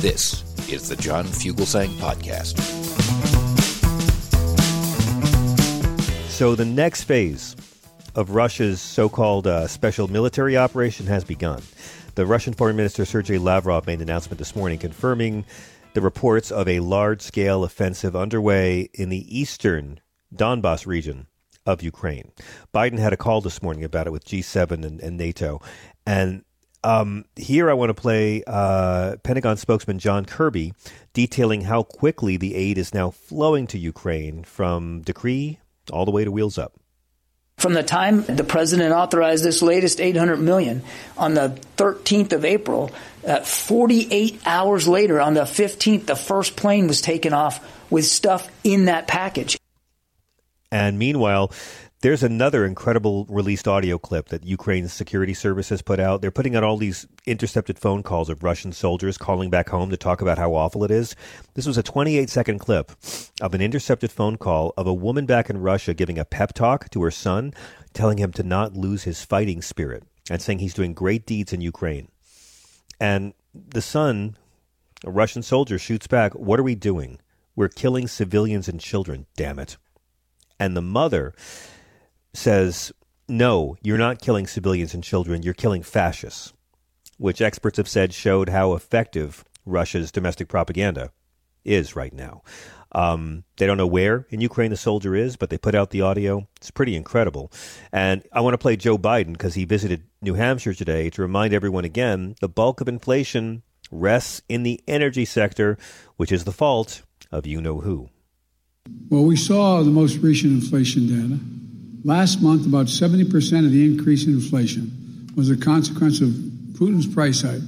This 0.00 0.42
is 0.72 0.88
the 0.88 0.96
John 0.96 1.26
Fugelsang 1.26 1.90
Podcast. 1.98 2.58
So 6.30 6.54
the 6.54 6.64
next 6.64 7.04
phase 7.04 7.54
of 8.14 8.30
Russia's 8.30 8.80
so-called 8.80 9.46
uh, 9.46 9.66
special 9.66 10.08
military 10.08 10.56
operation 10.56 11.04
has 11.04 11.22
begun. 11.22 11.62
The 12.14 12.24
Russian 12.24 12.54
Foreign 12.54 12.76
Minister 12.76 13.04
Sergei 13.04 13.36
Lavrov 13.36 13.86
made 13.86 13.96
an 13.96 14.08
announcement 14.08 14.38
this 14.38 14.56
morning 14.56 14.78
confirming 14.78 15.44
the 15.92 16.00
reports 16.00 16.50
of 16.50 16.66
a 16.66 16.80
large-scale 16.80 17.62
offensive 17.62 18.16
underway 18.16 18.88
in 18.94 19.10
the 19.10 19.38
eastern 19.38 20.00
Donbass 20.34 20.86
region 20.86 21.26
of 21.66 21.82
Ukraine. 21.82 22.32
Biden 22.72 22.98
had 22.98 23.12
a 23.12 23.18
call 23.18 23.42
this 23.42 23.62
morning 23.62 23.84
about 23.84 24.06
it 24.06 24.12
with 24.12 24.24
G7 24.24 24.82
and, 24.82 24.98
and 24.98 25.18
NATO, 25.18 25.60
and 26.06 26.42
um, 26.82 27.24
here 27.36 27.70
I 27.70 27.74
want 27.74 27.90
to 27.90 27.94
play 27.94 28.42
uh, 28.46 29.16
Pentagon 29.22 29.56
spokesman 29.56 29.98
John 29.98 30.24
Kirby 30.24 30.72
detailing 31.12 31.62
how 31.62 31.82
quickly 31.82 32.36
the 32.36 32.54
aid 32.54 32.78
is 32.78 32.94
now 32.94 33.10
flowing 33.10 33.66
to 33.68 33.78
Ukraine 33.78 34.44
from 34.44 35.02
decree 35.02 35.58
all 35.92 36.04
the 36.04 36.10
way 36.10 36.24
to 36.24 36.30
wheels 36.30 36.58
up. 36.58 36.74
From 37.58 37.74
the 37.74 37.82
time 37.82 38.22
the 38.22 38.44
president 38.44 38.94
authorized 38.94 39.44
this 39.44 39.60
latest 39.60 40.00
800 40.00 40.38
million 40.38 40.82
on 41.18 41.34
the 41.34 41.60
13th 41.76 42.32
of 42.32 42.46
April, 42.46 42.90
uh, 43.26 43.40
48 43.40 44.40
hours 44.46 44.88
later, 44.88 45.20
on 45.20 45.34
the 45.34 45.42
15th, 45.42 46.06
the 46.06 46.16
first 46.16 46.56
plane 46.56 46.86
was 46.86 47.02
taken 47.02 47.34
off 47.34 47.62
with 47.90 48.06
stuff 48.06 48.50
in 48.64 48.86
that 48.86 49.06
package. 49.06 49.58
And 50.72 50.98
meanwhile, 50.98 51.52
there's 52.02 52.22
another 52.22 52.64
incredible 52.64 53.26
released 53.28 53.68
audio 53.68 53.98
clip 53.98 54.30
that 54.30 54.44
Ukraine's 54.44 54.90
security 54.90 55.34
services 55.34 55.82
put 55.82 56.00
out. 56.00 56.22
They're 56.22 56.30
putting 56.30 56.56
out 56.56 56.64
all 56.64 56.78
these 56.78 57.06
intercepted 57.26 57.78
phone 57.78 58.02
calls 58.02 58.30
of 58.30 58.42
Russian 58.42 58.72
soldiers 58.72 59.18
calling 59.18 59.50
back 59.50 59.68
home 59.68 59.90
to 59.90 59.98
talk 59.98 60.22
about 60.22 60.38
how 60.38 60.54
awful 60.54 60.82
it 60.82 60.90
is. 60.90 61.14
This 61.54 61.66
was 61.66 61.76
a 61.76 61.82
28 61.82 62.30
second 62.30 62.58
clip 62.58 62.92
of 63.42 63.52
an 63.52 63.60
intercepted 63.60 64.10
phone 64.10 64.38
call 64.38 64.72
of 64.78 64.86
a 64.86 64.94
woman 64.94 65.26
back 65.26 65.50
in 65.50 65.58
Russia 65.58 65.92
giving 65.92 66.18
a 66.18 66.24
pep 66.24 66.54
talk 66.54 66.88
to 66.90 67.02
her 67.02 67.10
son, 67.10 67.52
telling 67.92 68.16
him 68.16 68.32
to 68.32 68.42
not 68.42 68.72
lose 68.74 69.02
his 69.02 69.22
fighting 69.22 69.60
spirit 69.60 70.02
and 70.30 70.40
saying 70.40 70.60
he's 70.60 70.74
doing 70.74 70.94
great 70.94 71.26
deeds 71.26 71.52
in 71.52 71.60
Ukraine. 71.60 72.08
And 72.98 73.34
the 73.54 73.82
son, 73.82 74.38
a 75.04 75.10
Russian 75.10 75.42
soldier, 75.42 75.78
shoots 75.78 76.06
back, 76.06 76.32
What 76.34 76.58
are 76.58 76.62
we 76.64 76.74
doing? 76.74 77.20
We're 77.54 77.68
killing 77.68 78.08
civilians 78.08 78.68
and 78.68 78.80
children, 78.80 79.26
damn 79.36 79.58
it. 79.58 79.76
And 80.58 80.74
the 80.74 80.82
mother 80.82 81.34
says, 82.32 82.92
no, 83.28 83.76
you're 83.82 83.98
not 83.98 84.20
killing 84.20 84.46
civilians 84.46 84.94
and 84.94 85.04
children, 85.04 85.42
you're 85.42 85.54
killing 85.54 85.82
fascists, 85.82 86.52
which 87.16 87.40
experts 87.40 87.76
have 87.76 87.88
said 87.88 88.12
showed 88.12 88.48
how 88.48 88.74
effective 88.74 89.44
Russia's 89.64 90.10
domestic 90.10 90.48
propaganda 90.48 91.12
is 91.64 91.94
right 91.94 92.12
now. 92.12 92.42
Um, 92.92 93.44
they 93.56 93.66
don't 93.66 93.76
know 93.76 93.86
where 93.86 94.26
in 94.30 94.40
Ukraine 94.40 94.70
the 94.70 94.76
soldier 94.76 95.14
is, 95.14 95.36
but 95.36 95.48
they 95.48 95.58
put 95.58 95.76
out 95.76 95.90
the 95.90 96.00
audio. 96.00 96.48
It's 96.56 96.72
pretty 96.72 96.96
incredible. 96.96 97.52
And 97.92 98.24
I 98.32 98.40
want 98.40 98.54
to 98.54 98.58
play 98.58 98.76
Joe 98.76 98.98
Biden 98.98 99.32
because 99.32 99.54
he 99.54 99.64
visited 99.64 100.02
New 100.20 100.34
Hampshire 100.34 100.74
today 100.74 101.08
to 101.10 101.22
remind 101.22 101.54
everyone 101.54 101.84
again 101.84 102.34
the 102.40 102.48
bulk 102.48 102.80
of 102.80 102.88
inflation 102.88 103.62
rests 103.92 104.42
in 104.48 104.64
the 104.64 104.80
energy 104.88 105.24
sector, 105.24 105.78
which 106.16 106.32
is 106.32 106.44
the 106.44 106.52
fault 106.52 107.02
of 107.30 107.46
you 107.46 107.60
know 107.60 107.80
who. 107.80 108.08
Well, 109.08 109.24
we 109.24 109.36
saw 109.36 109.82
the 109.82 109.90
most 109.90 110.16
recent 110.16 110.52
inflation 110.52 111.06
data 111.06 111.38
Last 112.04 112.40
month, 112.40 112.66
about 112.66 112.86
70% 112.86 113.66
of 113.66 113.72
the 113.72 113.84
increase 113.84 114.26
in 114.26 114.32
inflation 114.32 115.28
was 115.36 115.50
a 115.50 115.56
consequence 115.56 116.20
of 116.20 116.28
Putin's 116.28 117.06
price 117.06 117.42
hike 117.42 117.60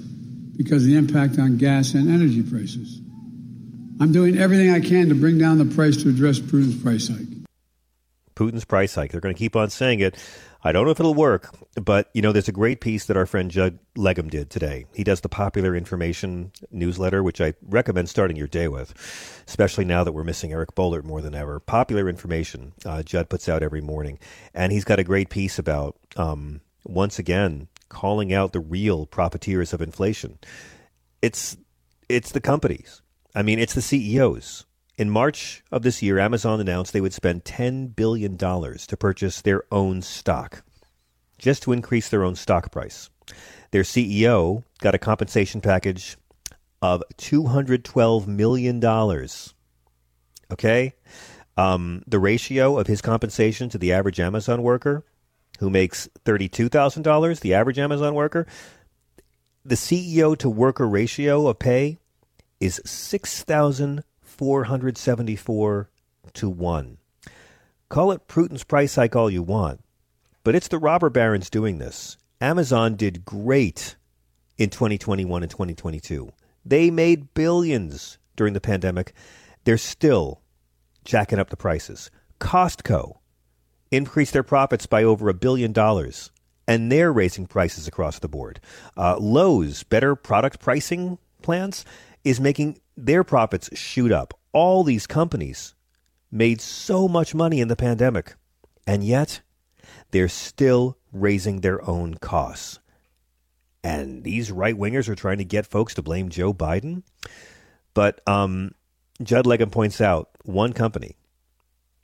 because 0.56 0.84
of 0.84 0.88
the 0.88 0.96
impact 0.96 1.38
on 1.38 1.58
gas 1.58 1.92
and 1.94 2.10
energy 2.10 2.42
prices. 2.42 2.98
I'm 4.00 4.10
doing 4.10 4.38
everything 4.38 4.70
I 4.70 4.80
can 4.80 5.10
to 5.10 5.14
bring 5.14 5.38
down 5.38 5.58
the 5.58 5.74
price 5.74 6.02
to 6.02 6.08
address 6.08 6.38
Putin's 6.38 6.82
price 6.82 7.08
hike. 7.08 7.28
Putin's 8.34 8.64
price 8.64 8.94
hike. 8.94 9.12
They're 9.12 9.20
going 9.20 9.34
to 9.34 9.38
keep 9.38 9.54
on 9.54 9.68
saying 9.68 10.00
it. 10.00 10.16
I 10.64 10.70
don't 10.70 10.84
know 10.84 10.92
if 10.92 11.00
it'll 11.00 11.14
work, 11.14 11.54
but 11.74 12.08
you 12.14 12.22
know, 12.22 12.30
there's 12.30 12.48
a 12.48 12.52
great 12.52 12.80
piece 12.80 13.06
that 13.06 13.16
our 13.16 13.26
friend 13.26 13.50
Judd 13.50 13.78
Legum 13.96 14.30
did 14.30 14.48
today. 14.48 14.86
He 14.94 15.02
does 15.02 15.20
the 15.20 15.28
popular 15.28 15.74
information 15.74 16.52
newsletter, 16.70 17.22
which 17.22 17.40
I 17.40 17.54
recommend 17.62 18.08
starting 18.08 18.36
your 18.36 18.46
day 18.46 18.68
with, 18.68 18.94
especially 19.48 19.84
now 19.84 20.04
that 20.04 20.12
we're 20.12 20.22
missing 20.22 20.52
Eric 20.52 20.74
Boehlert 20.74 21.04
more 21.04 21.20
than 21.20 21.34
ever. 21.34 21.58
Popular 21.58 22.08
information 22.08 22.72
uh, 22.86 23.02
Judd 23.02 23.28
puts 23.28 23.48
out 23.48 23.62
every 23.62 23.80
morning, 23.80 24.20
and 24.54 24.72
he's 24.72 24.84
got 24.84 25.00
a 25.00 25.04
great 25.04 25.30
piece 25.30 25.58
about 25.58 25.96
um, 26.16 26.60
once 26.84 27.18
again 27.18 27.68
calling 27.88 28.32
out 28.32 28.52
the 28.52 28.60
real 28.60 29.04
profiteers 29.04 29.72
of 29.72 29.82
inflation. 29.82 30.38
It's 31.20 31.56
it's 32.08 32.32
the 32.32 32.40
companies. 32.40 33.02
I 33.34 33.42
mean, 33.42 33.58
it's 33.58 33.74
the 33.74 33.82
CEOs 33.82 34.66
in 34.98 35.10
March 35.10 35.62
of 35.70 35.82
this 35.82 36.02
year, 36.02 36.18
Amazon 36.18 36.60
announced 36.60 36.92
they 36.92 37.00
would 37.00 37.14
spend 37.14 37.44
$10 37.44 37.96
billion 37.96 38.36
to 38.36 38.96
purchase 38.98 39.40
their 39.40 39.64
own 39.72 40.02
stock, 40.02 40.62
just 41.38 41.62
to 41.62 41.72
increase 41.72 42.08
their 42.08 42.24
own 42.24 42.34
stock 42.34 42.70
price. 42.70 43.08
Their 43.70 43.82
CEO 43.82 44.64
got 44.80 44.94
a 44.94 44.98
compensation 44.98 45.60
package 45.60 46.16
of 46.82 47.02
$212 47.16 48.26
million. 48.26 48.84
Okay? 50.50 50.94
Um, 51.56 52.02
the 52.06 52.18
ratio 52.18 52.78
of 52.78 52.86
his 52.86 53.00
compensation 53.00 53.68
to 53.70 53.78
the 53.78 53.92
average 53.92 54.20
Amazon 54.20 54.62
worker, 54.62 55.04
who 55.58 55.70
makes 55.70 56.08
$32,000, 56.24 57.40
the 57.40 57.54
average 57.54 57.78
Amazon 57.78 58.14
worker, 58.14 58.46
the 59.64 59.76
CEO 59.76 60.36
to 60.38 60.50
worker 60.50 60.88
ratio 60.88 61.46
of 61.46 61.58
pay 61.58 61.98
is 62.60 62.80
6,000 62.84 64.02
474 64.32 65.90
to 66.32 66.48
1. 66.48 66.98
Call 67.88 68.12
it 68.12 68.26
Putin's 68.26 68.64
price 68.64 68.96
hike 68.96 69.14
all 69.14 69.30
you 69.30 69.42
want, 69.42 69.80
but 70.44 70.54
it's 70.54 70.68
the 70.68 70.78
robber 70.78 71.10
barons 71.10 71.50
doing 71.50 71.78
this. 71.78 72.16
Amazon 72.40 72.96
did 72.96 73.24
great 73.24 73.96
in 74.56 74.70
2021 74.70 75.42
and 75.42 75.50
2022. 75.50 76.32
They 76.64 76.90
made 76.90 77.34
billions 77.34 78.18
during 78.34 78.54
the 78.54 78.60
pandemic. 78.60 79.12
They're 79.64 79.78
still 79.78 80.40
jacking 81.04 81.38
up 81.38 81.50
the 81.50 81.56
prices. 81.56 82.10
Costco 82.40 83.18
increased 83.90 84.32
their 84.32 84.42
profits 84.42 84.86
by 84.86 85.04
over 85.04 85.28
a 85.28 85.34
billion 85.34 85.72
dollars, 85.72 86.30
and 86.66 86.90
they're 86.90 87.12
raising 87.12 87.46
prices 87.46 87.86
across 87.86 88.18
the 88.18 88.28
board. 88.28 88.60
Uh, 88.96 89.16
Lowe's, 89.18 89.82
better 89.82 90.16
product 90.16 90.58
pricing 90.58 91.18
plans, 91.42 91.84
is 92.24 92.40
making 92.40 92.80
their 92.96 93.24
profits 93.24 93.68
shoot 93.76 94.12
up. 94.12 94.38
All 94.52 94.84
these 94.84 95.06
companies 95.06 95.74
made 96.30 96.60
so 96.60 97.08
much 97.08 97.34
money 97.34 97.60
in 97.60 97.68
the 97.68 97.76
pandemic, 97.76 98.34
and 98.86 99.04
yet 99.04 99.40
they're 100.10 100.28
still 100.28 100.98
raising 101.12 101.60
their 101.60 101.86
own 101.88 102.14
costs. 102.14 102.78
And 103.84 104.22
these 104.24 104.52
right 104.52 104.76
wingers 104.76 105.08
are 105.08 105.14
trying 105.14 105.38
to 105.38 105.44
get 105.44 105.66
folks 105.66 105.94
to 105.94 106.02
blame 106.02 106.28
Joe 106.28 106.54
Biden. 106.54 107.02
But 107.94 108.20
um, 108.26 108.72
Judd 109.22 109.44
Legum 109.44 109.70
points 109.70 110.00
out 110.00 110.30
one 110.44 110.72
company 110.72 111.16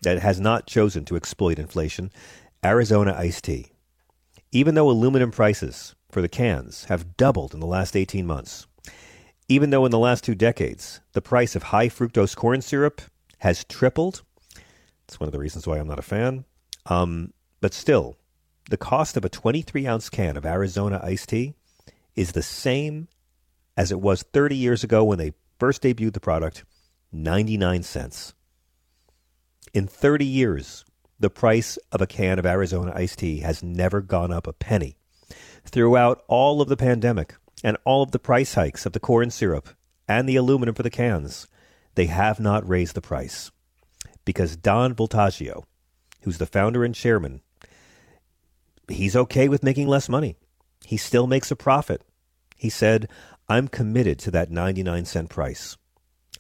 that 0.02 0.18
has 0.20 0.40
not 0.40 0.66
chosen 0.66 1.04
to 1.06 1.16
exploit 1.16 1.58
inflation 1.58 2.10
Arizona 2.64 3.14
iced 3.16 3.44
tea. 3.44 3.72
Even 4.50 4.74
though 4.74 4.90
aluminum 4.90 5.30
prices 5.30 5.94
for 6.10 6.20
the 6.20 6.28
cans 6.28 6.84
have 6.84 7.16
doubled 7.16 7.54
in 7.54 7.60
the 7.60 7.66
last 7.66 7.96
18 7.96 8.26
months, 8.26 8.66
even 9.48 9.70
though 9.70 9.84
in 9.84 9.90
the 9.90 9.98
last 9.98 10.24
two 10.24 10.34
decades 10.34 11.00
the 11.12 11.22
price 11.22 11.56
of 11.56 11.64
high 11.64 11.88
fructose 11.88 12.36
corn 12.36 12.60
syrup 12.60 13.00
has 13.38 13.64
tripled, 13.64 14.22
it's 15.06 15.18
one 15.18 15.28
of 15.28 15.32
the 15.32 15.38
reasons 15.38 15.66
why 15.66 15.78
I'm 15.78 15.88
not 15.88 15.98
a 15.98 16.02
fan. 16.02 16.44
Um, 16.86 17.32
but 17.60 17.72
still, 17.72 18.18
the 18.68 18.76
cost 18.76 19.16
of 19.16 19.24
a 19.24 19.28
23 19.28 19.86
ounce 19.86 20.10
can 20.10 20.36
of 20.36 20.44
Arizona 20.44 21.00
iced 21.02 21.30
tea 21.30 21.54
is 22.14 22.32
the 22.32 22.42
same 22.42 23.08
as 23.76 23.90
it 23.90 24.00
was 24.00 24.22
30 24.22 24.56
years 24.56 24.84
ago 24.84 25.02
when 25.04 25.18
they 25.18 25.32
first 25.58 25.82
debuted 25.82 26.12
the 26.12 26.20
product 26.20 26.64
99 27.10 27.82
cents. 27.82 28.34
In 29.72 29.86
30 29.86 30.24
years, 30.24 30.84
the 31.18 31.30
price 31.30 31.78
of 31.90 32.00
a 32.00 32.06
can 32.06 32.38
of 32.38 32.46
Arizona 32.46 32.92
iced 32.94 33.20
tea 33.20 33.40
has 33.40 33.62
never 33.62 34.00
gone 34.00 34.32
up 34.32 34.46
a 34.46 34.52
penny. 34.52 34.96
Throughout 35.64 36.22
all 36.28 36.60
of 36.60 36.68
the 36.68 36.76
pandemic 36.76 37.34
and 37.62 37.76
all 37.84 38.02
of 38.02 38.12
the 38.12 38.18
price 38.18 38.54
hikes 38.54 38.86
of 38.86 38.92
the 38.92 39.00
corn 39.00 39.30
syrup 39.30 39.68
and 40.06 40.28
the 40.28 40.36
aluminum 40.36 40.74
for 40.74 40.82
the 40.82 40.90
cans, 40.90 41.46
they 41.94 42.06
have 42.06 42.40
not 42.40 42.68
raised 42.68 42.94
the 42.94 43.00
price. 43.00 43.50
Because 44.24 44.56
Don 44.56 44.94
Vultaggio, 44.94 45.64
who's 46.22 46.38
the 46.38 46.46
founder 46.46 46.84
and 46.84 46.94
chairman, 46.94 47.40
he's 48.88 49.16
okay 49.16 49.48
with 49.48 49.62
making 49.62 49.88
less 49.88 50.08
money. 50.08 50.36
He 50.84 50.96
still 50.96 51.26
makes 51.26 51.50
a 51.50 51.56
profit. 51.56 52.02
He 52.56 52.70
said, 52.70 53.08
I'm 53.48 53.68
committed 53.68 54.18
to 54.20 54.30
that 54.32 54.50
99 54.50 55.04
cent 55.04 55.30
price. 55.30 55.76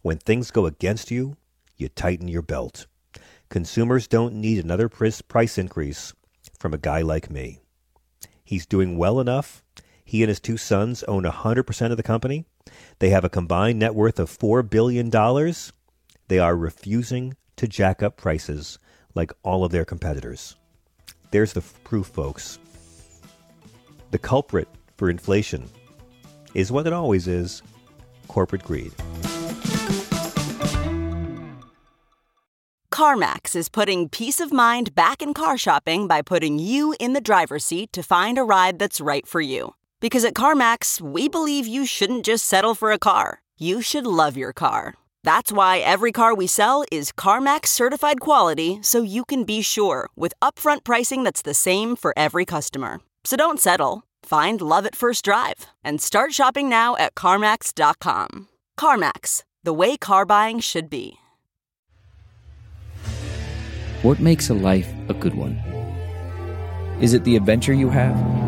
When 0.02 0.18
things 0.18 0.50
go 0.50 0.66
against 0.66 1.10
you, 1.10 1.36
you 1.76 1.88
tighten 1.88 2.28
your 2.28 2.42
belt. 2.42 2.86
Consumers 3.48 4.06
don't 4.06 4.34
need 4.34 4.62
another 4.62 4.88
price 4.88 5.58
increase 5.58 6.12
from 6.58 6.74
a 6.74 6.78
guy 6.78 7.00
like 7.00 7.30
me. 7.30 7.60
He's 8.44 8.66
doing 8.66 8.98
well 8.98 9.20
enough. 9.20 9.62
He 10.08 10.22
and 10.22 10.30
his 10.30 10.40
two 10.40 10.56
sons 10.56 11.02
own 11.02 11.24
100% 11.24 11.90
of 11.90 11.98
the 11.98 12.02
company. 12.02 12.46
They 12.98 13.10
have 13.10 13.24
a 13.24 13.28
combined 13.28 13.78
net 13.78 13.94
worth 13.94 14.18
of 14.18 14.30
$4 14.30 14.66
billion. 14.70 15.10
They 16.28 16.38
are 16.38 16.56
refusing 16.56 17.36
to 17.56 17.68
jack 17.68 18.02
up 18.02 18.16
prices 18.16 18.78
like 19.14 19.34
all 19.42 19.66
of 19.66 19.70
their 19.70 19.84
competitors. 19.84 20.56
There's 21.30 21.52
the 21.52 21.60
proof, 21.60 22.06
folks. 22.06 22.58
The 24.10 24.18
culprit 24.18 24.68
for 24.96 25.10
inflation 25.10 25.68
is 26.54 26.72
what 26.72 26.86
it 26.86 26.94
always 26.94 27.28
is 27.28 27.60
corporate 28.28 28.64
greed. 28.64 28.92
CarMax 32.90 33.54
is 33.54 33.68
putting 33.68 34.08
peace 34.08 34.40
of 34.40 34.54
mind 34.54 34.94
back 34.94 35.20
in 35.20 35.34
car 35.34 35.58
shopping 35.58 36.08
by 36.08 36.22
putting 36.22 36.58
you 36.58 36.94
in 36.98 37.12
the 37.12 37.20
driver's 37.20 37.66
seat 37.66 37.92
to 37.92 38.02
find 38.02 38.38
a 38.38 38.42
ride 38.42 38.78
that's 38.78 39.02
right 39.02 39.26
for 39.26 39.42
you. 39.42 39.74
Because 40.00 40.24
at 40.24 40.34
CarMax, 40.34 41.00
we 41.00 41.28
believe 41.28 41.66
you 41.66 41.84
shouldn't 41.84 42.24
just 42.24 42.44
settle 42.44 42.74
for 42.74 42.92
a 42.92 42.98
car, 42.98 43.42
you 43.58 43.82
should 43.82 44.06
love 44.06 44.36
your 44.36 44.52
car. 44.52 44.94
That's 45.24 45.50
why 45.50 45.78
every 45.78 46.12
car 46.12 46.34
we 46.34 46.46
sell 46.46 46.84
is 46.92 47.12
CarMax 47.12 47.66
certified 47.66 48.20
quality 48.20 48.78
so 48.82 49.02
you 49.02 49.24
can 49.24 49.44
be 49.44 49.60
sure 49.62 50.08
with 50.16 50.32
upfront 50.40 50.84
pricing 50.84 51.24
that's 51.24 51.42
the 51.42 51.54
same 51.54 51.96
for 51.96 52.14
every 52.16 52.44
customer. 52.44 53.00
So 53.24 53.36
don't 53.36 53.60
settle. 53.60 54.04
Find 54.22 54.60
love 54.60 54.86
at 54.86 54.94
first 54.94 55.24
drive 55.24 55.66
and 55.82 56.00
start 56.00 56.32
shopping 56.32 56.68
now 56.68 56.96
at 56.96 57.14
CarMax.com. 57.14 58.48
CarMax, 58.78 59.42
the 59.64 59.72
way 59.72 59.96
car 59.96 60.24
buying 60.24 60.60
should 60.60 60.88
be. 60.88 61.18
What 64.02 64.20
makes 64.20 64.48
a 64.48 64.54
life 64.54 64.88
a 65.08 65.14
good 65.14 65.34
one? 65.34 65.56
Is 67.00 67.14
it 67.14 67.24
the 67.24 67.34
adventure 67.34 67.72
you 67.72 67.90
have? 67.90 68.47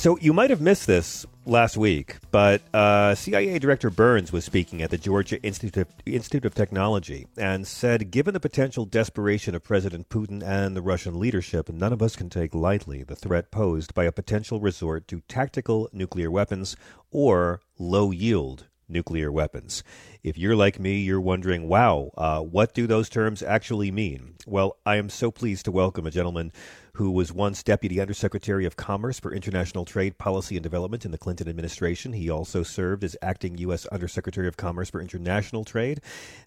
So 0.00 0.16
you 0.18 0.32
might 0.32 0.48
have 0.48 0.62
missed 0.62 0.86
this 0.86 1.26
last 1.44 1.76
week, 1.76 2.16
but 2.30 2.62
uh, 2.72 3.14
CIA 3.14 3.58
Director 3.58 3.90
Burns 3.90 4.32
was 4.32 4.46
speaking 4.46 4.80
at 4.80 4.88
the 4.88 4.96
Georgia 4.96 5.38
Institute 5.42 5.76
of, 5.76 5.94
Institute 6.06 6.46
of 6.46 6.54
Technology 6.54 7.26
and 7.36 7.66
said, 7.66 8.10
given 8.10 8.32
the 8.32 8.40
potential 8.40 8.86
desperation 8.86 9.54
of 9.54 9.62
President 9.62 10.08
Putin 10.08 10.42
and 10.42 10.74
the 10.74 10.80
Russian 10.80 11.20
leadership, 11.20 11.68
none 11.68 11.92
of 11.92 12.00
us 12.00 12.16
can 12.16 12.30
take 12.30 12.54
lightly 12.54 13.02
the 13.02 13.14
threat 13.14 13.50
posed 13.50 13.92
by 13.92 14.04
a 14.04 14.10
potential 14.10 14.58
resort 14.58 15.06
to 15.08 15.20
tactical 15.28 15.90
nuclear 15.92 16.30
weapons 16.30 16.78
or 17.10 17.60
low 17.78 18.10
yield 18.10 18.68
nuclear 18.88 19.30
weapons. 19.30 19.84
If 20.22 20.38
you're 20.38 20.56
like 20.56 20.80
me, 20.80 20.98
you're 20.98 21.20
wondering, 21.20 21.68
wow, 21.68 22.10
uh, 22.16 22.40
what 22.40 22.72
do 22.72 22.86
those 22.86 23.10
terms 23.10 23.42
actually 23.42 23.90
mean? 23.90 24.36
Well, 24.46 24.78
I 24.86 24.96
am 24.96 25.10
so 25.10 25.30
pleased 25.30 25.66
to 25.66 25.72
welcome 25.72 26.06
a 26.06 26.10
gentleman 26.10 26.52
who 26.94 27.10
was 27.10 27.32
once 27.32 27.62
Deputy 27.62 28.00
Undersecretary 28.00 28.64
of 28.64 28.76
Commerce 28.76 29.20
for 29.20 29.32
International 29.32 29.84
Trade 29.84 30.18
Policy 30.18 30.56
and 30.56 30.62
Development 30.62 31.04
in 31.04 31.10
the 31.10 31.18
Clinton 31.18 31.48
administration. 31.48 32.12
He 32.12 32.30
also 32.30 32.62
served 32.62 33.04
as 33.04 33.16
acting 33.22 33.58
U.S. 33.58 33.86
Undersecretary 33.86 34.48
of 34.48 34.56
Commerce 34.56 34.90
for 34.90 35.00
International 35.00 35.64
Trade. 35.64 36.00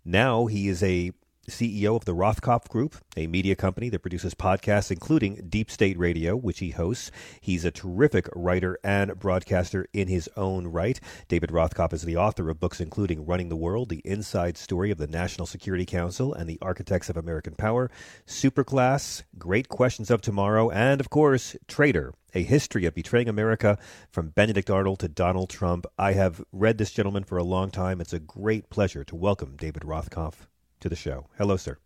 Now 0.03 0.45
he 0.45 0.67
is 0.67 0.83
a 0.83 1.11
CEO 1.49 1.97
of 1.97 2.05
the 2.05 2.15
Rothkopf 2.15 2.69
Group, 2.69 2.95
a 3.17 3.27
media 3.27 3.55
company 3.55 3.89
that 3.89 3.99
produces 3.99 4.33
podcasts, 4.33 4.91
including 4.91 5.45
Deep 5.49 5.69
State 5.69 5.97
Radio, 5.99 6.37
which 6.37 6.59
he 6.59 6.69
hosts. 6.69 7.11
He's 7.41 7.65
a 7.65 7.71
terrific 7.71 8.29
writer 8.33 8.79
and 8.83 9.19
broadcaster 9.19 9.87
in 9.91 10.07
his 10.07 10.29
own 10.37 10.67
right. 10.67 10.99
David 11.27 11.49
Rothkopf 11.49 11.91
is 11.91 12.03
the 12.03 12.15
author 12.15 12.49
of 12.49 12.61
books 12.61 12.79
including 12.79 13.25
Running 13.25 13.49
the 13.49 13.57
World, 13.57 13.89
The 13.89 14.01
Inside 14.05 14.57
Story 14.57 14.89
of 14.89 14.97
the 14.97 15.07
National 15.07 15.45
Security 15.45 15.85
Council 15.85 16.33
and 16.33 16.47
the 16.47 16.59
Architects 16.61 17.09
of 17.09 17.17
American 17.17 17.55
Power, 17.55 17.91
Superclass, 18.25 19.23
Great 19.37 19.67
Questions 19.67 20.09
of 20.09 20.21
Tomorrow, 20.21 20.69
and, 20.69 21.01
of 21.01 21.09
course, 21.09 21.57
Traitor, 21.67 22.13
a 22.33 22.43
history 22.43 22.85
of 22.85 22.95
betraying 22.95 23.27
America 23.27 23.77
from 24.09 24.29
Benedict 24.29 24.69
Arnold 24.69 24.99
to 24.99 25.09
Donald 25.09 25.49
Trump. 25.49 25.85
I 25.97 26.13
have 26.13 26.41
read 26.53 26.77
this 26.77 26.91
gentleman 26.91 27.25
for 27.25 27.37
a 27.37 27.43
long 27.43 27.69
time. 27.69 27.99
It's 27.99 28.13
a 28.13 28.19
great 28.19 28.69
pleasure 28.69 29.03
to 29.03 29.15
welcome 29.15 29.57
David 29.57 29.83
Rothkopf 29.83 30.47
to 30.83 30.89
the 30.89 30.95
show. 30.95 31.25
Hello, 31.37 31.57
sir. 31.57 31.77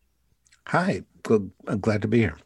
Hi. 0.68 1.04
Good. 1.24 1.52
I'm 1.68 1.80
glad 1.80 2.02
to 2.02 2.08
be 2.08 2.20
here. 2.20 2.38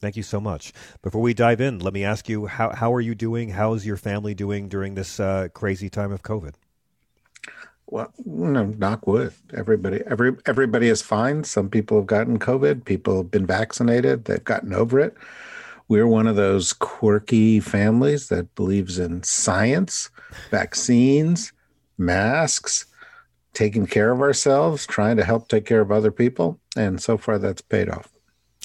Thank 0.00 0.16
you 0.16 0.22
so 0.22 0.40
much. 0.40 0.72
Before 1.02 1.20
we 1.20 1.34
dive 1.34 1.60
in, 1.60 1.78
let 1.78 1.92
me 1.92 2.04
ask 2.04 2.28
you 2.28 2.46
how 2.46 2.74
how 2.74 2.92
are 2.92 3.02
you 3.02 3.14
doing? 3.14 3.50
How's 3.50 3.84
your 3.84 3.98
family 3.98 4.34
doing 4.34 4.68
during 4.68 4.94
this 4.94 5.20
uh, 5.20 5.48
crazy 5.52 5.90
time 5.90 6.10
of 6.10 6.22
COVID? 6.22 6.54
Well, 7.86 8.12
no, 8.24 8.64
knock 8.64 9.06
wood. 9.06 9.34
Everybody, 9.52 10.00
every 10.06 10.36
everybody 10.46 10.88
is 10.88 11.02
fine. 11.02 11.44
Some 11.44 11.68
people 11.68 11.98
have 11.98 12.06
gotten 12.06 12.38
COVID. 12.38 12.84
People 12.84 13.18
have 13.18 13.30
been 13.30 13.46
vaccinated. 13.46 14.24
They've 14.24 14.42
gotten 14.42 14.72
over 14.72 14.98
it. 15.00 15.14
We're 15.88 16.06
one 16.06 16.28
of 16.28 16.36
those 16.36 16.72
quirky 16.72 17.60
families 17.60 18.28
that 18.28 18.54
believes 18.54 18.98
in 18.98 19.22
science, 19.24 20.08
vaccines, 20.50 21.52
masks, 21.98 22.86
taking 23.52 23.86
care 23.86 24.12
of 24.12 24.20
ourselves, 24.20 24.86
trying 24.86 25.16
to 25.16 25.24
help 25.24 25.48
take 25.48 25.66
care 25.66 25.80
of 25.80 25.90
other 25.90 26.10
people, 26.10 26.58
and 26.76 27.00
so 27.00 27.16
far 27.16 27.38
that's 27.38 27.62
paid 27.62 27.88
off. 27.88 28.12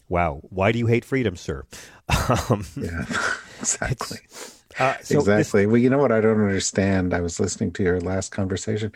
Wow, 0.07 0.41
why 0.49 0.71
do 0.71 0.79
you 0.79 0.87
hate 0.87 1.05
freedom, 1.05 1.35
sir? 1.35 1.65
Um, 2.49 2.65
yeah, 2.75 3.05
exactly. 3.59 4.19
Uh, 4.77 4.95
so 5.01 5.19
exactly. 5.19 5.63
This... 5.63 5.71
well, 5.71 5.77
you 5.77 5.89
know 5.89 5.97
what 5.97 6.11
I 6.11 6.21
don't 6.21 6.39
understand. 6.39 7.13
I 7.13 7.21
was 7.21 7.39
listening 7.39 7.71
to 7.73 7.83
your 7.83 7.99
last 7.99 8.31
conversation. 8.31 8.91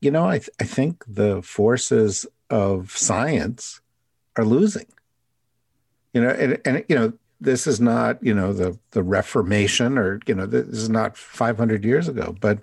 You 0.00 0.10
know, 0.10 0.26
I 0.26 0.38
th- 0.38 0.50
I 0.58 0.64
think 0.64 1.04
the 1.06 1.42
forces 1.42 2.24
of 2.48 2.90
science 2.96 3.80
are 4.36 4.44
losing. 4.44 4.86
You 6.14 6.22
know, 6.22 6.30
and, 6.30 6.58
and 6.64 6.84
you 6.88 6.96
know 6.96 7.12
this 7.40 7.66
is 7.66 7.80
not 7.80 8.22
you 8.22 8.34
know 8.34 8.52
the 8.52 8.78
the 8.92 9.02
Reformation 9.02 9.98
or 9.98 10.20
you 10.26 10.34
know 10.34 10.46
this 10.46 10.68
is 10.68 10.88
not 10.88 11.16
500 11.16 11.84
years 11.84 12.08
ago, 12.08 12.34
but 12.40 12.60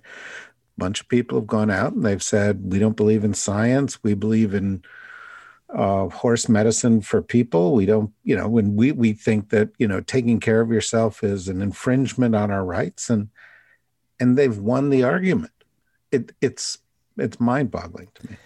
bunch 0.80 1.02
of 1.02 1.08
people 1.08 1.38
have 1.38 1.48
gone 1.48 1.70
out 1.70 1.94
and 1.94 2.04
they've 2.04 2.24
said 2.24 2.72
we 2.72 2.80
don't 2.80 2.98
believe 2.98 3.24
in 3.24 3.34
science 3.34 4.02
we 4.04 4.14
believe 4.14 4.54
in 4.54 4.82
uh, 5.76 6.08
horse 6.10 6.50
medicine 6.50 7.00
for 7.02 7.22
people 7.22 7.74
we 7.76 7.86
don't 7.86 8.12
you 8.24 8.36
know 8.36 8.48
when 8.48 8.76
we 8.76 8.92
we 8.92 9.14
think 9.14 9.50
that 9.50 9.70
you 9.78 9.88
know 9.88 10.02
taking 10.02 10.40
care 10.40 10.62
of 10.62 10.72
yourself 10.72 11.24
is 11.24 11.48
an 11.48 11.62
infringement 11.62 12.34
on 12.34 12.50
our 12.50 12.66
rights 12.66 13.10
and 13.10 13.30
and 14.20 14.38
they've 14.38 14.58
won 14.58 14.90
the 14.90 15.04
argument. 15.04 15.54
It, 16.12 16.34
it's 16.42 16.80
it's 17.18 17.40
mind-boggling 17.40 18.10
to 18.16 18.32
me. 18.32 18.38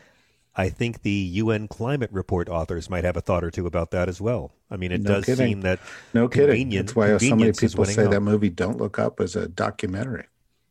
I 0.55 0.69
think 0.69 1.01
the 1.01 1.11
UN 1.11 1.67
climate 1.67 2.11
report 2.11 2.47
authors 2.47 2.89
might 2.89 3.03
have 3.03 3.17
a 3.17 3.21
thought 3.21 3.43
or 3.43 3.49
two 3.49 3.65
about 3.65 3.91
that 3.91 4.07
as 4.07 4.21
well. 4.21 4.51
I 4.69 4.77
mean, 4.77 4.91
it 4.91 5.01
no 5.01 5.15
does 5.15 5.25
kidding. 5.25 5.47
seem 5.47 5.61
that 5.61 5.79
no 6.13 6.27
kidding. 6.27 6.69
That's 6.69 6.95
why 6.95 7.17
so 7.17 7.35
many 7.35 7.51
people 7.53 7.85
say 7.85 8.05
out. 8.05 8.11
that 8.11 8.21
movie 8.21 8.49
"Don't 8.49 8.77
Look 8.77 8.99
Up" 8.99 9.19
is 9.19 9.35
a 9.35 9.47
documentary. 9.47 10.25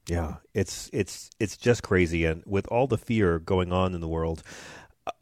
Yeah, 0.09 0.37
it's 0.53 0.91
it's 0.93 1.31
it's 1.39 1.57
just 1.57 1.83
crazy, 1.83 2.25
and 2.25 2.43
with 2.45 2.67
all 2.69 2.87
the 2.87 2.99
fear 2.99 3.39
going 3.39 3.73
on 3.73 3.95
in 3.95 4.01
the 4.01 4.09
world, 4.09 4.43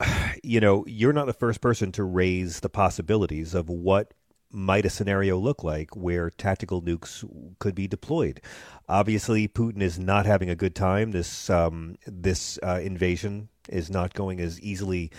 you 0.43 0.61
know, 0.61 0.85
you're 0.87 1.13
not 1.13 1.27
the 1.27 1.33
first 1.33 1.61
person 1.61 1.93
to 1.93 2.05
raise 2.05 2.61
the 2.61 2.69
possibilities 2.69 3.55
of 3.55 3.69
what 3.69 4.15
might 4.53 4.85
a 4.85 4.91
scenario 4.91 5.39
look 5.39 5.63
like 5.63 5.97
where 5.97 6.29
tactical 6.31 6.83
nukes 6.83 7.25
could 7.61 7.75
be 7.75 7.87
deployed. 7.87 8.41
Obviously, 8.89 9.47
Putin 9.47 9.81
is 9.81 9.99
not 9.99 10.27
having 10.27 10.51
a 10.51 10.57
good 10.57 10.75
time. 10.75 11.13
This 11.13 11.49
um, 11.51 11.97
this 12.07 12.59
uh, 12.63 12.81
invasion 12.83 13.49
is 13.69 13.91
not 13.91 14.15
going 14.15 14.41
as 14.41 14.61
easily 14.61 15.11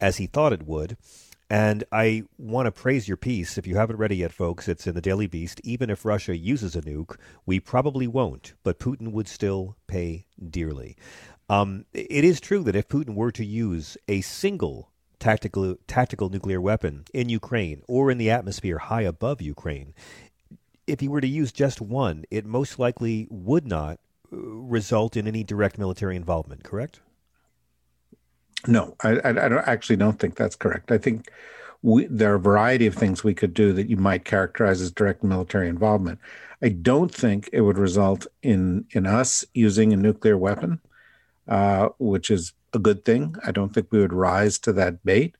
as 0.00 0.16
he 0.16 0.26
thought 0.26 0.52
it 0.52 0.66
would. 0.66 0.96
And 1.50 1.82
I 1.90 2.22
want 2.38 2.66
to 2.66 2.70
praise 2.70 3.08
your 3.08 3.16
piece. 3.16 3.58
If 3.58 3.66
you 3.66 3.76
haven't 3.76 3.96
read 3.96 4.12
it 4.12 4.16
yet, 4.16 4.32
folks, 4.32 4.68
it's 4.68 4.86
in 4.86 4.94
the 4.94 5.00
Daily 5.00 5.26
Beast. 5.26 5.60
Even 5.64 5.90
if 5.90 6.04
Russia 6.04 6.36
uses 6.36 6.76
a 6.76 6.80
nuke, 6.80 7.16
we 7.44 7.58
probably 7.58 8.06
won't, 8.06 8.54
but 8.62 8.78
Putin 8.78 9.10
would 9.10 9.26
still 9.26 9.76
pay 9.88 10.26
dearly. 10.48 10.96
Um, 11.48 11.86
it 11.92 12.22
is 12.22 12.40
true 12.40 12.62
that 12.62 12.76
if 12.76 12.86
Putin 12.86 13.16
were 13.16 13.32
to 13.32 13.44
use 13.44 13.98
a 14.06 14.20
single 14.20 14.90
tactical 15.18 15.76
tactical 15.88 16.30
nuclear 16.30 16.60
weapon 16.60 17.04
in 17.12 17.28
Ukraine 17.28 17.82
or 17.88 18.12
in 18.12 18.18
the 18.18 18.30
atmosphere 18.30 18.78
high 18.78 19.02
above 19.02 19.42
Ukraine, 19.42 19.92
if 20.86 21.00
he 21.00 21.08
were 21.08 21.20
to 21.20 21.26
use 21.26 21.50
just 21.50 21.80
one, 21.80 22.24
it 22.30 22.46
most 22.46 22.78
likely 22.78 23.26
would 23.28 23.66
not 23.66 23.98
uh, 24.32 24.36
result 24.36 25.16
in 25.16 25.26
any 25.26 25.42
direct 25.42 25.78
military 25.78 26.14
involvement. 26.14 26.62
Correct? 26.62 27.00
No, 28.70 28.94
I, 29.02 29.18
I, 29.24 29.32
don't, 29.32 29.66
actually 29.66 29.96
don't 29.96 30.20
think 30.20 30.36
that's 30.36 30.54
correct. 30.54 30.92
I 30.92 30.98
think 30.98 31.28
we, 31.82 32.06
there 32.06 32.32
are 32.32 32.36
a 32.36 32.40
variety 32.40 32.86
of 32.86 32.94
things 32.94 33.24
we 33.24 33.34
could 33.34 33.52
do 33.52 33.72
that 33.72 33.90
you 33.90 33.96
might 33.96 34.24
characterize 34.24 34.80
as 34.80 34.92
direct 34.92 35.24
military 35.24 35.68
involvement. 35.68 36.20
I 36.62 36.68
don't 36.68 37.12
think 37.12 37.50
it 37.52 37.62
would 37.62 37.78
result 37.78 38.28
in 38.42 38.84
in 38.92 39.06
us 39.06 39.44
using 39.54 39.92
a 39.92 39.96
nuclear 39.96 40.38
weapon, 40.38 40.80
uh, 41.48 41.88
which 41.98 42.30
is 42.30 42.52
a 42.72 42.78
good 42.78 43.04
thing. 43.04 43.34
I 43.44 43.50
don't 43.50 43.74
think 43.74 43.88
we 43.90 43.98
would 43.98 44.12
rise 44.12 44.58
to 44.60 44.72
that 44.74 45.04
bait. 45.04 45.34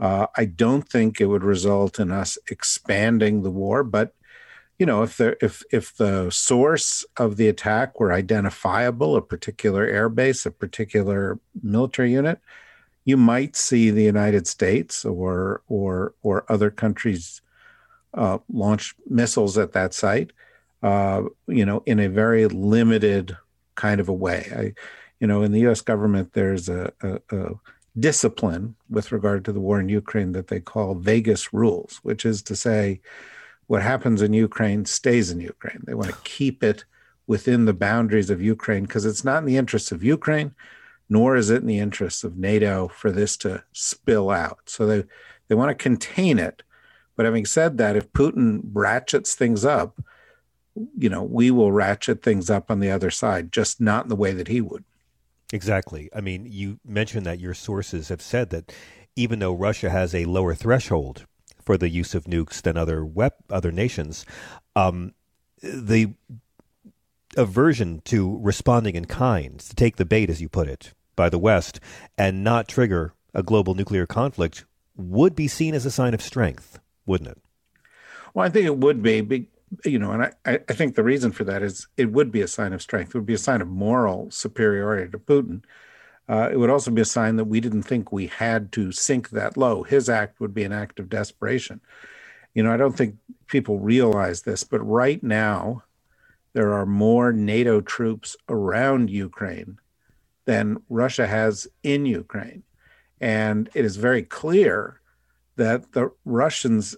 Uh, 0.00 0.28
I 0.36 0.46
don't 0.46 0.88
think 0.88 1.20
it 1.20 1.26
would 1.26 1.44
result 1.44 2.00
in 2.00 2.10
us 2.10 2.38
expanding 2.48 3.42
the 3.42 3.50
war, 3.50 3.84
but 3.84 4.14
you 4.78 4.86
know, 4.86 5.02
if 5.02 5.18
the 5.18 5.36
if 5.44 5.62
if 5.70 5.94
the 5.96 6.30
source 6.30 7.04
of 7.18 7.36
the 7.36 7.48
attack 7.48 8.00
were 8.00 8.12
identifiable, 8.12 9.14
a 9.16 9.22
particular 9.22 9.86
airbase, 9.86 10.46
a 10.46 10.50
particular 10.50 11.38
military 11.62 12.12
unit, 12.12 12.40
you 13.04 13.16
might 13.16 13.56
see 13.56 13.90
the 13.90 14.02
United 14.02 14.46
States 14.46 15.04
or 15.04 15.62
or 15.68 16.14
or 16.22 16.44
other 16.48 16.70
countries 16.70 17.40
uh, 18.14 18.38
launch 18.52 18.94
missiles 19.08 19.58
at 19.58 19.72
that 19.72 19.94
site. 19.94 20.32
Uh, 20.82 21.22
you 21.46 21.64
know, 21.64 21.82
in 21.86 22.00
a 22.00 22.08
very 22.08 22.46
limited 22.48 23.36
kind 23.76 24.00
of 24.00 24.08
a 24.08 24.12
way. 24.12 24.50
I, 24.54 24.74
you 25.20 25.28
know, 25.28 25.42
in 25.42 25.52
the 25.52 25.60
U.S. 25.60 25.80
government, 25.80 26.32
there's 26.32 26.68
a, 26.68 26.92
a, 27.00 27.20
a 27.30 27.50
discipline 27.98 28.74
with 28.90 29.12
regard 29.12 29.44
to 29.44 29.52
the 29.52 29.60
war 29.60 29.78
in 29.78 29.88
Ukraine 29.88 30.32
that 30.32 30.48
they 30.48 30.58
call 30.58 30.96
Vegas 30.96 31.52
rules, 31.52 32.00
which 32.02 32.24
is 32.24 32.42
to 32.42 32.56
say 32.56 33.00
what 33.68 33.82
happens 33.82 34.22
in 34.22 34.32
Ukraine 34.32 34.84
stays 34.84 35.30
in 35.30 35.40
Ukraine. 35.40 35.80
They 35.84 35.94
want 35.94 36.10
to 36.10 36.16
keep 36.24 36.64
it 36.64 36.84
within 37.26 37.64
the 37.64 37.72
boundaries 37.72 38.30
of 38.30 38.42
Ukraine 38.42 38.82
because 38.82 39.04
it's 39.04 39.24
not 39.24 39.38
in 39.38 39.44
the 39.44 39.56
interests 39.56 39.92
of 39.92 40.02
Ukraine, 40.02 40.54
nor 41.12 41.36
is 41.36 41.50
it 41.50 41.60
in 41.60 41.66
the 41.66 41.78
interests 41.78 42.24
of 42.24 42.38
NATO 42.38 42.88
for 42.88 43.12
this 43.12 43.36
to 43.36 43.62
spill 43.72 44.30
out. 44.30 44.60
So 44.64 44.86
they, 44.86 45.04
they 45.46 45.54
want 45.54 45.68
to 45.68 45.74
contain 45.74 46.38
it. 46.38 46.62
But 47.16 47.26
having 47.26 47.44
said 47.44 47.76
that, 47.76 47.96
if 47.96 48.10
Putin 48.14 48.62
ratchets 48.72 49.34
things 49.34 49.62
up, 49.62 50.00
you 50.96 51.10
know, 51.10 51.22
we 51.22 51.50
will 51.50 51.70
ratchet 51.70 52.22
things 52.22 52.48
up 52.48 52.70
on 52.70 52.80
the 52.80 52.90
other 52.90 53.10
side, 53.10 53.52
just 53.52 53.78
not 53.78 54.06
in 54.06 54.08
the 54.08 54.16
way 54.16 54.32
that 54.32 54.48
he 54.48 54.62
would. 54.62 54.84
Exactly. 55.52 56.08
I 56.16 56.22
mean, 56.22 56.46
you 56.48 56.80
mentioned 56.82 57.26
that 57.26 57.40
your 57.40 57.52
sources 57.52 58.08
have 58.08 58.22
said 58.22 58.48
that 58.48 58.72
even 59.14 59.38
though 59.38 59.52
Russia 59.52 59.90
has 59.90 60.14
a 60.14 60.24
lower 60.24 60.54
threshold 60.54 61.26
for 61.62 61.76
the 61.76 61.90
use 61.90 62.14
of 62.14 62.24
nukes 62.24 62.62
than 62.62 62.78
other 62.78 63.04
wep- 63.04 63.44
other 63.50 63.70
nations. 63.70 64.24
Um, 64.74 65.12
the 65.62 66.14
aversion 67.36 68.00
to 68.06 68.38
responding 68.40 68.94
in 68.94 69.04
kind, 69.04 69.60
to 69.60 69.74
take 69.74 69.96
the 69.96 70.06
bait, 70.06 70.30
as 70.30 70.40
you 70.40 70.48
put 70.48 70.68
it, 70.68 70.94
by 71.16 71.28
the 71.28 71.38
West 71.38 71.80
and 72.16 72.44
not 72.44 72.68
trigger 72.68 73.14
a 73.34 73.42
global 73.42 73.74
nuclear 73.74 74.06
conflict 74.06 74.64
would 74.96 75.34
be 75.34 75.48
seen 75.48 75.74
as 75.74 75.86
a 75.86 75.90
sign 75.90 76.14
of 76.14 76.22
strength, 76.22 76.78
wouldn't 77.06 77.30
it? 77.30 77.38
Well, 78.34 78.46
I 78.46 78.50
think 78.50 78.66
it 78.66 78.78
would 78.78 79.02
be, 79.02 79.48
you 79.84 79.98
know, 79.98 80.12
and 80.12 80.22
I, 80.22 80.32
I 80.46 80.72
think 80.72 80.94
the 80.94 81.02
reason 81.02 81.32
for 81.32 81.44
that 81.44 81.62
is 81.62 81.88
it 81.96 82.12
would 82.12 82.30
be 82.30 82.42
a 82.42 82.48
sign 82.48 82.72
of 82.72 82.82
strength. 82.82 83.10
It 83.10 83.18
would 83.18 83.26
be 83.26 83.34
a 83.34 83.38
sign 83.38 83.60
of 83.60 83.68
moral 83.68 84.30
superiority 84.30 85.10
to 85.10 85.18
Putin 85.18 85.62
uh, 86.28 86.48
it 86.52 86.56
would 86.56 86.70
also 86.70 86.90
be 86.90 87.02
a 87.02 87.06
sign 87.06 87.36
that 87.36 87.44
we 87.44 87.60
didn't 87.60 87.82
think 87.82 88.12
we 88.12 88.26
had 88.26 88.72
to 88.72 88.92
sink 88.92 89.30
that 89.30 89.56
low. 89.56 89.82
His 89.82 90.08
act 90.08 90.40
would 90.40 90.54
be 90.54 90.64
an 90.64 90.72
act 90.72 90.98
of 90.98 91.08
desperation. 91.08 91.80
You 92.54 92.62
know, 92.62 92.72
I 92.72 92.76
don't 92.76 92.96
think 92.96 93.16
people 93.48 93.78
realize 93.78 94.42
this, 94.42 94.62
but 94.62 94.80
right 94.80 95.22
now, 95.22 95.82
there 96.52 96.72
are 96.72 96.86
more 96.86 97.32
NATO 97.32 97.80
troops 97.80 98.36
around 98.48 99.10
Ukraine 99.10 99.78
than 100.44 100.82
Russia 100.88 101.26
has 101.26 101.68
in 101.82 102.06
Ukraine. 102.06 102.62
And 103.20 103.70
it 103.74 103.84
is 103.84 103.96
very 103.96 104.22
clear 104.22 105.00
that 105.56 105.92
the 105.92 106.10
Russians, 106.24 106.96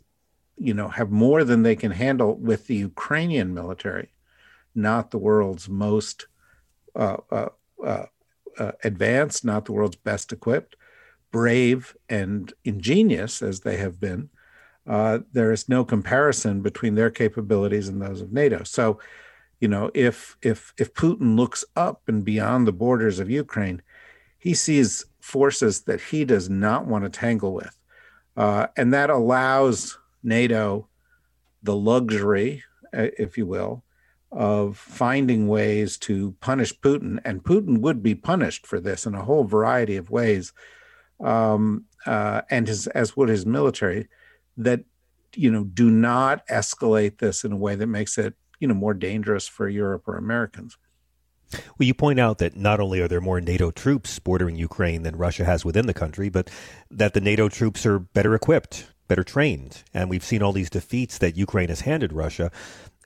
you 0.57 0.75
know, 0.75 0.89
have 0.89 1.11
more 1.11 1.45
than 1.45 1.63
they 1.63 1.77
can 1.77 1.91
handle 1.91 2.35
with 2.37 2.67
the 2.67 2.77
Ukrainian 2.77 3.53
military, 3.53 4.11
not 4.75 5.11
the 5.11 5.19
world's 5.19 5.69
most 5.69 6.27
uh, 6.97 7.19
uh, 7.31 7.49
uh, 7.85 8.07
uh, 8.59 8.73
advanced, 8.83 9.45
not 9.45 9.65
the 9.65 9.73
world's 9.73 9.97
best 9.97 10.33
equipped, 10.33 10.77
brave, 11.31 11.97
and 12.09 12.53
ingenious 12.65 13.43
as 13.43 13.61
they 13.61 13.77
have 13.77 14.01
been, 14.01 14.31
uh, 14.87 15.19
there 15.33 15.51
is 15.51 15.69
no 15.69 15.85
comparison 15.85 16.61
between 16.61 16.95
their 16.95 17.11
capabilities 17.11 17.89
and 17.89 18.01
those 18.01 18.21
of 18.21 18.33
NATO. 18.33 18.63
So, 18.65 19.01
you 19.65 19.69
know, 19.69 19.91
if 19.95 20.37
if 20.43 20.75
if 20.77 20.93
Putin 20.93 21.37
looks 21.37 21.65
up 21.75 22.03
and 22.07 22.23
beyond 22.23 22.67
the 22.67 22.73
borders 22.73 23.19
of 23.19 23.31
Ukraine, 23.31 23.81
he 24.37 24.53
sees 24.53 25.07
forces 25.21 25.85
that 25.85 26.03
he 26.03 26.27
does 26.27 26.51
not 26.51 26.85
want 26.85 27.05
to 27.05 27.09
tangle 27.09 27.55
with, 27.55 27.75
uh, 28.37 28.67
and 28.77 28.93
that 28.93 29.09
allows 29.09 29.99
NATO 30.23 30.87
the 31.63 31.75
luxury, 31.75 32.63
uh, 32.93 33.07
if 33.19 33.39
you 33.39 33.47
will, 33.47 33.83
of 34.31 34.77
finding 34.77 35.49
ways 35.49 35.97
to 36.09 36.37
punish 36.41 36.79
Putin, 36.81 37.19
and 37.25 37.43
Putin 37.43 37.79
would 37.79 38.03
be 38.03 38.15
punished 38.15 38.67
for 38.67 38.79
this 38.79 39.07
in 39.07 39.15
a 39.15 39.25
whole 39.25 39.45
variety 39.45 39.97
of 39.97 40.11
ways, 40.11 40.53
um, 41.21 41.87
uh, 42.05 42.43
and 42.51 42.69
his 42.69 42.87
as 42.89 43.17
would 43.17 43.31
his 43.31 43.47
military, 43.47 44.09
that 44.59 44.85
you 45.35 45.51
know 45.51 45.65
do 45.65 45.89
not 45.89 46.47
escalate 46.49 47.17
this 47.17 47.45
in 47.45 47.53
a 47.53 47.57
way 47.57 47.75
that 47.75 47.87
makes 47.87 48.19
it 48.19 48.35
you 48.65 48.69
know 48.69 48.75
more 48.75 48.95
dangerous 48.95 49.47
for 49.47 49.69
Europe 49.69 50.05
or 50.07 50.17
Americans. 50.17 50.79
Well, 51.53 51.87
you 51.87 51.93
point 51.93 52.19
out 52.19 52.39
that 52.39 52.57
not 52.57 52.81
only 52.81 53.03
are 53.03 53.09
there 53.09 53.21
more 53.21 53.43
NATO 53.43 53.71
troops 53.71 54.19
bordering 54.19 54.57
Ukraine 54.57 55.03
than 55.03 55.17
Russia 55.17 55.45
has 55.45 55.67
within 55.67 55.87
the 55.87 55.93
country, 55.93 56.31
but 56.31 56.49
that 56.91 57.13
the 57.13 57.21
NATO 57.21 57.51
troops 57.51 57.85
are 57.85 57.99
better 57.99 58.35
equipped, 58.35 58.87
better 59.07 59.23
trained, 59.23 59.83
and 59.93 60.09
we've 60.09 60.25
seen 60.25 60.43
all 60.43 60.53
these 60.53 60.71
defeats 60.71 61.19
that 61.19 61.37
Ukraine 61.37 61.69
has 61.69 61.83
handed 61.83 62.15
Russia. 62.15 62.51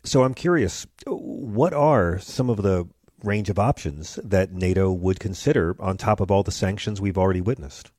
So 0.05 0.23
I'm 0.23 0.33
curious, 0.33 0.87
what 1.07 1.75
are 1.75 2.21
some 2.21 2.49
of 2.49 2.63
the 2.63 2.87
range 3.25 3.51
of 3.51 3.59
options 3.59 4.15
that 4.23 4.53
NATO 4.53 4.93
would 4.93 5.19
consider 5.19 5.75
on 5.81 5.97
top 5.97 6.21
of 6.21 6.31
all 6.31 6.45
the 6.45 6.53
sanctions 6.53 7.01
we've 7.01 7.19
already 7.19 7.41
witnessed? 7.41 7.91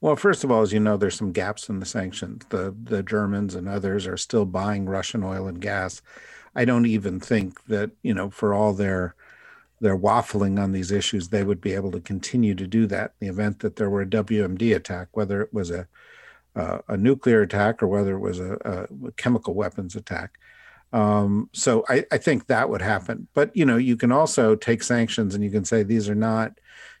Well, 0.00 0.14
first 0.14 0.44
of 0.44 0.50
all, 0.52 0.62
as 0.62 0.72
you 0.72 0.78
know, 0.78 0.96
there's 0.96 1.16
some 1.16 1.32
gaps 1.32 1.68
in 1.68 1.80
the 1.80 1.86
sanctions. 1.86 2.44
The 2.50 2.72
the 2.80 3.02
Germans 3.02 3.56
and 3.56 3.68
others 3.68 4.06
are 4.06 4.16
still 4.16 4.44
buying 4.44 4.86
Russian 4.86 5.24
oil 5.24 5.48
and 5.48 5.60
gas. 5.60 6.02
I 6.54 6.64
don't 6.64 6.86
even 6.86 7.20
think 7.20 7.64
that 7.66 7.90
you 8.02 8.14
know, 8.14 8.30
for 8.30 8.54
all 8.54 8.72
their 8.72 9.14
their 9.80 9.96
waffling 9.96 10.60
on 10.60 10.72
these 10.72 10.90
issues, 10.90 11.28
they 11.28 11.44
would 11.44 11.60
be 11.60 11.72
able 11.72 11.92
to 11.92 12.00
continue 12.00 12.54
to 12.54 12.66
do 12.66 12.86
that 12.88 13.14
in 13.20 13.26
the 13.26 13.32
event 13.32 13.60
that 13.60 13.76
there 13.76 13.88
were 13.88 14.02
a 14.02 14.06
WMD 14.06 14.74
attack, 14.74 15.08
whether 15.12 15.40
it 15.40 15.54
was 15.54 15.70
a 15.70 15.86
uh, 16.56 16.78
a 16.88 16.96
nuclear 16.96 17.42
attack 17.42 17.82
or 17.82 17.86
whether 17.86 18.16
it 18.16 18.20
was 18.20 18.40
a, 18.40 18.88
a 19.04 19.12
chemical 19.12 19.54
weapons 19.54 19.94
attack. 19.94 20.38
Um, 20.92 21.50
so 21.52 21.84
I, 21.88 22.04
I 22.10 22.18
think 22.18 22.46
that 22.46 22.68
would 22.68 22.82
happen. 22.82 23.28
But 23.34 23.54
you 23.54 23.64
know, 23.64 23.76
you 23.76 23.96
can 23.96 24.10
also 24.10 24.56
take 24.56 24.82
sanctions 24.82 25.34
and 25.34 25.44
you 25.44 25.50
can 25.50 25.64
say 25.64 25.82
these 25.82 26.08
are 26.08 26.14
not 26.14 26.58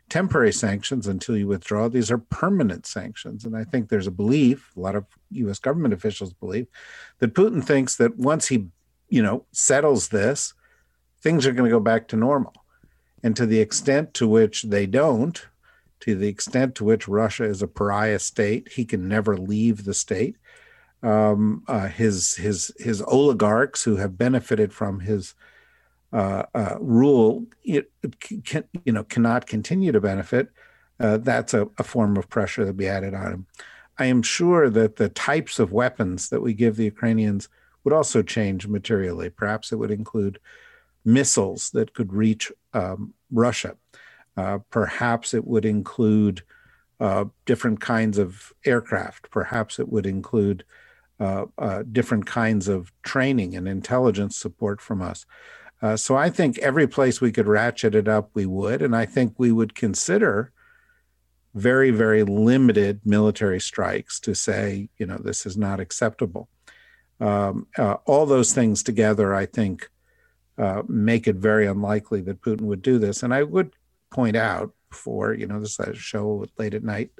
temporary 0.08 0.52
sanctions 0.52 1.06
until 1.06 1.36
you 1.36 1.46
withdraw. 1.46 1.88
These 1.88 2.10
are 2.10 2.18
permanent 2.18 2.86
sanctions. 2.86 3.44
And 3.44 3.56
I 3.56 3.64
think 3.64 3.88
there's 3.88 4.06
a 4.06 4.12
belief, 4.12 4.72
a 4.76 4.80
lot 4.80 4.96
of 4.96 5.06
US 5.32 5.58
government 5.58 5.94
officials 5.94 6.32
believe, 6.32 6.66
that 7.18 7.34
Putin 7.34 7.64
thinks 7.64 7.96
that 7.96 8.16
once 8.16 8.48
he, 8.48 8.68
you 9.08 9.22
know, 9.22 9.44
settles 9.52 10.08
this, 10.08 10.54
things 11.20 11.46
are 11.46 11.52
going 11.52 11.68
to 11.68 11.74
go 11.74 11.80
back 11.80 12.08
to 12.08 12.16
normal. 12.16 12.52
And 13.22 13.36
to 13.36 13.46
the 13.46 13.60
extent 13.60 14.14
to 14.14 14.28
which 14.28 14.64
they 14.64 14.86
don't, 14.86 15.44
to 16.00 16.14
the 16.14 16.28
extent 16.28 16.74
to 16.76 16.84
which 16.84 17.08
Russia 17.08 17.44
is 17.44 17.62
a 17.62 17.66
pariah 17.66 18.18
state, 18.18 18.68
he 18.72 18.84
can 18.84 19.08
never 19.08 19.36
leave 19.36 19.84
the 19.84 19.94
state. 19.94 20.36
Um, 21.02 21.62
uh, 21.68 21.88
his 21.88 22.34
his 22.34 22.72
his 22.78 23.02
oligarchs 23.02 23.84
who 23.84 23.96
have 23.96 24.18
benefited 24.18 24.72
from 24.72 25.00
his 25.00 25.34
uh, 26.12 26.44
uh, 26.54 26.76
rule, 26.80 27.46
it, 27.62 27.90
can, 28.44 28.64
you 28.84 28.92
know, 28.92 29.04
cannot 29.04 29.46
continue 29.46 29.92
to 29.92 30.00
benefit. 30.00 30.48
Uh, 30.98 31.18
that's 31.18 31.54
a, 31.54 31.68
a, 31.78 31.84
form 31.84 32.16
of 32.16 32.28
pressure 32.28 32.64
that 32.64 32.76
be 32.76 32.88
added 32.88 33.14
on 33.14 33.32
him. 33.32 33.46
I 33.98 34.06
am 34.06 34.22
sure 34.22 34.70
that 34.70 34.96
the 34.96 35.10
types 35.10 35.58
of 35.58 35.70
weapons 35.70 36.30
that 36.30 36.40
we 36.40 36.54
give 36.54 36.76
the 36.76 36.84
Ukrainians 36.84 37.48
would 37.84 37.94
also 37.94 38.22
change 38.22 38.66
materially. 38.66 39.30
Perhaps 39.30 39.72
it 39.72 39.76
would 39.76 39.90
include 39.90 40.38
missiles 41.04 41.70
that 41.70 41.94
could 41.94 42.12
reach 42.12 42.52
um, 42.74 43.14
Russia. 43.30 43.76
Uh, 44.36 44.58
perhaps 44.70 45.34
it 45.34 45.46
would 45.46 45.64
include 45.64 46.42
uh, 47.00 47.24
different 47.46 47.80
kinds 47.80 48.18
of 48.18 48.52
aircraft. 48.64 49.30
Perhaps 49.30 49.78
it 49.78 49.88
would 49.88 50.06
include 50.06 50.64
uh, 51.20 51.46
uh 51.58 51.82
different 51.90 52.26
kinds 52.26 52.68
of 52.68 52.92
training 53.02 53.56
and 53.56 53.66
intelligence 53.66 54.36
support 54.36 54.80
from 54.80 55.02
us. 55.02 55.26
Uh, 55.80 55.96
so 55.96 56.16
I 56.16 56.30
think 56.30 56.58
every 56.58 56.86
place 56.86 57.20
we 57.20 57.32
could 57.32 57.46
ratchet 57.46 57.94
it 57.94 58.08
up, 58.08 58.30
we 58.34 58.46
would. 58.46 58.82
And 58.82 58.94
I 58.94 59.06
think 59.06 59.34
we 59.36 59.52
would 59.52 59.74
consider 59.74 60.52
very, 61.54 61.90
very 61.90 62.24
limited 62.24 63.00
military 63.04 63.60
strikes 63.60 64.20
to 64.20 64.34
say, 64.34 64.88
you 64.98 65.06
know, 65.06 65.18
this 65.18 65.46
is 65.46 65.56
not 65.56 65.80
acceptable. 65.80 66.48
Um, 67.20 67.66
uh, 67.76 67.96
all 68.04 68.26
those 68.26 68.52
things 68.52 68.82
together, 68.82 69.34
I 69.34 69.46
think, 69.46 69.90
uh, 70.56 70.82
make 70.88 71.26
it 71.26 71.36
very 71.36 71.66
unlikely 71.66 72.20
that 72.22 72.42
Putin 72.42 72.62
would 72.62 72.82
do 72.82 72.98
this. 72.98 73.22
And 73.22 73.34
I 73.34 73.42
would 73.42 73.74
point 74.10 74.36
out 74.36 74.72
before, 74.90 75.34
you 75.34 75.46
know, 75.46 75.60
this 75.60 75.78
show 75.94 76.46
late 76.56 76.74
at 76.74 76.84
night, 76.84 77.10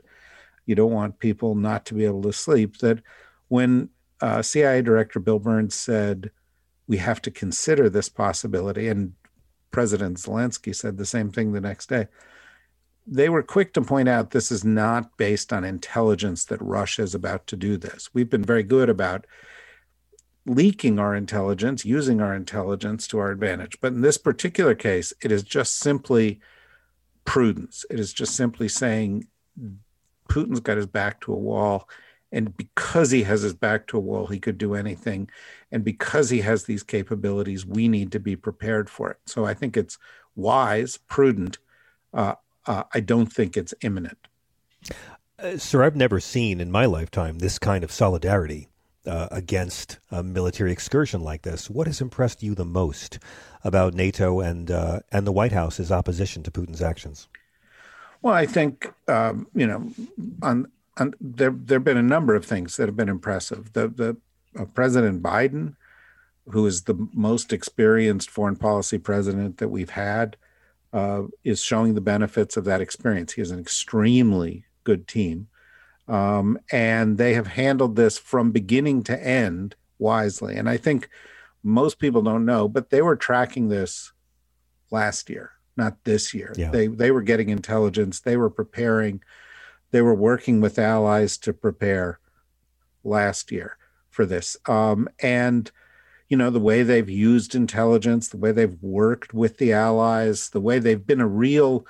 you 0.66 0.74
don't 0.74 0.92
want 0.92 1.18
people 1.18 1.54
not 1.54 1.84
to 1.86 1.94
be 1.94 2.04
able 2.04 2.22
to 2.22 2.32
sleep, 2.32 2.78
that 2.78 3.02
when 3.48 3.88
uh, 4.20 4.42
CIA 4.42 4.82
Director 4.82 5.20
Bill 5.20 5.38
Burns 5.38 5.74
said, 5.74 6.30
we 6.86 6.96
have 6.96 7.22
to 7.22 7.30
consider 7.30 7.88
this 7.88 8.08
possibility, 8.08 8.88
and 8.88 9.12
President 9.70 10.16
Zelensky 10.16 10.74
said 10.74 10.96
the 10.96 11.06
same 11.06 11.30
thing 11.30 11.52
the 11.52 11.60
next 11.60 11.88
day. 11.88 12.08
They 13.06 13.28
were 13.28 13.42
quick 13.42 13.72
to 13.74 13.82
point 13.82 14.08
out 14.08 14.30
this 14.30 14.50
is 14.50 14.64
not 14.64 15.16
based 15.16 15.52
on 15.52 15.64
intelligence 15.64 16.44
that 16.46 16.60
Russia 16.60 17.02
is 17.02 17.14
about 17.14 17.46
to 17.48 17.56
do 17.56 17.76
this. 17.76 18.10
We've 18.12 18.28
been 18.28 18.44
very 18.44 18.62
good 18.62 18.88
about 18.88 19.26
leaking 20.48 20.98
our 20.98 21.14
intelligence, 21.14 21.84
using 21.84 22.20
our 22.20 22.34
intelligence 22.34 23.06
to 23.08 23.18
our 23.18 23.30
advantage. 23.30 23.78
But 23.80 23.92
in 23.92 24.00
this 24.00 24.18
particular 24.18 24.74
case, 24.74 25.12
it 25.22 25.30
is 25.30 25.42
just 25.42 25.78
simply 25.78 26.40
prudence. 27.24 27.84
It 27.90 28.00
is 28.00 28.12
just 28.12 28.34
simply 28.34 28.68
saying 28.68 29.26
Putin's 30.28 30.60
got 30.60 30.76
his 30.76 30.86
back 30.86 31.20
to 31.22 31.32
a 31.32 31.38
wall. 31.38 31.88
And 32.30 32.56
because 32.56 33.10
he 33.10 33.22
has 33.22 33.42
his 33.42 33.54
back 33.54 33.86
to 33.88 33.96
a 33.96 34.00
wall, 34.00 34.26
he 34.26 34.38
could 34.38 34.58
do 34.58 34.74
anything. 34.74 35.30
And 35.72 35.84
because 35.84 36.30
he 36.30 36.40
has 36.40 36.64
these 36.64 36.82
capabilities, 36.82 37.64
we 37.64 37.88
need 37.88 38.12
to 38.12 38.20
be 38.20 38.36
prepared 38.36 38.90
for 38.90 39.10
it. 39.10 39.18
So 39.26 39.46
I 39.46 39.54
think 39.54 39.76
it's 39.76 39.98
wise, 40.36 40.98
prudent. 41.08 41.58
Uh, 42.12 42.34
uh, 42.66 42.84
I 42.92 43.00
don't 43.00 43.32
think 43.32 43.56
it's 43.56 43.74
imminent. 43.80 44.18
Uh, 45.38 45.56
sir, 45.56 45.82
I've 45.82 45.96
never 45.96 46.20
seen 46.20 46.60
in 46.60 46.70
my 46.70 46.84
lifetime 46.84 47.38
this 47.38 47.58
kind 47.58 47.82
of 47.82 47.92
solidarity 47.92 48.68
uh, 49.08 49.28
against 49.30 49.98
a 50.10 50.22
military 50.22 50.70
excursion 50.70 51.22
like 51.22 51.42
this. 51.42 51.70
What 51.70 51.86
has 51.86 52.00
impressed 52.00 52.42
you 52.42 52.54
the 52.54 52.64
most 52.64 53.18
about 53.64 53.94
NATO 53.94 54.40
and 54.40 54.70
uh, 54.70 55.00
and 55.10 55.26
the 55.26 55.32
White 55.32 55.52
House's 55.52 55.90
opposition 55.90 56.42
to 56.44 56.50
Putin's 56.50 56.82
actions? 56.82 57.28
Well, 58.22 58.34
I 58.34 58.46
think 58.46 58.92
um, 59.08 59.46
you 59.54 59.66
know, 59.66 59.90
on, 60.42 60.70
on, 60.98 61.14
there 61.20 61.50
there 61.50 61.78
have 61.78 61.84
been 61.84 61.96
a 61.96 62.02
number 62.02 62.34
of 62.34 62.44
things 62.44 62.76
that 62.76 62.86
have 62.86 62.96
been 62.96 63.08
impressive. 63.08 63.72
The 63.72 63.88
the 63.88 64.16
uh, 64.60 64.66
President 64.66 65.22
Biden, 65.22 65.76
who 66.50 66.66
is 66.66 66.82
the 66.82 67.08
most 67.12 67.52
experienced 67.52 68.30
foreign 68.30 68.56
policy 68.56 68.98
president 68.98 69.58
that 69.58 69.68
we've 69.68 69.90
had, 69.90 70.36
uh, 70.92 71.22
is 71.44 71.62
showing 71.62 71.94
the 71.94 72.00
benefits 72.00 72.56
of 72.56 72.64
that 72.64 72.80
experience. 72.80 73.32
He 73.32 73.40
has 73.40 73.50
an 73.50 73.58
extremely 73.58 74.64
good 74.84 75.08
team. 75.08 75.48
Um, 76.08 76.58
and 76.72 77.18
they 77.18 77.34
have 77.34 77.46
handled 77.46 77.96
this 77.96 78.18
from 78.18 78.50
beginning 78.50 79.02
to 79.04 79.22
end 79.22 79.76
wisely. 79.98 80.56
And 80.56 80.68
I 80.68 80.76
think 80.76 81.08
most 81.62 81.98
people 81.98 82.22
don't 82.22 82.46
know, 82.46 82.68
but 82.68 82.90
they 82.90 83.02
were 83.02 83.16
tracking 83.16 83.68
this 83.68 84.12
last 84.90 85.28
year, 85.28 85.52
not 85.76 86.02
this 86.04 86.32
year. 86.32 86.54
Yeah. 86.56 86.70
They 86.70 86.86
they 86.86 87.10
were 87.10 87.22
getting 87.22 87.50
intelligence, 87.50 88.20
they 88.20 88.36
were 88.36 88.50
preparing, 88.50 89.22
they 89.90 90.00
were 90.00 90.14
working 90.14 90.60
with 90.60 90.78
allies 90.78 91.36
to 91.38 91.52
prepare 91.52 92.20
last 93.04 93.52
year 93.52 93.76
for 94.10 94.24
this. 94.24 94.56
Um, 94.66 95.08
and 95.20 95.70
you 96.28 96.36
know 96.36 96.50
the 96.50 96.60
way 96.60 96.82
they've 96.82 97.08
used 97.08 97.54
intelligence, 97.54 98.28
the 98.28 98.36
way 98.36 98.52
they've 98.52 98.82
worked 98.82 99.34
with 99.34 99.58
the 99.58 99.72
allies, 99.72 100.50
the 100.50 100.60
way 100.60 100.78
they've 100.78 101.06
been 101.06 101.20
a 101.20 101.28
real 101.28 101.86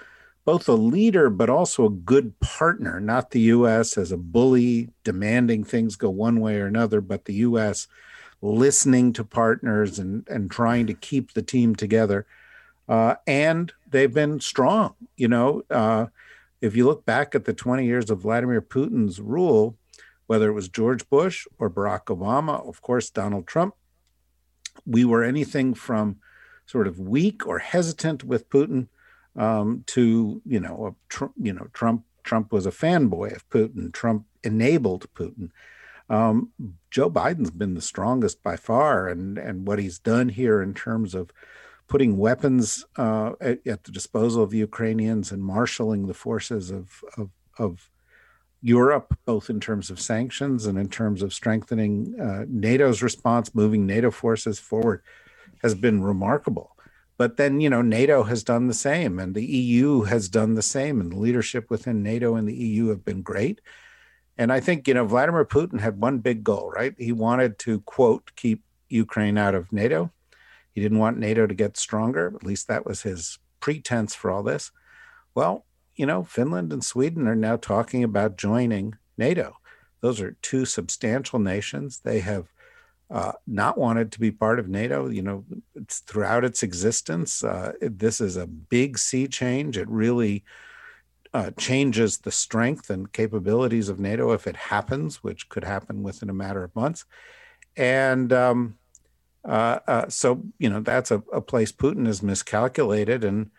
both 0.48 0.66
a 0.66 0.72
leader 0.72 1.28
but 1.28 1.50
also 1.50 1.84
a 1.84 1.90
good 1.90 2.40
partner, 2.40 2.98
not 3.00 3.32
the 3.32 3.52
US 3.52 3.98
as 3.98 4.12
a 4.12 4.16
bully 4.16 4.88
demanding 5.04 5.62
things 5.62 5.94
go 5.94 6.08
one 6.08 6.40
way 6.40 6.56
or 6.56 6.64
another, 6.64 7.02
but 7.02 7.26
the 7.26 7.34
US 7.34 7.86
listening 8.40 9.12
to 9.12 9.24
partners 9.24 9.98
and, 9.98 10.26
and 10.26 10.50
trying 10.50 10.86
to 10.86 10.94
keep 10.94 11.34
the 11.34 11.42
team 11.42 11.76
together. 11.76 12.24
Uh, 12.88 13.16
and 13.26 13.74
they've 13.90 14.14
been 14.14 14.40
strong. 14.40 14.94
You 15.18 15.28
know, 15.28 15.64
uh, 15.68 16.06
if 16.62 16.74
you 16.74 16.86
look 16.86 17.04
back 17.04 17.34
at 17.34 17.44
the 17.44 17.52
20 17.52 17.84
years 17.84 18.08
of 18.08 18.20
Vladimir 18.22 18.62
Putin's 18.62 19.20
rule, 19.20 19.76
whether 20.28 20.48
it 20.48 20.54
was 20.54 20.70
George 20.70 21.06
Bush 21.10 21.46
or 21.58 21.68
Barack 21.68 22.04
Obama, 22.04 22.66
of 22.66 22.80
course, 22.80 23.10
Donald 23.10 23.46
Trump, 23.46 23.74
we 24.86 25.04
were 25.04 25.22
anything 25.22 25.74
from 25.74 26.16
sort 26.64 26.86
of 26.86 26.98
weak 26.98 27.46
or 27.46 27.58
hesitant 27.58 28.24
with 28.24 28.48
Putin 28.48 28.88
um, 29.38 29.84
to 29.86 30.42
you 30.44 30.60
know 30.60 30.94
a, 31.20 31.28
you 31.40 31.52
know 31.52 31.68
Trump 31.72 32.04
Trump 32.24 32.52
was 32.52 32.66
a 32.66 32.70
fanboy 32.70 33.34
of 33.34 33.48
Putin. 33.48 33.92
Trump 33.92 34.26
enabled 34.44 35.06
Putin. 35.14 35.50
Um, 36.10 36.52
Joe 36.90 37.10
Biden's 37.10 37.50
been 37.50 37.74
the 37.74 37.80
strongest 37.80 38.42
by 38.42 38.56
far, 38.56 39.08
and 39.08 39.38
and 39.38 39.66
what 39.66 39.78
he's 39.78 39.98
done 39.98 40.28
here 40.28 40.60
in 40.60 40.74
terms 40.74 41.14
of 41.14 41.30
putting 41.86 42.18
weapons 42.18 42.84
uh, 42.96 43.32
at, 43.40 43.66
at, 43.66 43.84
the 43.84 43.90
disposal 43.90 44.42
of 44.42 44.50
the 44.50 44.58
Ukrainians 44.58 45.32
and 45.32 45.42
marshaling 45.42 46.06
the 46.06 46.12
forces 46.12 46.70
of, 46.70 47.02
of, 47.16 47.30
of 47.58 47.90
Europe, 48.60 49.16
both 49.24 49.48
in 49.48 49.58
terms 49.58 49.88
of 49.88 49.98
sanctions 49.98 50.66
and 50.66 50.78
in 50.78 50.90
terms 50.90 51.22
of 51.22 51.32
strengthening 51.32 52.14
uh, 52.20 52.44
NATO's 52.46 53.02
response, 53.02 53.54
moving 53.54 53.86
NATO 53.86 54.10
forces 54.10 54.58
forward, 54.58 55.02
has 55.62 55.74
been 55.74 56.02
remarkable. 56.02 56.76
But 57.18 57.36
then, 57.36 57.60
you 57.60 57.68
know, 57.68 57.82
NATO 57.82 58.22
has 58.22 58.44
done 58.44 58.68
the 58.68 58.74
same 58.74 59.18
and 59.18 59.34
the 59.34 59.44
EU 59.44 60.02
has 60.02 60.28
done 60.28 60.54
the 60.54 60.62
same, 60.62 61.00
and 61.00 61.12
the 61.12 61.18
leadership 61.18 61.68
within 61.68 62.02
NATO 62.02 62.36
and 62.36 62.48
the 62.48 62.54
EU 62.54 62.88
have 62.88 63.04
been 63.04 63.22
great. 63.22 63.60
And 64.38 64.52
I 64.52 64.60
think, 64.60 64.86
you 64.86 64.94
know, 64.94 65.04
Vladimir 65.04 65.44
Putin 65.44 65.80
had 65.80 66.00
one 66.00 66.18
big 66.18 66.44
goal, 66.44 66.70
right? 66.70 66.94
He 66.96 67.10
wanted 67.10 67.58
to, 67.60 67.80
quote, 67.80 68.30
keep 68.36 68.62
Ukraine 68.88 69.36
out 69.36 69.56
of 69.56 69.72
NATO. 69.72 70.12
He 70.72 70.80
didn't 70.80 71.00
want 71.00 71.18
NATO 71.18 71.48
to 71.48 71.54
get 71.54 71.76
stronger. 71.76 72.32
At 72.34 72.44
least 72.44 72.68
that 72.68 72.86
was 72.86 73.02
his 73.02 73.40
pretense 73.58 74.14
for 74.14 74.30
all 74.30 74.44
this. 74.44 74.70
Well, 75.34 75.66
you 75.96 76.06
know, 76.06 76.22
Finland 76.22 76.72
and 76.72 76.84
Sweden 76.84 77.26
are 77.26 77.34
now 77.34 77.56
talking 77.56 78.04
about 78.04 78.38
joining 78.38 78.94
NATO. 79.16 79.56
Those 80.00 80.20
are 80.20 80.36
two 80.40 80.64
substantial 80.64 81.40
nations. 81.40 81.98
They 82.04 82.20
have 82.20 82.52
uh, 83.10 83.32
not 83.46 83.78
wanted 83.78 84.12
to 84.12 84.20
be 84.20 84.30
part 84.30 84.58
of 84.58 84.68
NATO. 84.68 85.08
You 85.08 85.22
know, 85.22 85.44
throughout 85.88 86.44
its 86.44 86.62
existence, 86.62 87.42
uh, 87.42 87.72
this 87.80 88.20
is 88.20 88.36
a 88.36 88.46
big 88.46 88.98
sea 88.98 89.26
change. 89.26 89.78
It 89.78 89.88
really 89.88 90.44
uh, 91.32 91.50
changes 91.58 92.18
the 92.18 92.32
strength 92.32 92.90
and 92.90 93.12
capabilities 93.12 93.88
of 93.88 94.00
NATO 94.00 94.32
if 94.32 94.46
it 94.46 94.56
happens, 94.56 95.22
which 95.22 95.48
could 95.48 95.64
happen 95.64 96.02
within 96.02 96.30
a 96.30 96.34
matter 96.34 96.64
of 96.64 96.74
months. 96.74 97.04
And 97.76 98.32
um, 98.32 98.78
uh, 99.44 99.78
uh, 99.86 100.08
so, 100.08 100.42
you 100.58 100.68
know, 100.68 100.80
that's 100.80 101.10
a, 101.10 101.22
a 101.32 101.40
place 101.40 101.72
Putin 101.72 102.06
has 102.06 102.22
miscalculated. 102.22 103.24
And 103.24 103.50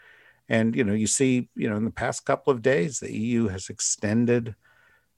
and 0.49 0.75
you 0.75 0.83
know, 0.83 0.93
you 0.93 1.07
see, 1.07 1.49
you 1.55 1.69
know, 1.69 1.75
in 1.75 1.85
the 1.85 1.91
past 1.91 2.25
couple 2.25 2.51
of 2.51 2.61
days, 2.61 2.99
the 2.99 3.15
EU 3.15 3.47
has 3.47 3.69
extended 3.69 4.55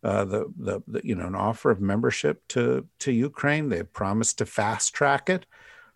uh, 0.04 0.26
the, 0.26 0.46
the, 0.58 0.82
the 0.88 1.02
you 1.04 1.16
know 1.16 1.28
an 1.28 1.36
offer 1.36 1.72
of 1.72 1.82
membership 1.82 2.48
to 2.50 2.88
to 3.00 3.12
Ukraine. 3.12 3.70
They 3.70 3.84
promised 3.84 4.38
to 4.40 4.46
fast 4.46 4.94
track 4.94 5.30
it. 5.30 5.46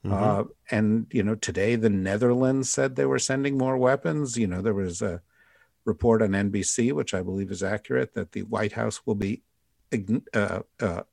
Mm-hmm. 0.05 0.13
Uh, 0.13 0.43
and 0.69 1.07
you 1.11 1.23
know 1.23 1.35
today 1.35 1.75
the 1.75 1.89
Netherlands 1.89 2.69
said 2.69 2.95
they 2.95 3.05
were 3.05 3.19
sending 3.19 3.57
more 3.57 3.77
weapons. 3.77 4.37
You 4.37 4.47
know 4.47 4.61
there 4.61 4.73
was 4.73 5.01
a 5.01 5.21
report 5.85 6.21
on 6.21 6.29
NBC, 6.29 6.91
which 6.93 7.13
I 7.13 7.21
believe 7.21 7.51
is 7.51 7.63
accurate, 7.63 8.13
that 8.13 8.31
the 8.31 8.43
White 8.43 8.73
House 8.73 9.01
will 9.05 9.15
be 9.15 9.43
uh, 10.33 10.61
uh, 10.79 11.03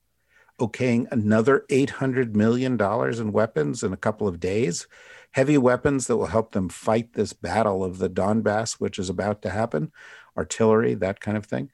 okaying 0.60 1.10
another 1.10 1.64
eight 1.70 1.90
hundred 1.90 2.36
million 2.36 2.76
dollars 2.76 3.20
in 3.20 3.32
weapons 3.32 3.82
in 3.82 3.92
a 3.92 3.98
couple 3.98 4.28
of 4.28 4.40
days 4.40 4.86
heavy 5.32 5.58
weapons 5.58 6.06
that 6.06 6.16
will 6.16 6.26
help 6.26 6.52
them 6.52 6.68
fight 6.68 7.14
this 7.14 7.32
battle 7.32 7.82
of 7.82 7.98
the 7.98 8.08
Donbass, 8.08 8.74
which 8.74 8.98
is 8.98 9.08
about 9.08 9.42
to 9.42 9.50
happen, 9.50 9.90
artillery, 10.36 10.94
that 10.94 11.20
kind 11.20 11.36
of 11.36 11.46
thing. 11.46 11.70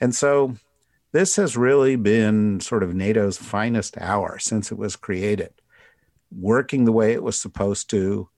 And 0.00 0.14
so 0.14 0.56
this 1.12 1.36
has 1.36 1.56
really 1.56 1.96
been 1.96 2.60
sort 2.60 2.82
of 2.82 2.94
NATO's 2.94 3.36
finest 3.36 3.98
hour 3.98 4.38
since 4.38 4.70
it 4.70 4.78
was 4.78 4.96
created, 4.96 5.52
working 6.30 6.84
the 6.84 6.92
way 6.92 7.12
it 7.12 7.22
was 7.22 7.38
supposed 7.38 7.90
to, 7.90 8.28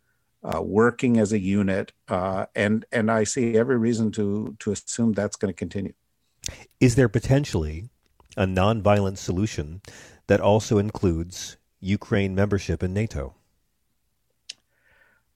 uh, 0.42 0.60
working 0.62 1.18
as 1.18 1.32
a 1.32 1.38
unit, 1.38 1.92
uh, 2.08 2.46
and 2.56 2.84
and 2.90 3.10
I 3.10 3.24
see 3.24 3.56
every 3.56 3.76
reason 3.76 4.10
to 4.12 4.56
to 4.58 4.72
assume 4.72 5.12
that's 5.12 5.36
going 5.36 5.52
to 5.52 5.56
continue. 5.56 5.92
Is 6.80 6.96
there 6.96 7.08
potentially 7.08 7.90
a 8.36 8.46
nonviolent 8.46 9.18
solution 9.18 9.82
that 10.26 10.40
also 10.40 10.78
includes 10.78 11.58
Ukraine 11.80 12.34
membership 12.34 12.82
in 12.82 12.92
NATO? 12.92 13.34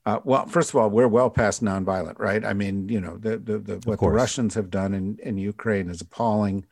Uh, 0.06 0.20
well, 0.22 0.46
first 0.46 0.70
of 0.70 0.76
all, 0.76 0.88
we're 0.88 1.08
well 1.08 1.28
past 1.28 1.64
nonviolent, 1.64 2.20
right? 2.20 2.44
I 2.44 2.52
mean, 2.52 2.88
you 2.88 3.00
know, 3.00 3.16
the, 3.16 3.38
the, 3.38 3.58
the 3.58 3.80
what 3.84 3.98
the 3.98 4.08
Russians 4.08 4.54
have 4.54 4.70
done 4.70 4.94
in, 4.94 5.18
in 5.20 5.36
Ukraine 5.36 5.90
is 5.90 6.00
appalling. 6.00 6.64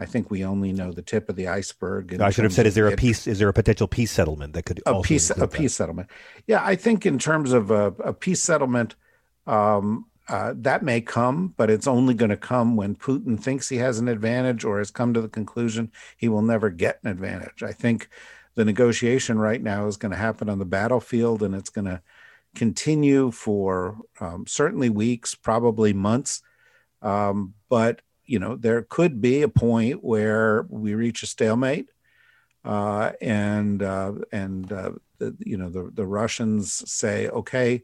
I 0.00 0.04
think 0.04 0.32
we 0.32 0.44
only 0.44 0.72
know 0.72 0.90
the 0.90 1.00
tip 1.00 1.28
of 1.28 1.36
the 1.36 1.46
iceberg. 1.46 2.20
I 2.20 2.30
should 2.30 2.42
have 2.42 2.52
said, 2.52 2.66
is 2.66 2.74
there 2.74 2.88
a 2.88 2.96
peace? 2.96 3.28
Is 3.28 3.38
there 3.38 3.48
a 3.48 3.52
potential 3.52 3.86
peace 3.86 4.10
settlement 4.10 4.54
that 4.54 4.64
could 4.64 4.82
a 4.84 5.00
peace 5.00 5.30
a 5.30 5.34
that? 5.34 5.52
peace 5.52 5.76
settlement? 5.76 6.10
Yeah, 6.48 6.60
I 6.64 6.74
think 6.74 7.06
in 7.06 7.20
terms 7.20 7.52
of 7.52 7.70
a, 7.70 7.94
a 8.02 8.12
peace 8.12 8.42
settlement, 8.42 8.96
um, 9.46 10.06
uh, 10.28 10.54
that 10.56 10.82
may 10.82 11.00
come, 11.00 11.54
but 11.56 11.70
it's 11.70 11.86
only 11.86 12.14
going 12.14 12.30
to 12.30 12.36
come 12.36 12.74
when 12.74 12.96
Putin 12.96 13.40
thinks 13.40 13.68
he 13.68 13.76
has 13.76 14.00
an 14.00 14.08
advantage 14.08 14.64
or 14.64 14.78
has 14.78 14.90
come 14.90 15.14
to 15.14 15.20
the 15.20 15.28
conclusion 15.28 15.92
he 16.16 16.28
will 16.28 16.42
never 16.42 16.68
get 16.68 16.98
an 17.04 17.10
advantage. 17.10 17.62
I 17.62 17.72
think 17.72 18.08
the 18.56 18.64
negotiation 18.64 19.38
right 19.38 19.62
now 19.62 19.86
is 19.86 19.96
going 19.96 20.12
to 20.12 20.18
happen 20.18 20.48
on 20.48 20.58
the 20.58 20.64
battlefield, 20.64 21.44
and 21.44 21.54
it's 21.54 21.70
going 21.70 21.84
to 21.84 22.02
continue 22.54 23.30
for 23.30 23.98
um, 24.20 24.46
certainly 24.46 24.90
weeks, 24.90 25.34
probably 25.34 25.92
months. 25.92 26.42
Um, 27.00 27.54
but 27.68 28.02
you 28.24 28.38
know, 28.38 28.56
there 28.56 28.82
could 28.82 29.20
be 29.20 29.42
a 29.42 29.48
point 29.48 30.02
where 30.04 30.66
we 30.68 30.94
reach 30.94 31.22
a 31.22 31.26
stalemate, 31.26 31.88
uh, 32.64 33.12
and 33.20 33.82
uh, 33.82 34.12
and 34.30 34.72
uh, 34.72 34.92
the, 35.18 35.36
you 35.40 35.56
know 35.56 35.68
the 35.68 35.90
the 35.92 36.06
Russians 36.06 36.90
say, 36.90 37.28
okay, 37.28 37.82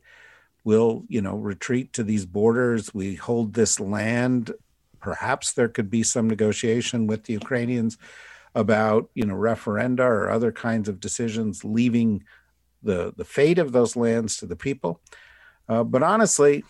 we'll 0.65 1.05
you 1.09 1.21
know 1.21 1.37
retreat 1.37 1.93
to 1.95 2.05
these 2.05 2.25
borders. 2.25 2.95
We 2.95 3.17
hold 3.17 3.55
this 3.55 3.81
land. 3.81 4.53
Perhaps 5.01 5.53
there 5.53 5.69
could 5.69 5.91
be 5.91 6.03
some 6.03 6.29
negotiation 6.29 7.07
with 7.07 7.25
the 7.25 7.33
Ukrainians 7.35 7.99
about 8.55 9.11
you 9.15 9.25
know 9.25 9.35
referenda 9.35 10.01
or 10.01 10.31
other 10.31 10.53
kinds 10.53 10.89
of 10.89 11.01
decisions, 11.01 11.65
leaving 11.65 12.25
the 12.83 13.13
the 13.17 13.25
fate 13.25 13.59
of 13.59 13.73
those 13.73 13.97
lands 13.97 14.37
to 14.39 14.47
the 14.47 14.57
people. 14.57 15.01
Uh, 15.69 15.85
but 15.85 16.03
honestly, 16.03 16.65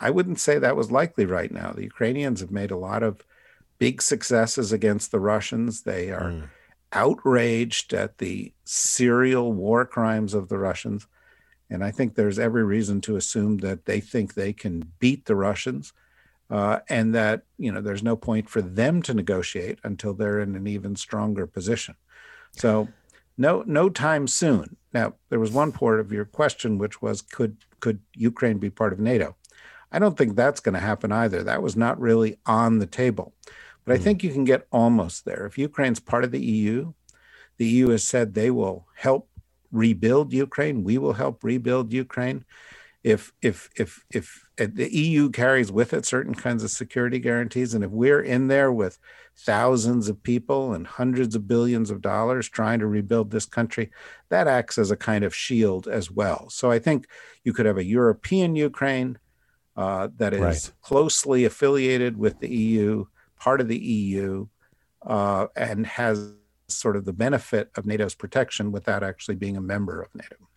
I 0.00 0.10
wouldn't 0.10 0.40
say 0.40 0.58
that 0.58 0.76
was 0.76 0.90
likely 0.90 1.26
right 1.26 1.50
now. 1.50 1.72
The 1.72 1.84
Ukrainians 1.84 2.40
have 2.40 2.50
made 2.50 2.70
a 2.70 2.76
lot 2.76 3.02
of 3.02 3.24
big 3.78 4.02
successes 4.02 4.72
against 4.72 5.10
the 5.10 5.20
Russians. 5.20 5.82
They 5.82 6.10
are 6.10 6.30
mm. 6.30 6.48
outraged 6.92 7.92
at 7.92 8.18
the 8.18 8.52
serial 8.64 9.52
war 9.52 9.84
crimes 9.84 10.34
of 10.34 10.48
the 10.48 10.58
Russians. 10.58 11.06
And 11.70 11.82
I 11.82 11.90
think 11.90 12.14
there's 12.14 12.38
every 12.38 12.64
reason 12.64 13.00
to 13.02 13.16
assume 13.16 13.58
that 13.58 13.86
they 13.86 14.00
think 14.00 14.34
they 14.34 14.52
can 14.52 14.92
beat 14.98 15.24
the 15.24 15.36
Russians 15.36 15.92
uh, 16.50 16.80
and 16.88 17.14
that, 17.14 17.42
you 17.58 17.72
know, 17.72 17.80
there's 17.80 18.02
no 18.02 18.16
point 18.16 18.48
for 18.48 18.62
them 18.62 19.02
to 19.02 19.14
negotiate 19.14 19.78
until 19.82 20.14
they're 20.14 20.40
in 20.40 20.54
an 20.54 20.66
even 20.66 20.94
stronger 20.94 21.46
position. 21.46 21.94
So 22.52 22.88
no, 23.36 23.64
no 23.66 23.88
time 23.88 24.26
soon. 24.26 24.76
Now, 24.92 25.14
there 25.28 25.40
was 25.40 25.50
one 25.50 25.72
part 25.72 26.00
of 26.00 26.12
your 26.12 26.24
question, 26.24 26.78
which 26.78 27.02
was, 27.02 27.20
could, 27.20 27.56
could 27.80 28.00
Ukraine 28.14 28.58
be 28.58 28.70
part 28.70 28.92
of 28.92 29.00
NATO? 29.00 29.36
I 29.90 29.98
don't 29.98 30.16
think 30.16 30.34
that's 30.34 30.60
going 30.60 30.74
to 30.74 30.80
happen 30.80 31.12
either. 31.12 31.42
That 31.42 31.62
was 31.62 31.76
not 31.76 32.00
really 32.00 32.38
on 32.46 32.78
the 32.78 32.86
table. 32.86 33.34
But 33.84 33.94
I 33.94 33.96
hmm. 33.98 34.04
think 34.04 34.24
you 34.24 34.32
can 34.32 34.44
get 34.44 34.66
almost 34.72 35.24
there. 35.24 35.46
If 35.46 35.58
Ukraine's 35.58 36.00
part 36.00 36.24
of 36.24 36.30
the 36.30 36.44
EU, 36.44 36.92
the 37.58 37.66
EU 37.66 37.88
has 37.90 38.04
said 38.04 38.34
they 38.34 38.50
will 38.50 38.86
help 38.96 39.28
rebuild 39.70 40.32
Ukraine. 40.32 40.84
We 40.84 40.98
will 40.98 41.12
help 41.12 41.44
rebuild 41.44 41.92
Ukraine. 41.92 42.44
If 43.04 43.32
if 43.42 43.70
if 43.76 44.04
if 44.10 44.48
the 44.56 44.88
EU 44.90 45.30
carries 45.30 45.70
with 45.70 45.92
it 45.92 46.06
certain 46.06 46.34
kinds 46.34 46.64
of 46.64 46.70
security 46.70 47.18
guarantees, 47.18 47.74
and 47.74 47.84
if 47.84 47.90
we're 47.90 48.22
in 48.22 48.48
there 48.48 48.72
with 48.72 48.98
thousands 49.36 50.08
of 50.08 50.22
people 50.22 50.72
and 50.72 50.86
hundreds 50.86 51.36
of 51.36 51.46
billions 51.46 51.90
of 51.90 52.00
dollars 52.00 52.48
trying 52.48 52.78
to 52.78 52.86
rebuild 52.86 53.30
this 53.30 53.46
country, 53.46 53.90
that 54.30 54.48
acts 54.48 54.78
as 54.78 54.90
a 54.90 54.96
kind 54.96 55.22
of 55.22 55.34
shield 55.34 55.86
as 55.86 56.10
well. 56.10 56.48
So 56.50 56.70
I 56.70 56.78
think 56.78 57.06
you 57.44 57.52
could 57.52 57.66
have 57.66 57.78
a 57.78 57.84
European 57.84 58.56
Ukraine, 58.56 59.18
uh, 59.76 60.08
that 60.16 60.32
is 60.32 60.40
right. 60.40 60.72
closely 60.82 61.44
affiliated 61.44 62.16
with 62.16 62.38
the 62.38 62.48
EU, 62.48 63.06
part 63.38 63.60
of 63.60 63.68
the 63.68 63.78
EU, 63.78 64.46
uh, 65.04 65.46
and 65.56 65.86
has 65.86 66.32
sort 66.68 66.96
of 66.96 67.04
the 67.04 67.12
benefit 67.12 67.70
of 67.76 67.84
NATO's 67.84 68.14
protection 68.14 68.72
without 68.72 69.02
actually 69.02 69.34
being 69.34 69.56
a 69.56 69.60
member 69.60 70.00
of 70.00 70.14
NATO. 70.14 70.48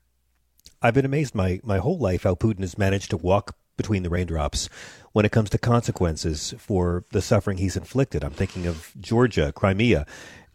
I've 0.81 0.93
been 0.93 1.05
amazed 1.05 1.33
my, 1.33 1.59
my 1.63 1.77
whole 1.77 1.97
life 1.97 2.23
how 2.23 2.35
Putin 2.35 2.59
has 2.59 2.77
managed 2.77 3.09
to 3.09 3.17
walk 3.17 3.55
between 3.77 4.03
the 4.03 4.09
raindrops 4.09 4.69
when 5.11 5.25
it 5.25 5.31
comes 5.31 5.49
to 5.51 5.57
consequences 5.57 6.53
for 6.57 7.03
the 7.11 7.21
suffering 7.21 7.57
he's 7.57 7.77
inflicted. 7.77 8.23
I'm 8.23 8.31
thinking 8.31 8.65
of 8.67 8.91
Georgia, 8.99 9.51
Crimea. 9.51 10.05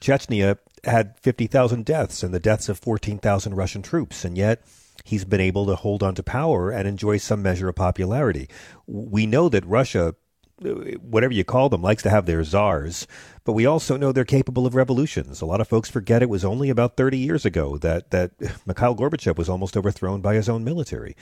Chechnya 0.00 0.58
had 0.84 1.18
50,000 1.20 1.84
deaths 1.84 2.22
and 2.22 2.34
the 2.34 2.40
deaths 2.40 2.68
of 2.68 2.78
14,000 2.78 3.54
Russian 3.54 3.82
troops, 3.82 4.24
and 4.24 4.36
yet 4.36 4.64
he's 5.04 5.24
been 5.24 5.40
able 5.40 5.66
to 5.66 5.76
hold 5.76 6.02
on 6.02 6.14
to 6.16 6.22
power 6.22 6.70
and 6.70 6.88
enjoy 6.88 7.18
some 7.18 7.42
measure 7.42 7.68
of 7.68 7.76
popularity. 7.76 8.48
We 8.86 9.26
know 9.26 9.48
that 9.48 9.64
Russia, 9.64 10.14
whatever 10.62 11.32
you 11.32 11.44
call 11.44 11.68
them, 11.68 11.82
likes 11.82 12.02
to 12.02 12.10
have 12.10 12.26
their 12.26 12.42
czars, 12.44 13.06
but 13.44 13.52
we 13.52 13.66
also 13.66 13.96
know 13.96 14.12
they're 14.12 14.24
capable 14.24 14.66
of 14.66 14.74
revolutions. 14.74 15.40
A 15.40 15.46
lot 15.46 15.60
of 15.60 15.68
folks 15.68 15.90
forget 15.90 16.22
it 16.22 16.28
was 16.28 16.44
only 16.44 16.70
about 16.70 16.96
30 16.96 17.18
years 17.18 17.44
ago 17.44 17.78
that, 17.78 18.10
that 18.10 18.32
Mikhail 18.66 18.96
Gorbachev 18.96 19.36
was 19.36 19.48
almost 19.48 19.76
overthrown 19.76 20.20
by 20.20 20.34
his 20.34 20.48
own 20.48 20.64
military. 20.64 21.16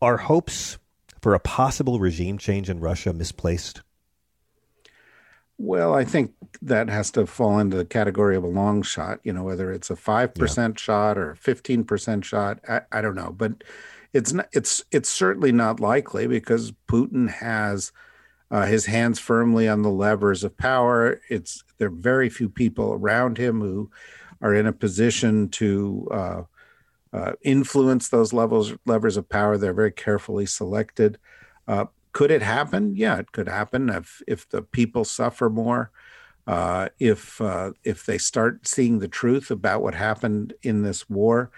Are 0.00 0.18
hopes 0.18 0.78
for 1.20 1.34
a 1.34 1.40
possible 1.40 1.98
regime 1.98 2.38
change 2.38 2.70
in 2.70 2.80
Russia 2.80 3.12
misplaced? 3.12 3.82
Well, 5.58 5.94
I 5.94 6.04
think 6.04 6.32
that 6.60 6.90
has 6.90 7.10
to 7.12 7.26
fall 7.26 7.58
into 7.58 7.78
the 7.78 7.86
category 7.86 8.36
of 8.36 8.44
a 8.44 8.48
long 8.48 8.82
shot, 8.82 9.20
you 9.24 9.32
know, 9.32 9.42
whether 9.42 9.72
it's 9.72 9.88
a 9.88 9.94
5% 9.94 10.56
yeah. 10.56 10.72
shot 10.76 11.16
or 11.16 11.30
a 11.30 11.36
15% 11.36 12.24
shot, 12.24 12.60
I, 12.68 12.82
I, 12.92 13.00
don't 13.00 13.14
know, 13.14 13.34
but 13.36 13.64
it's 14.12 14.34
not, 14.34 14.48
it's 14.52 14.84
it's 14.90 15.08
certainly 15.08 15.52
not 15.52 15.80
likely 15.80 16.26
because 16.26 16.72
Putin 16.88 17.30
has 17.30 17.90
uh, 18.50 18.66
his 18.66 18.86
hands 18.86 19.18
firmly 19.18 19.68
on 19.68 19.82
the 19.82 19.90
levers 19.90 20.44
of 20.44 20.56
power. 20.56 21.20
It's 21.28 21.64
there 21.78 21.88
are 21.88 21.90
very 21.90 22.28
few 22.28 22.48
people 22.48 22.92
around 22.92 23.38
him 23.38 23.60
who 23.60 23.90
are 24.40 24.54
in 24.54 24.66
a 24.66 24.72
position 24.72 25.48
to 25.48 26.08
uh, 26.10 26.42
uh, 27.12 27.32
influence 27.42 28.08
those 28.08 28.32
levels 28.32 28.72
levers 28.84 29.16
of 29.16 29.28
power. 29.28 29.56
They're 29.56 29.72
very 29.72 29.92
carefully 29.92 30.46
selected. 30.46 31.18
Uh, 31.66 31.86
could 32.12 32.30
it 32.30 32.42
happen? 32.42 32.94
Yeah, 32.96 33.18
it 33.18 33.32
could 33.32 33.48
happen 33.48 33.90
if 33.90 34.22
if 34.26 34.48
the 34.48 34.62
people 34.62 35.04
suffer 35.04 35.50
more, 35.50 35.90
uh, 36.46 36.88
if 36.98 37.40
uh, 37.40 37.72
if 37.84 38.06
they 38.06 38.18
start 38.18 38.66
seeing 38.66 38.98
the 38.98 39.08
truth 39.08 39.50
about 39.50 39.82
what 39.82 39.94
happened 39.94 40.54
in 40.62 40.82
this 40.82 41.10
war, 41.10 41.50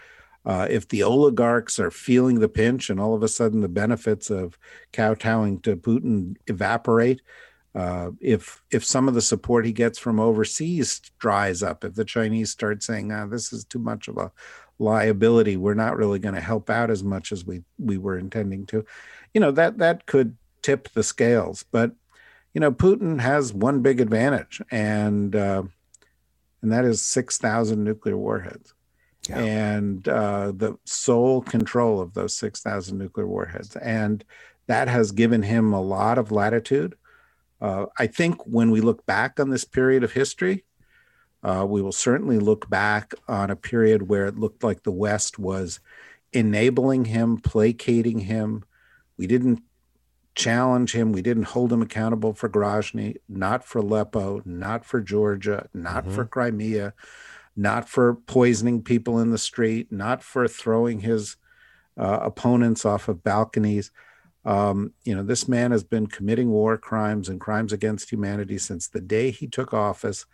uh, 0.45 0.67
if 0.71 0.89
the 0.89 1.03
oligarchs 1.03 1.79
are 1.79 1.91
feeling 1.91 2.41
the 2.41 2.49
pinch 2.49 2.91
and 2.91 3.01
all 3.01 3.15
of 3.15 3.23
a 3.23 3.29
sudden 3.29 3.61
the 3.61 3.69
benefits 3.69 4.31
of 4.31 4.59
kowtowing 4.93 5.61
to 5.61 5.77
Putin 5.77 6.37
evaporate. 6.47 7.21
Uh, 7.75 8.11
if 8.21 8.63
if 8.71 8.85
some 8.85 9.09
of 9.09 9.15
the 9.15 9.21
support 9.21 9.67
he 9.67 9.73
gets 9.73 9.99
from 9.99 10.19
overseas 10.19 11.01
dries 11.19 11.63
up, 11.63 11.85
if 11.85 11.95
the 11.95 12.05
Chinese 12.05 12.51
start 12.51 12.83
saying, 12.83 13.13
ah, 13.13 13.27
"This 13.27 13.53
is 13.53 13.65
too 13.65 13.79
much 13.79 14.09
of 14.09 14.17
a 14.17 14.33
liability. 14.79 15.57
We're 15.57 15.75
not 15.75 15.97
really 15.97 16.19
going 16.19 16.35
to 16.35 16.41
help 16.41 16.71
out 16.71 16.91
as 16.91 17.05
much 17.05 17.31
as 17.31 17.45
we 17.45 17.63
we 17.79 17.99
were 17.99 18.19
intending 18.19 18.65
to," 18.67 18.85
you 19.35 19.41
know 19.41 19.51
that 19.53 19.79
that 19.79 20.07
could 20.07 20.37
tip 20.63 20.89
the 20.95 21.03
scales. 21.03 21.65
But 21.71 21.93
you 22.55 22.61
know, 22.61 22.73
Putin 22.73 23.21
has 23.21 23.53
one 23.53 23.83
big 23.83 24.01
advantage, 24.01 24.61
and 24.71 25.37
uh, 25.37 25.63
and 26.63 26.73
that 26.73 26.85
is 26.85 27.03
six 27.03 27.39
thousand 27.39 27.85
nuclear 27.85 28.17
warheads, 28.17 28.75
yeah. 29.29 29.39
and 29.39 30.09
uh, 30.09 30.53
the 30.53 30.77
sole 30.85 31.43
control 31.43 32.01
of 32.01 32.15
those 32.15 32.37
six 32.37 32.61
thousand 32.61 32.99
nuclear 32.99 33.27
warheads, 33.27 33.77
and 33.77 34.25
that 34.67 34.89
has 34.89 35.13
given 35.13 35.43
him 35.43 35.73
a 35.73 35.81
lot 35.81 36.19
of 36.19 36.33
latitude. 36.33 36.95
Uh, 37.61 37.87
I 37.99 38.07
think 38.07 38.47
when 38.47 38.71
we 38.71 38.81
look 38.81 39.05
back 39.07 39.41
on 39.41 39.51
this 39.51 39.65
period 39.65 40.05
of 40.05 40.13
history, 40.13 40.65
uh, 41.43 41.67
we 41.69 41.83
will 41.83 41.93
certainly 41.93 42.39
look 42.39 42.69
back 42.69 43.15
on 43.27 43.51
a 43.51 43.57
period 43.57 44.09
where 44.09 44.27
it 44.27 44.39
looked 44.39 44.63
like 44.63 44.83
the 44.83 44.93
West 44.93 45.39
was 45.39 45.81
enabling 46.33 47.07
him, 47.07 47.39
placating 47.39 48.21
him. 48.21 48.65
We 49.17 49.27
didn't 49.27 49.63
challenge 50.35 50.93
him. 50.93 51.13
We 51.13 51.23
didn't 51.23 51.45
hold 51.45 51.73
him 51.73 51.83
accountable 51.83 52.33
for 52.33 52.49
Grozny, 52.49 53.17
not 53.29 53.65
for 53.65 53.79
Aleppo, 53.81 54.43
not 54.45 54.85
for 54.85 55.01
Georgia, 55.01 55.69
not 55.75 56.05
mm-hmm. 56.05 56.15
for 56.15 56.25
Crimea, 56.25 56.95
not 57.59 57.89
for 57.89 58.15
poisoning 58.15 58.83
people 58.83 59.19
in 59.19 59.31
the 59.31 59.39
street, 59.39 59.91
not 59.91 60.23
for 60.23 60.47
throwing 60.47 61.01
his 61.01 61.37
uh, 61.99 62.21
opponents 62.23 62.85
off 62.85 63.09
of 63.09 63.25
balconies. 63.25 63.91
Um, 64.45 64.93
you 65.03 65.15
know, 65.15 65.25
this 65.25 65.49
man 65.49 65.73
has 65.73 65.83
been 65.83 66.07
committing 66.07 66.51
war 66.51 66.79
crimes 66.79 67.29
and 67.29 67.41
crimes 67.41 67.73
against 67.73 68.11
humanity 68.11 68.59
since 68.59 68.87
the 68.87 69.01
day 69.01 69.33
he 69.33 69.49
took 69.49 69.75
office, 69.75 70.25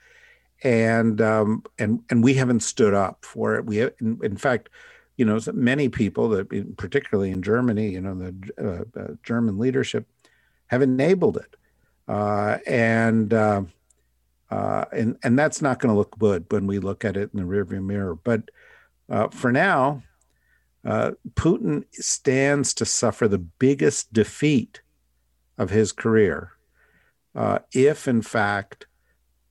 and 0.62 1.20
um, 1.22 1.64
and 1.78 2.00
and 2.10 2.22
we 2.22 2.34
haven't 2.34 2.60
stood 2.60 2.92
up 2.92 3.24
for 3.24 3.54
it. 3.54 3.64
We, 3.64 3.78
have, 3.78 3.94
in, 4.00 4.20
in, 4.22 4.36
fact, 4.36 4.68
you 5.16 5.24
know, 5.24 5.40
many 5.54 5.88
people 5.88 6.28
that, 6.28 6.76
particularly 6.76 7.30
in 7.30 7.40
Germany, 7.40 7.88
you 7.88 8.02
know, 8.02 8.14
the 8.14 8.84
uh, 8.96 9.00
uh, 9.00 9.14
German 9.22 9.58
leadership 9.58 10.06
have 10.66 10.82
enabled 10.82 11.38
it, 11.38 11.56
uh, 12.06 12.58
and 12.66 13.32
uh, 14.54 14.84
and 14.92 15.16
and 15.24 15.36
that's 15.36 15.60
not 15.60 15.80
going 15.80 15.92
to 15.92 15.98
look 15.98 16.16
good 16.16 16.46
when 16.48 16.66
we 16.68 16.78
look 16.78 17.04
at 17.04 17.16
it 17.16 17.30
in 17.34 17.40
the 17.40 17.46
rearview 17.46 17.84
mirror. 17.84 18.14
But 18.14 18.50
uh, 19.08 19.28
for 19.28 19.50
now, 19.50 20.04
uh, 20.84 21.12
Putin 21.34 21.84
stands 21.92 22.72
to 22.74 22.84
suffer 22.84 23.26
the 23.26 23.38
biggest 23.38 24.12
defeat 24.12 24.80
of 25.58 25.70
his 25.70 25.90
career 25.90 26.52
uh, 27.34 27.58
if, 27.72 28.06
in 28.06 28.22
fact, 28.22 28.86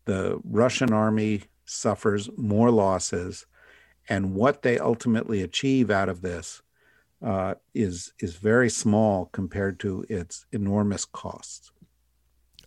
the 0.06 0.40
Russian 0.46 0.94
army 0.94 1.44
suffers 1.66 2.30
more 2.38 2.72
losses, 2.72 3.46
and 4.08 4.34
what 4.34 4.62
they 4.62 4.80
ultimately 4.80 5.42
achieve 5.42 5.92
out 5.92 6.08
of 6.08 6.22
this 6.22 6.62
uh, 7.22 7.56
is 7.74 8.14
is 8.20 8.38
very 8.38 8.70
small 8.70 9.26
compared 9.34 9.82
to 9.82 10.06
its 10.08 10.46
enormous 10.54 11.04
costs. 11.04 11.72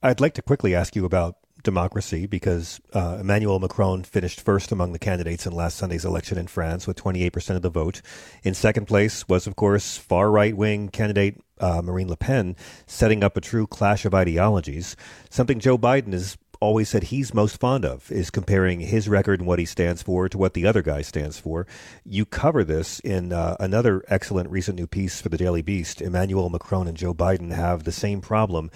I'd 0.02 0.20
like 0.20 0.34
to 0.34 0.42
quickly 0.42 0.74
ask 0.74 0.94
you 0.94 1.06
about 1.06 1.36
democracy 1.66 2.24
because 2.24 2.80
uh, 2.94 3.18
Emmanuel 3.20 3.58
Macron 3.58 4.04
finished 4.04 4.40
first 4.40 4.72
among 4.72 4.94
the 4.94 4.98
candidates 4.98 5.44
in 5.44 5.52
last 5.52 5.76
Sunday's 5.76 6.06
election 6.06 6.38
in 6.38 6.46
France 6.46 6.86
with 6.86 6.96
28% 6.96 7.56
of 7.56 7.60
the 7.60 7.68
vote. 7.68 8.00
In 8.42 8.54
second 8.54 8.86
place 8.86 9.28
was, 9.28 9.46
of 9.46 9.56
course, 9.56 9.98
far 9.98 10.30
right 10.30 10.56
wing 10.56 10.88
candidate 10.88 11.38
uh, 11.60 11.82
Marine 11.82 12.08
Le 12.08 12.16
Pen, 12.16 12.56
setting 12.86 13.22
up 13.22 13.36
a 13.36 13.40
true 13.40 13.66
clash 13.66 14.04
of 14.04 14.14
ideologies, 14.14 14.96
something 15.28 15.58
Joe 15.58 15.76
Biden 15.76 16.12
has 16.12 16.38
always 16.60 16.88
said 16.88 17.04
he's 17.04 17.34
most 17.34 17.58
fond 17.58 17.84
of 17.84 18.10
is 18.10 18.30
comparing 18.30 18.80
his 18.80 19.08
record 19.08 19.40
and 19.40 19.46
what 19.46 19.58
he 19.58 19.64
stands 19.64 20.02
for 20.02 20.28
to 20.28 20.38
what 20.38 20.54
the 20.54 20.66
other 20.66 20.82
guy 20.82 21.02
stands 21.02 21.38
for. 21.38 21.66
You 22.04 22.24
cover 22.24 22.64
this 22.64 23.00
in 23.00 23.32
uh, 23.32 23.56
another 23.60 24.04
excellent 24.08 24.50
recent 24.50 24.78
new 24.78 24.86
piece 24.86 25.20
for 25.20 25.28
the 25.28 25.36
Daily 25.36 25.62
Beast. 25.62 26.00
Emmanuel 26.00 26.50
Macron 26.50 26.88
and 26.88 26.96
Joe 26.96 27.14
Biden 27.14 27.52
have 27.52 27.84
the 27.84 27.92
same 27.92 28.20
problem 28.20 28.70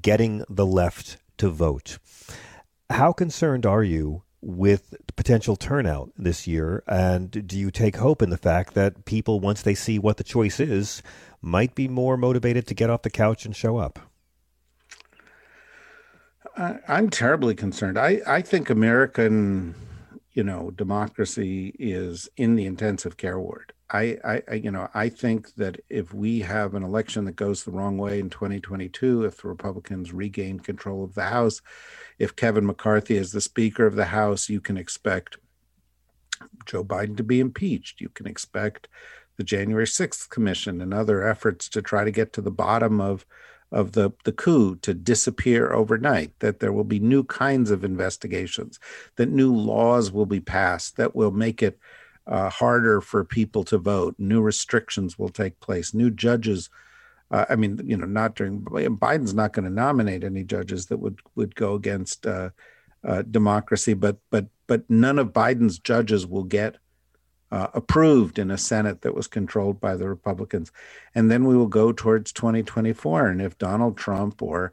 getting 0.00 0.44
the 0.48 0.66
left 0.66 1.18
to 1.42 1.50
vote. 1.50 1.98
How 2.88 3.12
concerned 3.12 3.66
are 3.66 3.82
you 3.82 4.22
with 4.40 4.94
potential 5.16 5.56
turnout 5.56 6.12
this 6.16 6.46
year? 6.46 6.84
And 6.86 7.48
do 7.48 7.58
you 7.58 7.72
take 7.72 7.96
hope 7.96 8.22
in 8.22 8.30
the 8.30 8.36
fact 8.36 8.74
that 8.74 9.06
people, 9.06 9.40
once 9.40 9.62
they 9.62 9.74
see 9.74 9.98
what 9.98 10.18
the 10.18 10.24
choice 10.24 10.60
is, 10.60 11.02
might 11.40 11.74
be 11.74 11.88
more 11.88 12.16
motivated 12.16 12.68
to 12.68 12.74
get 12.74 12.90
off 12.90 13.02
the 13.02 13.10
couch 13.10 13.44
and 13.44 13.56
show 13.56 13.76
up? 13.76 13.98
I, 16.56 16.78
am 16.86 17.10
terribly 17.10 17.56
concerned. 17.56 17.98
I, 17.98 18.20
I 18.24 18.40
think 18.40 18.70
American, 18.70 19.74
you 20.34 20.44
know, 20.44 20.70
democracy 20.70 21.74
is 21.76 22.28
in 22.36 22.54
the 22.54 22.66
intensive 22.66 23.16
care 23.16 23.40
ward. 23.40 23.72
I, 23.92 24.42
I, 24.48 24.54
you 24.54 24.70
know, 24.70 24.88
I 24.94 25.10
think 25.10 25.54
that 25.56 25.80
if 25.90 26.14
we 26.14 26.40
have 26.40 26.74
an 26.74 26.82
election 26.82 27.26
that 27.26 27.36
goes 27.36 27.62
the 27.62 27.72
wrong 27.72 27.98
way 27.98 28.20
in 28.20 28.30
2022, 28.30 29.24
if 29.24 29.42
the 29.42 29.48
Republicans 29.48 30.12
regain 30.12 30.60
control 30.60 31.04
of 31.04 31.14
the 31.14 31.24
House, 31.24 31.60
if 32.18 32.34
Kevin 32.34 32.64
McCarthy 32.64 33.16
is 33.16 33.32
the 33.32 33.40
Speaker 33.42 33.86
of 33.86 33.94
the 33.94 34.06
House, 34.06 34.48
you 34.48 34.60
can 34.60 34.78
expect 34.78 35.36
Joe 36.64 36.84
Biden 36.84 37.18
to 37.18 37.22
be 37.22 37.38
impeached. 37.38 38.00
You 38.00 38.08
can 38.08 38.26
expect 38.26 38.88
the 39.36 39.44
January 39.44 39.86
6th 39.86 40.30
Commission 40.30 40.80
and 40.80 40.94
other 40.94 41.26
efforts 41.26 41.68
to 41.68 41.82
try 41.82 42.04
to 42.04 42.10
get 42.10 42.32
to 42.32 42.40
the 42.40 42.50
bottom 42.50 43.00
of 43.00 43.26
of 43.70 43.92
the, 43.92 44.10
the 44.24 44.32
coup 44.32 44.76
to 44.76 44.92
disappear 44.92 45.72
overnight, 45.72 46.38
that 46.40 46.60
there 46.60 46.74
will 46.74 46.84
be 46.84 47.00
new 47.00 47.24
kinds 47.24 47.70
of 47.70 47.82
investigations, 47.82 48.78
that 49.16 49.30
new 49.30 49.50
laws 49.50 50.12
will 50.12 50.26
be 50.26 50.40
passed 50.40 50.98
that 50.98 51.16
will 51.16 51.30
make 51.30 51.62
it 51.62 51.78
uh, 52.26 52.48
harder 52.50 53.00
for 53.00 53.24
people 53.24 53.64
to 53.64 53.78
vote. 53.78 54.14
New 54.18 54.40
restrictions 54.40 55.18
will 55.18 55.28
take 55.28 55.58
place. 55.60 55.94
New 55.94 56.10
judges. 56.10 56.70
Uh, 57.30 57.46
I 57.48 57.56
mean, 57.56 57.80
you 57.84 57.96
know, 57.96 58.06
not 58.06 58.34
during 58.34 58.62
Biden's 58.62 59.34
not 59.34 59.52
going 59.52 59.64
to 59.64 59.70
nominate 59.70 60.22
any 60.24 60.44
judges 60.44 60.86
that 60.86 60.98
would 60.98 61.20
would 61.34 61.54
go 61.54 61.74
against 61.74 62.26
uh, 62.26 62.50
uh, 63.04 63.22
democracy, 63.22 63.94
but 63.94 64.18
but 64.30 64.46
but 64.66 64.88
none 64.88 65.18
of 65.18 65.32
Biden's 65.32 65.78
judges 65.78 66.26
will 66.26 66.44
get 66.44 66.76
uh, 67.50 67.68
approved 67.74 68.38
in 68.38 68.50
a 68.50 68.58
Senate 68.58 69.02
that 69.02 69.14
was 69.14 69.26
controlled 69.26 69.80
by 69.80 69.96
the 69.96 70.08
Republicans, 70.08 70.72
and 71.14 71.30
then 71.30 71.44
we 71.44 71.56
will 71.56 71.66
go 71.66 71.92
towards 71.92 72.32
2024. 72.32 73.28
And 73.28 73.42
if 73.42 73.58
Donald 73.58 73.96
Trump 73.96 74.42
or 74.42 74.72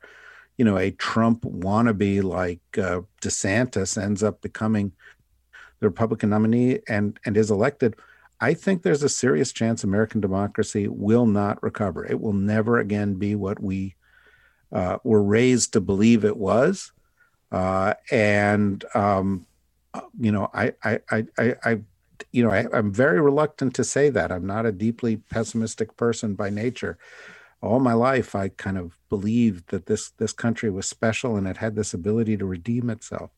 you 0.58 0.66
know 0.66 0.78
a 0.78 0.92
Trump 0.92 1.44
wannabe 1.44 2.22
like 2.22 2.62
uh, 2.78 3.02
DeSantis 3.22 4.02
ends 4.02 4.22
up 4.22 4.42
becoming 4.42 4.92
the 5.80 5.88
Republican 5.88 6.30
nominee 6.30 6.80
and 6.88 7.20
and 7.26 7.38
is 7.38 7.52
elected, 7.52 7.96
I 8.42 8.54
think 8.54 8.84
there's 8.84 9.04
a 9.04 9.10
serious 9.10 9.52
chance 9.52 9.84
American 9.84 10.22
democracy 10.22 10.88
will 10.88 11.26
not 11.26 11.62
recover. 11.62 12.06
It 12.06 12.20
will 12.20 12.34
never 12.34 12.80
again 12.80 13.15
be 13.15 13.36
what 13.36 13.62
we 13.62 13.96
uh, 14.72 14.98
were 15.04 15.24
raised 15.24 15.74
to 15.74 15.82
believe 15.82 16.24
it 16.24 16.38
was, 16.38 16.92
uh, 17.52 17.96
and 18.12 18.84
um, 18.94 19.46
you 20.20 20.32
know, 20.32 20.50
I, 20.54 20.74
I, 20.84 21.00
I, 21.12 21.26
I, 21.38 21.80
you 22.32 22.44
know, 22.44 22.52
I, 22.52 22.65
I'm 22.74 22.92
very 22.92 23.20
reluctant 23.22 23.74
to 23.76 23.84
say 23.84 24.10
that. 24.10 24.32
I'm 24.32 24.46
not 24.46 24.65
a 24.65 24.72
deeply 24.72 25.18
pessimistic 25.18 25.96
person 25.98 26.36
by 26.36 26.50
nature. 26.50 26.98
All 27.62 27.80
my 27.80 27.94
life, 27.94 28.36
I 28.36 28.50
kind 28.50 28.78
of 28.78 28.98
believed 29.10 29.70
that 29.70 29.88
this 29.88 30.12
this 30.12 30.32
country 30.32 30.70
was 30.70 30.88
special 30.88 31.36
and 31.36 31.48
it 31.48 31.58
had 31.58 31.76
this 31.76 31.94
ability 31.94 32.38
to 32.38 32.46
redeem 32.46 32.89
itself 32.89 33.32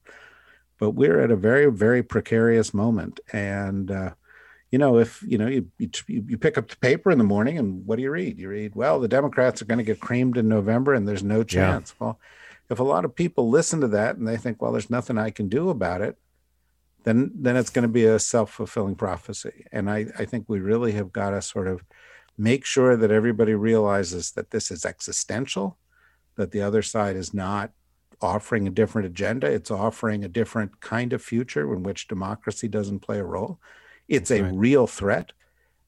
but 0.82 0.91
we're 0.91 1.22
at 1.22 1.30
a 1.30 1.36
very 1.36 1.72
very 1.72 2.02
precarious 2.02 2.74
moment. 2.74 3.20
And 3.32 3.91
uh, 3.91 4.13
you 4.72 4.80
know 4.80 4.98
if 4.98 5.22
you 5.22 5.38
know 5.38 5.48
you, 5.48 5.67
you, 5.78 5.89
you 6.08 6.38
pick 6.38 6.58
up 6.58 6.67
the 6.70 6.78
paper 6.78 7.12
in 7.12 7.20
the 7.20 7.24
morning 7.24 7.58
and 7.60 7.86
what 7.86 7.98
do 7.98 8.02
you 8.02 8.10
read? 8.10 8.39
You 8.39 8.50
read 8.50 8.74
well 8.76 9.00
the 9.00 9.08
democrats 9.08 9.62
are 9.62 9.65
going 9.65 9.78
to 9.78 9.91
get 9.91 10.00
creamed 10.00 10.38
in 10.38 10.50
november 10.50 10.94
and 10.94 11.08
there's 11.08 11.24
no 11.24 11.44
chance. 11.44 11.91
Yeah. 11.91 12.08
well 12.08 12.20
if 12.70 12.80
a 12.80 12.84
lot 12.84 13.06
of 13.06 13.15
people 13.15 13.50
listen 13.50 13.82
to 13.82 13.88
that 13.89 14.15
and 14.15 14.28
they 14.28 14.38
think 14.38 14.62
well 14.62 14.72
there's 14.72 14.89
nothing 14.89 15.17
i 15.17 15.30
can 15.30 15.50
do 15.50 15.70
about 15.70 16.02
it 16.02 16.17
then 17.04 17.32
then 17.36 17.58
it's 17.58 17.70
going 17.70 17.84
to 17.84 17.89
be 17.89 18.06
a 18.06 18.17
self-fulfilling 18.17 18.96
prophecy. 18.96 19.65
And 19.72 19.89
i 19.89 20.08
i 20.17 20.26
think 20.26 20.46
we 20.48 20.60
really 20.60 20.94
have 20.94 21.12
got 21.12 21.32
to 21.32 21.41
sort 21.41 21.67
of 21.67 21.84
make 22.38 22.65
sure 22.65 22.96
that 22.96 23.12
everybody 23.12 23.54
realizes 23.54 24.32
that 24.32 24.52
this 24.52 24.72
is 24.72 24.86
existential 24.86 25.78
that 26.38 26.52
the 26.52 26.62
other 26.62 26.82
side 26.82 27.17
is 27.17 27.34
not 27.34 27.72
offering 28.21 28.67
a 28.67 28.71
different 28.71 29.07
agenda. 29.07 29.47
It's 29.47 29.71
offering 29.71 30.23
a 30.23 30.29
different 30.29 30.79
kind 30.79 31.13
of 31.13 31.21
future 31.21 31.73
in 31.73 31.84
which 31.84 32.07
democracy 32.07 32.67
doesn't 32.67 32.99
play 32.99 33.19
a 33.19 33.23
role. 33.23 33.60
It's 34.07 34.29
That's 34.29 34.41
a 34.41 34.43
right. 34.43 34.53
real 34.53 34.88
threat, 34.88 35.31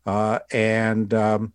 uh, 0.05 0.39
and 0.51 1.13
um, 1.13 1.53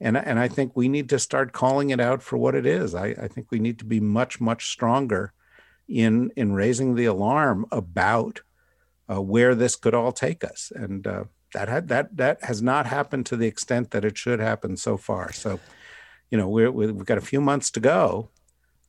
and 0.00 0.16
and 0.16 0.38
I 0.38 0.48
think 0.48 0.72
we 0.74 0.88
need 0.88 1.08
to 1.10 1.18
start 1.18 1.52
calling 1.52 1.90
it 1.90 2.00
out 2.00 2.22
for 2.22 2.36
what 2.36 2.54
it 2.54 2.66
is. 2.66 2.94
I, 2.94 3.08
I 3.08 3.28
think 3.28 3.48
we 3.50 3.58
need 3.58 3.78
to 3.80 3.84
be 3.84 4.00
much 4.00 4.40
much 4.40 4.68
stronger 4.68 5.32
in 5.88 6.32
in 6.36 6.52
raising 6.52 6.94
the 6.94 7.04
alarm 7.04 7.66
about 7.70 8.40
uh, 9.10 9.20
where 9.20 9.54
this 9.54 9.76
could 9.76 9.94
all 9.94 10.12
take 10.12 10.42
us, 10.42 10.72
and 10.74 11.06
uh, 11.06 11.24
that 11.52 11.68
had 11.68 11.88
that 11.88 12.16
that 12.16 12.42
has 12.44 12.62
not 12.62 12.86
happened 12.86 13.26
to 13.26 13.36
the 13.36 13.46
extent 13.46 13.90
that 13.90 14.04
it 14.04 14.18
should 14.18 14.40
happen 14.40 14.76
so 14.76 14.96
far. 14.96 15.32
So, 15.32 15.60
you 16.30 16.38
know, 16.38 16.48
we're, 16.48 16.70
we've 16.70 17.04
got 17.04 17.18
a 17.18 17.22
few 17.22 17.40
months 17.40 17.70
to 17.72 17.80
go, 17.80 18.30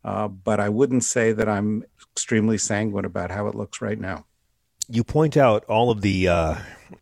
uh, 0.04 0.28
but 0.28 0.60
I 0.60 0.70
wouldn't 0.70 1.04
say 1.04 1.32
that 1.32 1.48
I'm 1.50 1.84
extremely 2.14 2.58
sanguine 2.58 3.06
about 3.06 3.32
how 3.32 3.48
it 3.48 3.56
looks 3.56 3.82
right 3.82 4.00
now. 4.00 4.26
You 4.90 5.04
point 5.04 5.36
out 5.36 5.66
all 5.66 5.92
of 5.92 6.02
the 6.02 6.28
uh, 6.28 6.56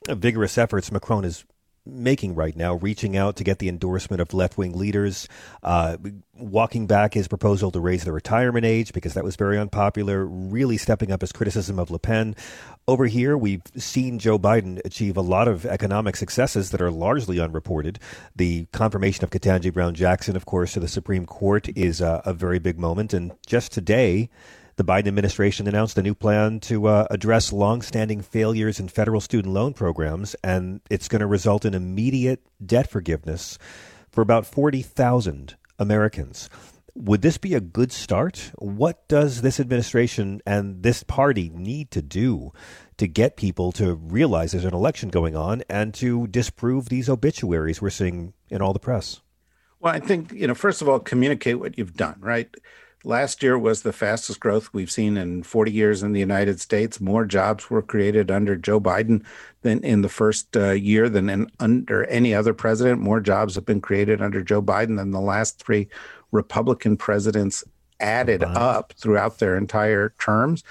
vigorous 0.09 0.57
efforts 0.57 0.91
Macron 0.91 1.23
is 1.23 1.45
making 1.85 2.35
right 2.35 2.55
now, 2.55 2.75
reaching 2.75 3.15
out 3.15 3.35
to 3.35 3.43
get 3.43 3.59
the 3.59 3.69
endorsement 3.69 4.21
of 4.21 4.33
left 4.33 4.57
wing 4.57 4.77
leaders, 4.77 5.27
uh, 5.63 5.97
walking 6.33 6.87
back 6.87 7.13
his 7.13 7.27
proposal 7.27 7.71
to 7.71 7.79
raise 7.79 8.03
the 8.03 8.11
retirement 8.11 8.65
age 8.65 8.91
because 8.91 9.13
that 9.13 9.23
was 9.23 9.35
very 9.35 9.57
unpopular, 9.57 10.25
really 10.25 10.77
stepping 10.77 11.11
up 11.11 11.21
his 11.21 11.31
criticism 11.31 11.79
of 11.79 11.91
Le 11.91 11.99
Pen. 11.99 12.35
Over 12.87 13.05
here, 13.05 13.37
we've 13.37 13.61
seen 13.77 14.19
Joe 14.19 14.37
Biden 14.37 14.79
achieve 14.85 15.17
a 15.17 15.21
lot 15.21 15.47
of 15.47 15.65
economic 15.65 16.15
successes 16.15 16.71
that 16.71 16.81
are 16.81 16.91
largely 16.91 17.39
unreported. 17.39 17.99
The 18.35 18.65
confirmation 18.71 19.23
of 19.23 19.29
Ketanji 19.29 19.73
Brown 19.73 19.95
Jackson, 19.95 20.35
of 20.35 20.45
course, 20.45 20.73
to 20.73 20.79
the 20.79 20.87
Supreme 20.87 21.25
Court 21.25 21.69
is 21.77 22.01
a, 22.01 22.21
a 22.25 22.33
very 22.33 22.59
big 22.59 22.79
moment. 22.79 23.13
And 23.13 23.33
just 23.45 23.71
today, 23.71 24.29
the 24.77 24.83
Biden 24.83 25.07
administration 25.07 25.67
announced 25.67 25.97
a 25.97 26.01
new 26.01 26.13
plan 26.13 26.59
to 26.61 26.87
uh, 26.87 27.07
address 27.09 27.53
longstanding 27.53 28.21
failures 28.21 28.79
in 28.79 28.89
federal 28.89 29.21
student 29.21 29.53
loan 29.53 29.73
programs, 29.73 30.35
and 30.43 30.81
it's 30.89 31.07
going 31.07 31.21
to 31.21 31.27
result 31.27 31.63
in 31.63 31.73
immediate 31.73 32.41
debt 32.65 32.89
forgiveness 32.89 33.57
for 34.11 34.21
about 34.21 34.45
40,000 34.45 35.55
Americans. 35.79 36.49
Would 36.93 37.21
this 37.21 37.37
be 37.37 37.53
a 37.53 37.61
good 37.61 37.91
start? 37.91 38.51
What 38.55 39.07
does 39.07 39.41
this 39.41 39.59
administration 39.59 40.41
and 40.45 40.83
this 40.83 41.03
party 41.03 41.49
need 41.53 41.91
to 41.91 42.01
do 42.01 42.51
to 42.97 43.07
get 43.07 43.35
people 43.35 43.73
to 43.73 43.95
realize 43.95 44.51
there's 44.51 44.63
an 44.63 44.73
election 44.73 45.09
going 45.09 45.35
on 45.35 45.63
and 45.69 45.93
to 45.95 46.27
disprove 46.27 46.87
these 46.87 47.09
obituaries 47.09 47.81
we're 47.81 47.89
seeing 47.89 48.33
in 48.49 48.61
all 48.61 48.71
the 48.71 48.79
press? 48.79 49.21
Well, 49.81 49.93
I 49.93 49.99
think, 49.99 50.31
you 50.31 50.47
know, 50.47 50.55
first 50.55 50.81
of 50.81 50.87
all, 50.87 50.99
communicate 50.99 51.59
what 51.59 51.77
you've 51.77 51.95
done, 51.95 52.15
right? 52.19 52.49
Last 53.05 53.43
year 53.43 53.55
was 53.55 53.83
the 53.83 53.93
fastest 53.93 54.39
growth 54.39 54.71
we've 54.73 54.89
seen 54.89 55.15
in 55.15 55.43
40 55.43 55.71
years 55.71 56.01
in 56.01 56.11
the 56.11 56.19
United 56.19 56.59
States. 56.59 56.99
More 56.99 57.23
jobs 57.23 57.69
were 57.69 57.83
created 57.83 58.31
under 58.31 58.55
Joe 58.55 58.81
Biden 58.81 59.23
than 59.61 59.83
in 59.83 60.01
the 60.01 60.09
first 60.09 60.57
uh, 60.57 60.71
year 60.71 61.07
than 61.07 61.29
in, 61.29 61.51
under 61.59 62.05
any 62.05 62.33
other 62.33 62.55
president. 62.55 62.99
More 62.99 63.21
jobs 63.21 63.53
have 63.53 63.65
been 63.65 63.79
created 63.79 64.23
under 64.23 64.41
Joe 64.41 64.59
Biden 64.59 64.97
than 64.97 65.11
the 65.11 65.21
last 65.21 65.63
three 65.63 65.87
Republican 66.31 66.97
presidents 66.97 67.63
added 67.99 68.43
up 68.43 68.93
throughout 68.97 69.37
their 69.37 69.55
entire 69.55 70.15
terms. 70.19 70.63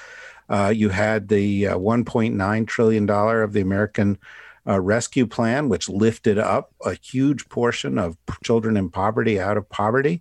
Uh, 0.48 0.72
you 0.74 0.88
had 0.88 1.28
the 1.28 1.68
uh, 1.68 1.78
1.9 1.78 2.66
trillion 2.66 3.06
dollar 3.06 3.44
of 3.44 3.52
the 3.52 3.60
American 3.60 4.18
uh, 4.66 4.80
Rescue 4.80 5.28
Plan, 5.28 5.68
which 5.68 5.88
lifted 5.88 6.38
up 6.38 6.74
a 6.84 6.94
huge 6.94 7.48
portion 7.48 7.96
of 7.96 8.16
children 8.42 8.76
in 8.76 8.90
poverty 8.90 9.38
out 9.38 9.56
of 9.56 9.68
poverty. 9.68 10.20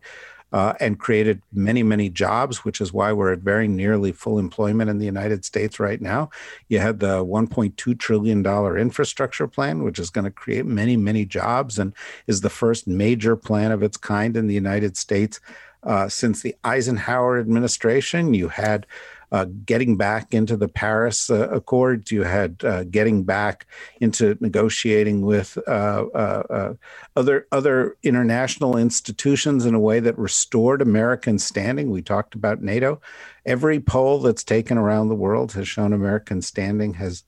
Uh, 0.54 0.74
and 0.80 1.00
created 1.00 1.42
many, 1.52 1.82
many 1.82 2.10
jobs, 2.10 2.63
which 2.63 2.80
is 2.80 2.94
why 2.94 3.12
we're 3.12 3.34
at 3.34 3.39
very 3.39 3.68
nearly 3.68 4.12
full 4.12 4.38
employment 4.38 4.88
in 4.88 5.00
the 5.00 5.06
United 5.06 5.44
States 5.44 5.80
right 5.80 6.00
now. 6.00 6.30
You 6.70 6.78
had 6.78 7.00
the 7.00 7.26
$1.2 7.26 7.98
trillion 7.98 8.46
infrastructure 8.78 9.48
plan, 9.48 9.84
which 9.84 9.98
is 9.98 10.12
going 10.12 10.26
to 10.26 10.32
create 10.32 10.68
many, 10.68 10.96
many 10.96 11.26
jobs 11.26 11.80
and 11.80 11.92
is 12.28 12.42
the 12.42 12.52
first 12.52 12.88
major 12.88 13.36
plan 13.36 13.72
of 13.72 13.82
its 13.82 13.98
kind 13.98 14.38
in 14.38 14.46
the 14.46 14.54
United 14.54 14.96
States 14.96 15.39
uh, 15.84 16.08
since 16.08 16.42
the 16.42 16.56
Eisenhower 16.63 17.39
administration. 17.39 18.34
You 18.34 18.50
had 18.50 18.86
uh, 19.34 19.46
getting 19.65 19.98
back 19.98 20.32
into 20.32 20.56
the 20.56 20.67
Paris 20.67 21.30
uh, 21.30 21.50
Accords. 21.50 22.12
You 22.12 22.22
had 22.22 22.63
uh, 22.63 22.84
getting 22.84 23.24
back 23.24 23.65
into 24.00 24.38
negotiating 24.39 25.24
with 25.26 25.58
uh, 25.67 26.06
uh, 26.13 26.43
uh, 26.50 26.74
other 27.15 27.48
other 27.52 27.98
international 28.04 28.78
institutions 28.78 29.65
in 29.65 29.74
a 29.74 29.80
way 29.80 30.00
that 30.00 30.17
restored 30.19 30.84
American 30.84 31.39
standing. 31.39 31.89
We 31.89 32.04
talked 32.04 32.36
about 32.36 32.62
NATO. 32.62 33.02
Every 33.43 33.80
poll 33.80 34.19
that's 34.19 34.43
taken 34.43 34.78
around 34.78 35.10
the 35.10 35.15
world 35.15 35.52
has 35.54 35.67
shown 35.67 35.91
American 35.91 36.41
standing 36.41 36.93
has. 36.93 37.24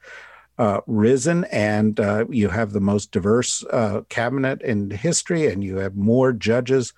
risen, 0.88 1.44
and 1.46 2.00
you 2.30 2.48
have 2.48 2.72
the 2.72 2.80
most 2.80 3.12
diverse 3.12 3.66
cabinet 4.08 4.62
in 4.62 4.90
history, 4.90 5.48
and 5.48 5.64
you 5.64 5.80
have 5.80 5.96
more 5.98 6.32
judges 6.32 6.94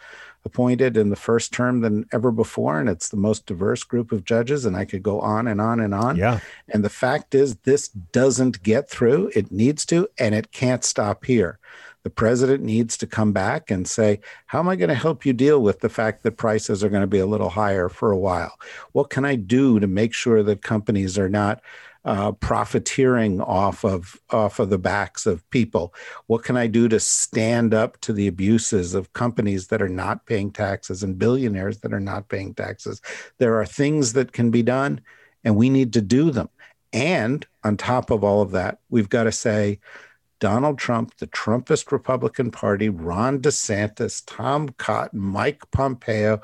appointed 0.48 0.98
in 0.98 1.10
the 1.10 1.16
first 1.16 1.54
term 1.54 1.82
than 1.82 2.06
ever 2.12 2.32
before, 2.32 2.80
and 2.80 2.90
it's 2.90 3.10
the 3.10 3.18
most 3.18 3.46
diverse 3.46 3.84
group 3.84 4.12
of 4.12 4.24
judges. 4.24 4.66
And 4.66 4.76
I 4.76 4.86
could 4.86 5.04
go 5.04 5.20
on 5.20 5.48
and 5.48 5.60
on 5.60 5.80
and 5.80 5.94
on. 5.94 6.16
Yeah. 6.16 6.40
And 6.70 6.84
the 6.84 6.90
fact 6.90 7.36
is, 7.36 7.58
this 7.58 7.90
doesn't 7.90 8.64
get 8.64 8.90
through. 8.90 9.32
It 9.36 9.52
needs 9.52 9.86
to, 9.88 10.08
and 10.18 10.34
it 10.34 10.52
can't 10.52 10.84
stop 10.84 11.26
here. 11.26 11.60
The 12.04 12.10
president 12.10 12.64
needs 12.64 12.96
to 12.98 13.06
come 13.06 13.34
back 13.34 13.70
and 13.70 13.86
say, 13.86 14.22
How 14.46 14.60
am 14.60 14.70
I 14.70 14.78
going 14.78 14.88
to 14.88 14.96
help 14.96 15.26
you 15.26 15.34
deal 15.34 15.62
with 15.62 15.82
the 15.82 15.90
fact 15.90 16.24
that 16.24 16.38
prices 16.38 16.82
are 16.82 16.90
going 16.90 17.02
to 17.02 17.08
be 17.08 17.20
a 17.20 17.26
little 17.26 17.50
higher 17.50 17.90
for 17.90 18.12
a 18.12 18.18
while? 18.18 18.58
What 18.94 19.10
can 19.10 19.26
I 19.26 19.36
do 19.36 19.80
to 19.82 19.88
make 19.88 20.14
sure 20.14 20.42
that 20.44 20.62
companies 20.62 21.20
are 21.20 21.30
not 21.30 21.62
uh, 22.08 22.32
profiteering 22.32 23.42
off 23.42 23.84
of 23.84 24.20
off 24.30 24.60
of 24.60 24.70
the 24.70 24.78
backs 24.78 25.26
of 25.26 25.48
people? 25.50 25.94
What 26.28 26.44
can 26.44 26.56
I 26.56 26.68
do 26.68 26.88
to 26.88 27.00
stand 27.02 27.74
up 27.74 28.00
to 28.02 28.14
the 28.14 28.28
abuses 28.28 28.94
of 28.94 29.12
companies 29.12 29.68
that 29.68 29.82
are 29.82 29.90
not 29.90 30.26
paying 30.26 30.52
taxes 30.52 31.04
and 31.04 31.20
billionaires 31.20 31.80
that 31.80 31.94
are 31.94 32.00
not 32.00 32.30
paying 32.30 32.54
taxes? 32.54 33.02
There 33.40 33.60
are 33.60 33.66
things 33.66 34.14
that 34.14 34.32
can 34.32 34.52
be 34.52 34.64
done, 34.64 35.02
and 35.44 35.58
we 35.58 35.70
need 35.70 35.92
to 35.94 36.02
do 36.02 36.32
them. 36.32 36.50
And 36.94 37.46
on 37.66 37.76
top 37.76 38.10
of 38.10 38.24
all 38.24 38.42
of 38.42 38.52
that, 38.52 38.80
we've 38.90 39.10
got 39.10 39.26
to 39.26 39.32
say, 39.34 39.80
Donald 40.40 40.78
Trump, 40.78 41.18
the 41.18 41.28
Trumpist 41.28 41.92
Republican 41.92 42.52
Party, 42.52 42.88
Ron 42.88 43.40
DeSantis, 43.40 44.24
Tom 44.26 44.70
Cotton, 44.78 45.20
Mike 45.20 45.70
Pompeo, 45.72 46.40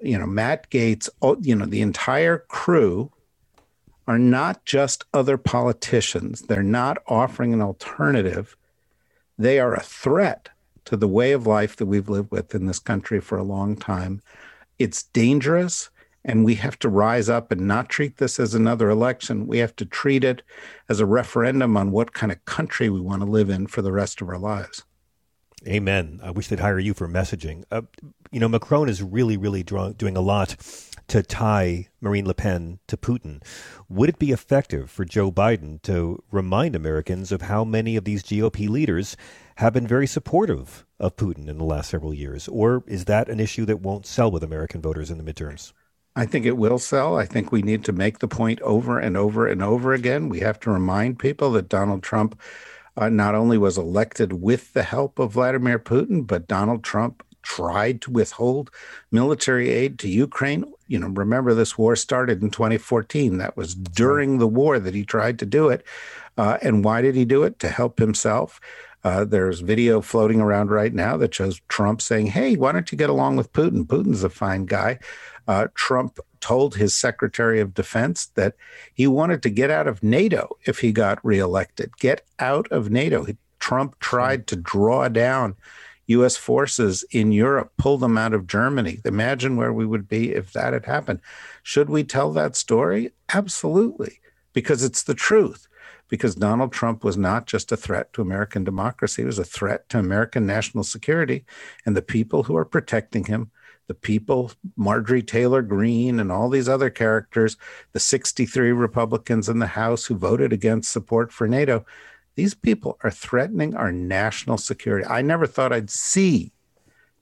you 0.00 0.16
know, 0.16 0.26
Matt 0.26 0.70
Gaetz, 0.70 1.08
you 1.40 1.56
know, 1.56 1.66
the 1.66 1.80
entire 1.80 2.38
crew 2.48 3.10
are 4.06 4.18
not 4.18 4.64
just 4.64 5.04
other 5.14 5.38
politicians. 5.38 6.42
They're 6.42 6.62
not 6.62 6.98
offering 7.06 7.52
an 7.52 7.62
alternative. 7.62 8.56
They 9.38 9.58
are 9.60 9.74
a 9.74 9.82
threat 9.82 10.48
to 10.86 10.96
the 10.96 11.08
way 11.08 11.32
of 11.32 11.46
life 11.46 11.76
that 11.76 11.86
we've 11.86 12.08
lived 12.08 12.30
with 12.30 12.54
in 12.54 12.66
this 12.66 12.78
country 12.78 13.20
for 13.20 13.38
a 13.38 13.44
long 13.44 13.76
time. 13.76 14.20
It's 14.78 15.04
dangerous, 15.04 15.90
and 16.24 16.44
we 16.44 16.56
have 16.56 16.78
to 16.80 16.88
rise 16.88 17.28
up 17.28 17.52
and 17.52 17.62
not 17.62 17.88
treat 17.88 18.16
this 18.16 18.40
as 18.40 18.54
another 18.54 18.90
election. 18.90 19.46
We 19.46 19.58
have 19.58 19.76
to 19.76 19.84
treat 19.84 20.24
it 20.24 20.42
as 20.88 20.98
a 20.98 21.06
referendum 21.06 21.76
on 21.76 21.92
what 21.92 22.12
kind 22.12 22.32
of 22.32 22.44
country 22.44 22.88
we 22.88 23.00
want 23.00 23.22
to 23.22 23.30
live 23.30 23.50
in 23.50 23.68
for 23.68 23.82
the 23.82 23.92
rest 23.92 24.20
of 24.20 24.28
our 24.28 24.38
lives. 24.38 24.84
Amen. 25.66 26.18
I 26.22 26.32
wish 26.32 26.48
they'd 26.48 26.58
hire 26.58 26.78
you 26.78 26.94
for 26.94 27.08
messaging. 27.08 27.64
Uh, 27.70 27.82
you 28.32 28.40
know, 28.40 28.48
Macron 28.48 28.88
is 28.88 29.02
really, 29.02 29.36
really 29.36 29.62
draw- 29.62 29.90
doing 29.90 30.16
a 30.16 30.20
lot 30.20 30.56
to 31.08 31.22
tie 31.22 31.88
Marine 32.00 32.26
Le 32.26 32.34
Pen 32.34 32.78
to 32.86 32.96
Putin. 32.96 33.42
Would 33.88 34.08
it 34.08 34.18
be 34.18 34.32
effective 34.32 34.90
for 34.90 35.04
Joe 35.04 35.30
Biden 35.30 35.80
to 35.82 36.22
remind 36.30 36.74
Americans 36.74 37.32
of 37.32 37.42
how 37.42 37.64
many 37.64 37.96
of 37.96 38.04
these 38.04 38.22
GOP 38.22 38.68
leaders 38.68 39.16
have 39.56 39.72
been 39.72 39.86
very 39.86 40.06
supportive 40.06 40.86
of 40.98 41.16
Putin 41.16 41.48
in 41.48 41.58
the 41.58 41.64
last 41.64 41.90
several 41.90 42.14
years? 42.14 42.48
Or 42.48 42.84
is 42.86 43.04
that 43.06 43.28
an 43.28 43.40
issue 43.40 43.64
that 43.66 43.80
won't 43.80 44.06
sell 44.06 44.30
with 44.30 44.42
American 44.42 44.80
voters 44.80 45.10
in 45.10 45.18
the 45.18 45.32
midterms? 45.32 45.72
I 46.14 46.26
think 46.26 46.44
it 46.44 46.58
will 46.58 46.78
sell. 46.78 47.16
I 47.16 47.24
think 47.24 47.50
we 47.50 47.62
need 47.62 47.84
to 47.84 47.92
make 47.92 48.18
the 48.18 48.28
point 48.28 48.60
over 48.60 48.98
and 48.98 49.16
over 49.16 49.46
and 49.46 49.62
over 49.62 49.92
again. 49.92 50.28
We 50.28 50.40
have 50.40 50.60
to 50.60 50.70
remind 50.70 51.18
people 51.18 51.52
that 51.52 51.70
Donald 51.70 52.02
Trump 52.02 52.38
uh, 52.96 53.08
not 53.08 53.34
only 53.34 53.56
was 53.56 53.78
elected 53.78 54.34
with 54.34 54.74
the 54.74 54.82
help 54.82 55.18
of 55.18 55.32
Vladimir 55.32 55.78
Putin, 55.78 56.26
but 56.26 56.46
Donald 56.46 56.84
Trump 56.84 57.24
tried 57.42 58.00
to 58.02 58.10
withhold 58.10 58.70
military 59.10 59.70
aid 59.70 59.98
to 60.00 60.08
Ukraine. 60.08 60.64
You 60.86 60.98
know, 60.98 61.08
remember 61.08 61.54
this 61.54 61.76
war 61.76 61.96
started 61.96 62.42
in 62.42 62.50
2014. 62.50 63.38
That 63.38 63.56
was 63.56 63.74
during 63.74 64.38
the 64.38 64.46
war 64.46 64.78
that 64.78 64.94
he 64.94 65.04
tried 65.04 65.38
to 65.40 65.46
do 65.46 65.68
it. 65.68 65.84
Uh, 66.36 66.58
and 66.62 66.84
why 66.84 67.02
did 67.02 67.14
he 67.14 67.24
do 67.24 67.42
it? 67.42 67.58
To 67.60 67.68
help 67.68 67.98
himself. 67.98 68.60
Uh, 69.04 69.24
there's 69.24 69.60
video 69.60 70.00
floating 70.00 70.40
around 70.40 70.70
right 70.70 70.94
now 70.94 71.16
that 71.16 71.34
shows 71.34 71.60
Trump 71.68 72.00
saying, 72.00 72.26
Hey, 72.26 72.54
why 72.54 72.70
don't 72.70 72.92
you 72.92 72.98
get 72.98 73.10
along 73.10 73.36
with 73.36 73.52
Putin? 73.52 73.84
Putin's 73.84 74.22
a 74.22 74.28
fine 74.28 74.64
guy. 74.64 74.98
Uh, 75.48 75.66
Trump 75.74 76.18
told 76.40 76.76
his 76.76 76.94
Secretary 76.94 77.60
of 77.60 77.74
Defense 77.74 78.26
that 78.34 78.54
he 78.94 79.06
wanted 79.06 79.42
to 79.42 79.50
get 79.50 79.70
out 79.70 79.88
of 79.88 80.02
NATO 80.02 80.56
if 80.64 80.78
he 80.78 80.92
got 80.92 81.24
reelected. 81.24 81.96
Get 81.98 82.24
out 82.38 82.70
of 82.70 82.90
NATO. 82.90 83.26
Trump 83.58 83.98
tried 83.98 84.46
to 84.48 84.56
draw 84.56 85.08
down 85.08 85.56
U.S. 86.12 86.36
forces 86.36 87.04
in 87.10 87.32
Europe, 87.32 87.72
pull 87.76 87.98
them 87.98 88.16
out 88.16 88.32
of 88.32 88.46
Germany. 88.46 89.00
Imagine 89.04 89.56
where 89.56 89.72
we 89.72 89.86
would 89.86 90.08
be 90.08 90.32
if 90.32 90.52
that 90.52 90.72
had 90.72 90.86
happened. 90.86 91.20
Should 91.62 91.90
we 91.90 92.04
tell 92.04 92.32
that 92.32 92.56
story? 92.56 93.12
Absolutely, 93.32 94.20
because 94.52 94.82
it's 94.82 95.02
the 95.02 95.14
truth. 95.14 95.68
Because 96.08 96.34
Donald 96.34 96.72
Trump 96.72 97.04
was 97.04 97.16
not 97.16 97.46
just 97.46 97.72
a 97.72 97.76
threat 97.76 98.12
to 98.12 98.22
American 98.22 98.64
democracy, 98.64 99.22
he 99.22 99.26
was 99.26 99.38
a 99.38 99.44
threat 99.44 99.88
to 99.88 99.98
American 99.98 100.46
national 100.46 100.84
security. 100.84 101.44
And 101.86 101.96
the 101.96 102.02
people 102.02 102.42
who 102.42 102.56
are 102.56 102.66
protecting 102.66 103.24
him, 103.24 103.50
the 103.88 103.94
people, 103.94 104.52
Marjorie 104.76 105.22
Taylor 105.22 105.62
Greene 105.62 106.20
and 106.20 106.30
all 106.30 106.48
these 106.48 106.68
other 106.68 106.90
characters, 106.90 107.56
the 107.92 108.00
63 108.00 108.72
Republicans 108.72 109.48
in 109.48 109.58
the 109.58 109.66
House 109.66 110.06
who 110.06 110.14
voted 110.14 110.52
against 110.52 110.92
support 110.92 111.32
for 111.32 111.48
NATO, 111.48 111.84
these 112.34 112.54
people 112.54 112.98
are 113.02 113.10
threatening 113.10 113.74
our 113.74 113.92
national 113.92 114.58
security. 114.58 115.06
I 115.06 115.22
never 115.22 115.46
thought 115.46 115.72
I'd 115.72 115.90
see 115.90 116.52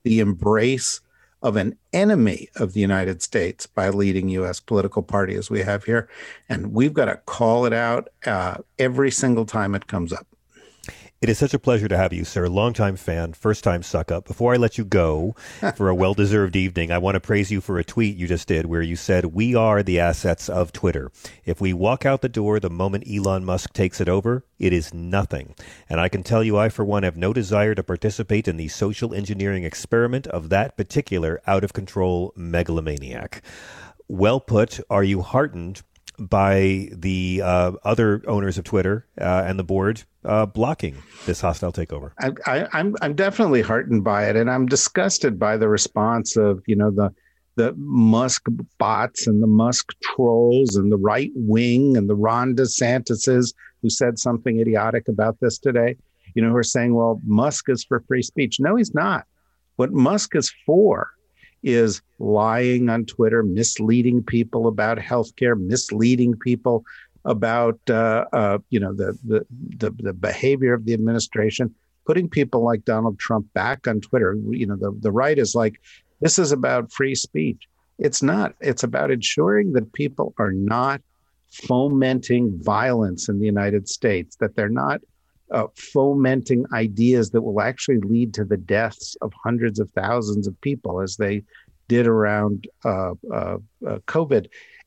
the 0.02 0.20
embrace 0.20 1.00
of 1.42 1.56
an 1.56 1.76
enemy 1.92 2.48
of 2.56 2.74
the 2.74 2.80
United 2.80 3.22
States 3.22 3.66
by 3.66 3.86
a 3.86 3.92
leading 3.92 4.28
U.S. 4.30 4.60
political 4.60 5.02
party 5.02 5.34
as 5.34 5.50
we 5.50 5.60
have 5.60 5.84
here. 5.84 6.08
And 6.48 6.72
we've 6.72 6.92
got 6.92 7.06
to 7.06 7.16
call 7.16 7.64
it 7.64 7.72
out 7.72 8.08
uh, 8.26 8.58
every 8.78 9.10
single 9.10 9.46
time 9.46 9.74
it 9.74 9.86
comes 9.86 10.12
up. 10.12 10.26
It 11.22 11.28
is 11.28 11.36
such 11.36 11.52
a 11.52 11.58
pleasure 11.58 11.86
to 11.86 11.98
have 11.98 12.14
you, 12.14 12.24
sir. 12.24 12.48
Longtime 12.48 12.96
fan, 12.96 13.34
first 13.34 13.62
time 13.62 13.82
suck 13.82 14.10
up. 14.10 14.26
Before 14.26 14.54
I 14.54 14.56
let 14.56 14.78
you 14.78 14.86
go 14.86 15.34
for 15.76 15.90
a 15.90 15.94
well 15.94 16.14
deserved 16.14 16.56
evening, 16.56 16.90
I 16.90 16.96
want 16.96 17.14
to 17.14 17.20
praise 17.20 17.50
you 17.50 17.60
for 17.60 17.78
a 17.78 17.84
tweet 17.84 18.16
you 18.16 18.26
just 18.26 18.48
did 18.48 18.64
where 18.64 18.80
you 18.80 18.96
said, 18.96 19.26
We 19.26 19.54
are 19.54 19.82
the 19.82 20.00
assets 20.00 20.48
of 20.48 20.72
Twitter. 20.72 21.12
If 21.44 21.60
we 21.60 21.74
walk 21.74 22.06
out 22.06 22.22
the 22.22 22.30
door 22.30 22.58
the 22.58 22.70
moment 22.70 23.04
Elon 23.06 23.44
Musk 23.44 23.74
takes 23.74 24.00
it 24.00 24.08
over, 24.08 24.46
it 24.58 24.72
is 24.72 24.94
nothing. 24.94 25.54
And 25.90 26.00
I 26.00 26.08
can 26.08 26.22
tell 26.22 26.42
you, 26.42 26.56
I, 26.56 26.70
for 26.70 26.86
one, 26.86 27.02
have 27.02 27.18
no 27.18 27.34
desire 27.34 27.74
to 27.74 27.82
participate 27.82 28.48
in 28.48 28.56
the 28.56 28.68
social 28.68 29.12
engineering 29.12 29.64
experiment 29.64 30.26
of 30.28 30.48
that 30.48 30.74
particular 30.78 31.42
out 31.46 31.64
of 31.64 31.74
control 31.74 32.32
megalomaniac. 32.34 33.42
Well 34.08 34.40
put. 34.40 34.80
Are 34.88 35.04
you 35.04 35.20
heartened 35.20 35.82
by 36.20 36.88
the 36.92 37.40
uh, 37.42 37.72
other 37.82 38.22
owners 38.26 38.58
of 38.58 38.64
Twitter 38.64 39.06
uh, 39.20 39.44
and 39.46 39.58
the 39.58 39.64
board 39.64 40.04
uh, 40.24 40.46
blocking 40.46 40.96
this 41.26 41.40
hostile 41.40 41.72
takeover. 41.72 42.12
I, 42.20 42.58
am 42.58 42.68
I'm, 42.72 42.96
I'm 43.00 43.14
definitely 43.14 43.62
heartened 43.62 44.04
by 44.04 44.28
it, 44.28 44.36
and 44.36 44.50
I'm 44.50 44.66
disgusted 44.66 45.38
by 45.38 45.56
the 45.56 45.68
response 45.68 46.36
of 46.36 46.62
you 46.66 46.76
know 46.76 46.90
the 46.90 47.12
the 47.56 47.74
Musk 47.76 48.46
bots 48.78 49.26
and 49.26 49.42
the 49.42 49.46
Musk 49.46 49.92
trolls 50.02 50.76
and 50.76 50.92
the 50.92 50.96
right 50.96 51.30
wing 51.34 51.96
and 51.96 52.08
the 52.08 52.14
Ron 52.14 52.54
DeSantis's 52.54 53.52
who 53.82 53.90
said 53.90 54.18
something 54.18 54.60
idiotic 54.60 55.08
about 55.08 55.38
this 55.40 55.58
today, 55.58 55.96
you 56.34 56.42
know, 56.42 56.50
who 56.50 56.56
are 56.56 56.62
saying, 56.62 56.94
well, 56.94 57.20
Musk 57.24 57.68
is 57.68 57.84
for 57.84 58.00
free 58.00 58.22
speech. 58.22 58.60
No, 58.60 58.76
he's 58.76 58.94
not. 58.94 59.24
What 59.76 59.92
Musk 59.92 60.36
is 60.36 60.52
for 60.66 61.10
is 61.62 62.02
lying 62.18 62.88
on 62.88 63.04
Twitter, 63.04 63.42
misleading 63.42 64.22
people 64.22 64.66
about 64.66 64.98
healthcare, 64.98 65.58
misleading 65.58 66.36
people 66.36 66.84
about 67.24 67.78
uh, 67.88 68.24
uh, 68.32 68.58
you 68.70 68.80
know 68.80 68.94
the, 68.94 69.16
the, 69.24 69.46
the 69.76 69.90
the 70.02 70.12
behavior 70.12 70.74
of 70.74 70.84
the 70.84 70.94
administration, 70.94 71.74
putting 72.06 72.28
people 72.28 72.64
like 72.64 72.84
Donald 72.84 73.18
Trump 73.18 73.46
back 73.52 73.86
on 73.86 74.00
Twitter. 74.00 74.36
You 74.50 74.66
know, 74.66 74.76
the 74.76 74.96
the 75.00 75.12
right 75.12 75.38
is 75.38 75.54
like, 75.54 75.80
this 76.20 76.38
is 76.38 76.52
about 76.52 76.92
free 76.92 77.14
speech. 77.14 77.68
It's 77.98 78.22
not. 78.22 78.54
It's 78.60 78.82
about 78.82 79.10
ensuring 79.10 79.72
that 79.72 79.92
people 79.92 80.34
are 80.38 80.52
not 80.52 81.02
fomenting 81.50 82.58
violence 82.62 83.28
in 83.28 83.40
the 83.40 83.46
United 83.46 83.88
States, 83.88 84.36
that 84.36 84.56
they're 84.56 84.68
not 84.68 85.00
uh, 85.50 85.66
fomenting 85.74 86.64
ideas 86.72 87.30
that 87.30 87.42
will 87.42 87.60
actually 87.60 87.98
lead 87.98 88.34
to 88.34 88.44
the 88.44 88.56
deaths 88.56 89.16
of 89.22 89.32
hundreds 89.42 89.78
of 89.80 89.90
thousands 89.90 90.46
of 90.46 90.60
people, 90.60 91.00
as 91.00 91.16
they 91.16 91.42
did 91.88 92.06
around 92.06 92.68
uh, 92.84 93.14
uh, 93.32 93.56
uh 93.86 93.98
COVID. 94.06 94.46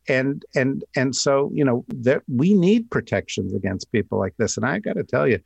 And 0.10 0.44
and 0.54 0.84
and 0.96 1.16
so 1.16 1.50
you 1.54 1.64
know 1.64 1.86
that 1.90 2.24
we 2.28 2.54
need 2.54 2.92
protections 2.92 3.54
against 3.54 3.92
people 3.92 4.20
like 4.20 4.36
this. 4.38 4.58
And 4.58 4.66
I 4.66 4.80
got 4.80 4.94
to 4.94 5.04
tell 5.04 5.28
you, 5.28 5.40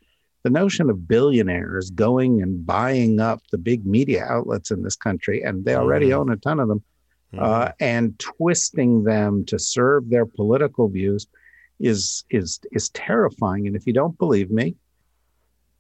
the 0.44 0.50
notion 0.50 0.90
of 0.90 1.08
billionaires 1.08 1.92
going 1.92 2.42
and 2.42 2.66
buying 2.66 3.20
up 3.20 3.42
the 3.52 3.58
big 3.58 3.86
media 3.86 4.24
outlets 4.24 4.72
in 4.72 4.82
this 4.82 4.96
country, 4.96 5.44
and 5.44 5.66
they 5.66 5.76
already 5.76 6.10
mm. 6.10 6.18
own 6.18 6.32
a 6.32 6.38
ton 6.38 6.60
of 6.60 6.70
them, 6.70 6.84
mm. 7.34 7.42
uh, 7.42 7.72
and 7.80 8.18
twisting 8.18 9.04
them 9.04 9.46
to 9.46 9.60
serve 9.60 10.10
their 10.10 10.26
political 10.26 10.88
views 10.88 11.28
is 11.80 12.24
is 12.30 12.60
is 12.72 12.90
terrifying. 12.90 13.68
And 13.68 13.76
if 13.76 13.86
you 13.86 13.94
don't 13.94 14.18
believe 14.18 14.50
me, 14.50 14.76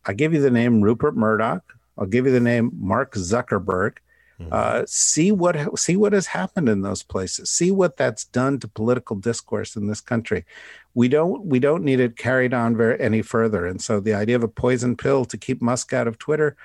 I 0.07 0.13
give 0.13 0.33
you 0.33 0.41
the 0.41 0.51
name 0.51 0.81
Rupert 0.81 1.15
Murdoch. 1.15 1.63
I'll 1.97 2.07
give 2.07 2.25
you 2.25 2.31
the 2.31 2.39
name 2.39 2.71
Mark 2.73 3.13
Zuckerberg. 3.15 3.97
Mm-hmm. 4.39 4.49
Uh, 4.51 4.83
see 4.85 5.31
what 5.31 5.79
see 5.79 5.95
what 5.95 6.13
has 6.13 6.27
happened 6.27 6.69
in 6.69 6.81
those 6.81 7.01
places. 7.01 7.49
See 7.49 7.71
what 7.71 7.97
that's 7.97 8.23
done 8.23 8.59
to 8.59 8.67
political 8.67 9.15
discourse 9.15 9.75
in 9.75 9.87
this 9.87 9.99
country. 9.99 10.45
We 10.93 11.07
don't 11.07 11.45
we 11.45 11.59
don't 11.59 11.83
need 11.83 11.99
it 11.99 12.17
carried 12.17 12.53
on 12.53 12.77
very 12.77 12.99
any 12.99 13.23
further. 13.23 13.65
And 13.65 13.81
so 13.81 13.99
the 13.99 14.13
idea 14.13 14.35
of 14.35 14.43
a 14.43 14.47
poison 14.47 14.95
pill 14.95 15.25
to 15.25 15.37
keep 15.37 15.61
Musk 15.61 15.91
out 15.91 16.07
of 16.07 16.19
Twitter 16.19 16.55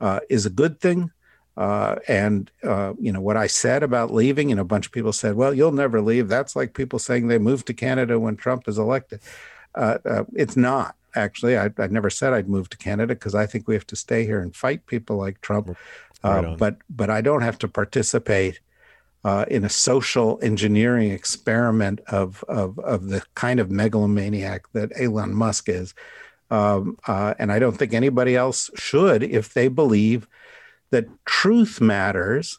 uh, 0.00 0.20
is 0.30 0.46
a 0.46 0.50
good 0.50 0.80
thing. 0.80 1.10
Uh, 1.56 1.96
and 2.08 2.50
uh, 2.62 2.94
you 2.98 3.12
know 3.12 3.20
what 3.20 3.36
I 3.36 3.48
said 3.48 3.82
about 3.82 4.14
leaving. 4.14 4.48
You 4.48 4.54
know, 4.54 4.62
a 4.62 4.64
bunch 4.64 4.86
of 4.86 4.92
people 4.92 5.12
said, 5.12 5.34
"Well, 5.34 5.52
you'll 5.52 5.72
never 5.72 6.00
leave." 6.00 6.28
That's 6.28 6.56
like 6.56 6.72
people 6.72 6.98
saying 6.98 7.28
they 7.28 7.38
moved 7.38 7.66
to 7.66 7.74
Canada 7.74 8.18
when 8.18 8.36
Trump 8.36 8.66
is 8.66 8.78
elected. 8.78 9.20
Uh, 9.74 9.98
uh, 10.04 10.24
it's 10.34 10.56
not 10.56 10.96
actually. 11.14 11.58
I, 11.58 11.70
I 11.78 11.86
never 11.88 12.10
said 12.10 12.32
I'd 12.32 12.48
move 12.48 12.68
to 12.70 12.76
Canada 12.76 13.14
because 13.14 13.34
I 13.34 13.46
think 13.46 13.66
we 13.66 13.74
have 13.74 13.86
to 13.88 13.96
stay 13.96 14.24
here 14.24 14.40
and 14.40 14.54
fight 14.54 14.86
people 14.86 15.16
like 15.16 15.40
Trump. 15.40 15.68
Right 15.68 15.76
uh, 16.22 16.56
but 16.56 16.78
but 16.88 17.10
I 17.10 17.20
don't 17.20 17.42
have 17.42 17.58
to 17.58 17.68
participate 17.68 18.60
uh, 19.24 19.44
in 19.48 19.64
a 19.64 19.68
social 19.68 20.38
engineering 20.42 21.10
experiment 21.10 22.00
of, 22.08 22.44
of 22.48 22.78
of 22.78 23.08
the 23.08 23.22
kind 23.34 23.60
of 23.60 23.70
megalomaniac 23.70 24.70
that 24.72 24.92
Elon 24.98 25.34
Musk 25.34 25.68
is. 25.68 25.94
Um, 26.50 26.98
uh, 27.06 27.34
and 27.38 27.52
I 27.52 27.60
don't 27.60 27.76
think 27.76 27.94
anybody 27.94 28.34
else 28.34 28.70
should 28.74 29.22
if 29.22 29.54
they 29.54 29.68
believe 29.68 30.26
that 30.90 31.06
truth 31.24 31.80
matters 31.80 32.58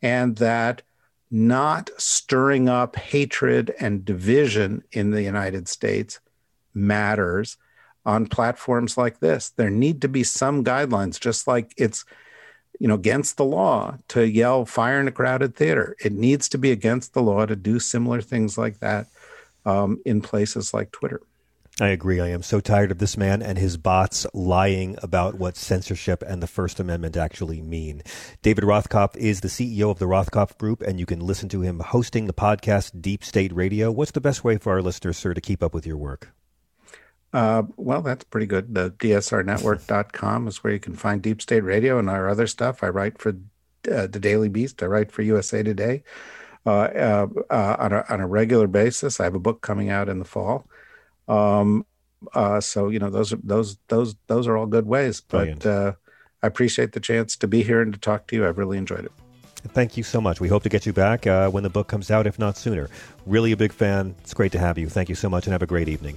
and 0.00 0.36
that 0.36 0.82
not 1.30 1.90
stirring 1.98 2.68
up 2.68 2.96
hatred 2.96 3.74
and 3.78 4.04
division 4.04 4.82
in 4.90 5.10
the 5.10 5.22
United 5.22 5.68
States 5.68 6.18
matters 6.74 7.56
on 8.04 8.26
platforms 8.26 8.96
like 8.96 9.20
this. 9.20 9.50
There 9.50 9.70
need 9.70 10.02
to 10.02 10.08
be 10.08 10.24
some 10.24 10.64
guidelines, 10.64 11.20
just 11.20 11.46
like 11.46 11.72
it's 11.76 12.04
you 12.78 12.88
know 12.88 12.94
against 12.94 13.36
the 13.36 13.44
law 13.44 13.96
to 14.08 14.26
yell 14.26 14.64
fire 14.64 15.00
in 15.00 15.08
a 15.08 15.12
crowded 15.12 15.54
theater. 15.54 15.96
It 16.02 16.12
needs 16.12 16.48
to 16.50 16.58
be 16.58 16.70
against 16.70 17.14
the 17.14 17.22
law 17.22 17.46
to 17.46 17.56
do 17.56 17.78
similar 17.78 18.20
things 18.20 18.56
like 18.56 18.80
that 18.80 19.06
um, 19.66 20.00
in 20.04 20.20
places 20.20 20.72
like 20.72 20.92
Twitter. 20.92 21.20
I 21.80 21.88
agree. 21.88 22.20
I 22.20 22.28
am 22.28 22.42
so 22.42 22.60
tired 22.60 22.90
of 22.90 22.98
this 22.98 23.16
man 23.16 23.40
and 23.40 23.56
his 23.56 23.78
bots 23.78 24.26
lying 24.34 24.98
about 25.02 25.36
what 25.36 25.56
censorship 25.56 26.22
and 26.26 26.42
the 26.42 26.46
First 26.46 26.78
Amendment 26.78 27.16
actually 27.16 27.62
mean. 27.62 28.02
David 28.42 28.64
Rothkopf 28.64 29.16
is 29.16 29.40
the 29.40 29.48
CEO 29.48 29.90
of 29.90 29.98
the 29.98 30.04
Rothkopf 30.04 30.58
Group, 30.58 30.82
and 30.82 31.00
you 31.00 31.06
can 31.06 31.20
listen 31.20 31.48
to 31.48 31.62
him 31.62 31.80
hosting 31.80 32.26
the 32.26 32.34
podcast 32.34 33.00
Deep 33.00 33.24
State 33.24 33.54
Radio. 33.54 33.90
What's 33.90 34.10
the 34.10 34.20
best 34.20 34.44
way 34.44 34.58
for 34.58 34.72
our 34.72 34.82
listeners, 34.82 35.16
sir, 35.16 35.32
to 35.32 35.40
keep 35.40 35.62
up 35.62 35.72
with 35.72 35.86
your 35.86 35.96
work? 35.96 36.34
Uh, 37.32 37.62
well, 37.76 38.02
that's 38.02 38.24
pretty 38.24 38.46
good. 38.46 38.74
The 38.74 38.90
dsrnetwork.com 38.90 40.48
is 40.48 40.64
where 40.64 40.72
you 40.72 40.80
can 40.80 40.96
find 40.96 41.22
Deep 41.22 41.40
State 41.40 41.62
Radio 41.62 41.98
and 41.98 42.10
our 42.10 42.28
other 42.28 42.46
stuff. 42.46 42.82
I 42.82 42.88
write 42.88 43.18
for 43.18 43.30
uh, 43.90 44.06
the 44.06 44.18
Daily 44.20 44.48
Beast. 44.48 44.82
I 44.82 44.86
write 44.86 45.12
for 45.12 45.22
USA 45.22 45.62
Today 45.62 46.02
uh, 46.66 46.70
uh, 46.70 47.26
uh, 47.48 47.76
on, 47.78 47.92
a, 47.92 48.04
on 48.08 48.20
a 48.20 48.26
regular 48.26 48.66
basis. 48.66 49.20
I 49.20 49.24
have 49.24 49.34
a 49.34 49.40
book 49.40 49.62
coming 49.62 49.90
out 49.90 50.08
in 50.08 50.18
the 50.18 50.24
fall. 50.24 50.66
Um, 51.28 51.86
uh, 52.34 52.60
so 52.60 52.90
you 52.90 52.98
know 52.98 53.08
those 53.08 53.32
are 53.32 53.38
those 53.42 53.78
those 53.88 54.14
those 54.26 54.46
are 54.46 54.56
all 54.56 54.66
good 54.66 54.86
ways. 54.86 55.22
But 55.22 55.64
I 55.66 55.94
appreciate 56.46 56.92
the 56.92 57.00
chance 57.00 57.36
to 57.36 57.46
be 57.46 57.62
here 57.62 57.80
and 57.80 57.92
to 57.94 57.98
talk 57.98 58.26
to 58.26 58.36
you. 58.36 58.46
I've 58.46 58.58
really 58.58 58.76
enjoyed 58.76 59.06
it. 59.06 59.12
Thank 59.68 59.96
you 59.96 60.02
so 60.02 60.20
much. 60.20 60.40
We 60.40 60.48
hope 60.48 60.62
to 60.64 60.68
get 60.68 60.84
you 60.84 60.92
back 60.92 61.24
when 61.24 61.62
the 61.62 61.70
book 61.70 61.88
comes 61.88 62.10
out, 62.10 62.26
if 62.26 62.38
not 62.38 62.58
sooner. 62.58 62.90
Really 63.24 63.52
a 63.52 63.56
big 63.56 63.72
fan. 63.72 64.14
It's 64.20 64.34
great 64.34 64.52
to 64.52 64.58
have 64.58 64.76
you. 64.76 64.88
Thank 64.88 65.08
you 65.08 65.14
so 65.14 65.30
much, 65.30 65.46
and 65.46 65.52
have 65.52 65.62
a 65.62 65.66
great 65.66 65.88
evening. 65.88 66.16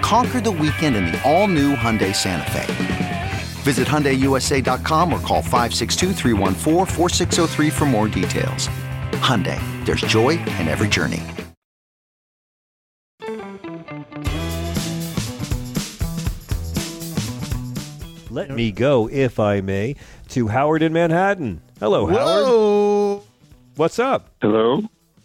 Conquer 0.00 0.40
the 0.40 0.50
weekend 0.50 0.96
in 0.96 1.06
the 1.06 1.20
all-new 1.30 1.74
Hyundai 1.76 2.14
Santa 2.14 2.50
Fe. 2.50 3.30
Visit 3.62 3.86
HyundaiUSA.com 3.86 5.12
or 5.12 5.20
call 5.20 5.42
562 5.42 6.14
for 7.70 7.86
more 7.86 8.08
details. 8.08 8.68
Hyundai, 9.20 9.60
there's 9.84 10.00
joy 10.00 10.30
in 10.30 10.68
every 10.68 10.88
journey. 10.88 11.22
Let 18.30 18.50
me 18.50 18.70
go, 18.70 19.08
if 19.08 19.40
I 19.40 19.60
may, 19.60 19.96
to 20.28 20.46
Howard 20.48 20.82
in 20.82 20.92
Manhattan. 20.92 21.62
Hello, 21.80 22.06
Howard. 22.06 22.22
Whoa. 22.22 23.22
What's 23.76 23.98
up? 23.98 24.30
Hello. 24.42 24.82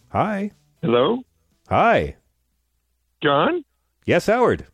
Hi. 0.10 0.52
Hello. 0.82 1.24
Hi. 1.68 2.16
John? 3.22 3.65
Yes, 4.06 4.28
Howard. 4.28 4.68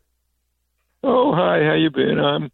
Oh, 1.02 1.34
hi. 1.34 1.64
How 1.64 1.74
you 1.74 1.90
been? 1.90 2.20
Um, 2.20 2.52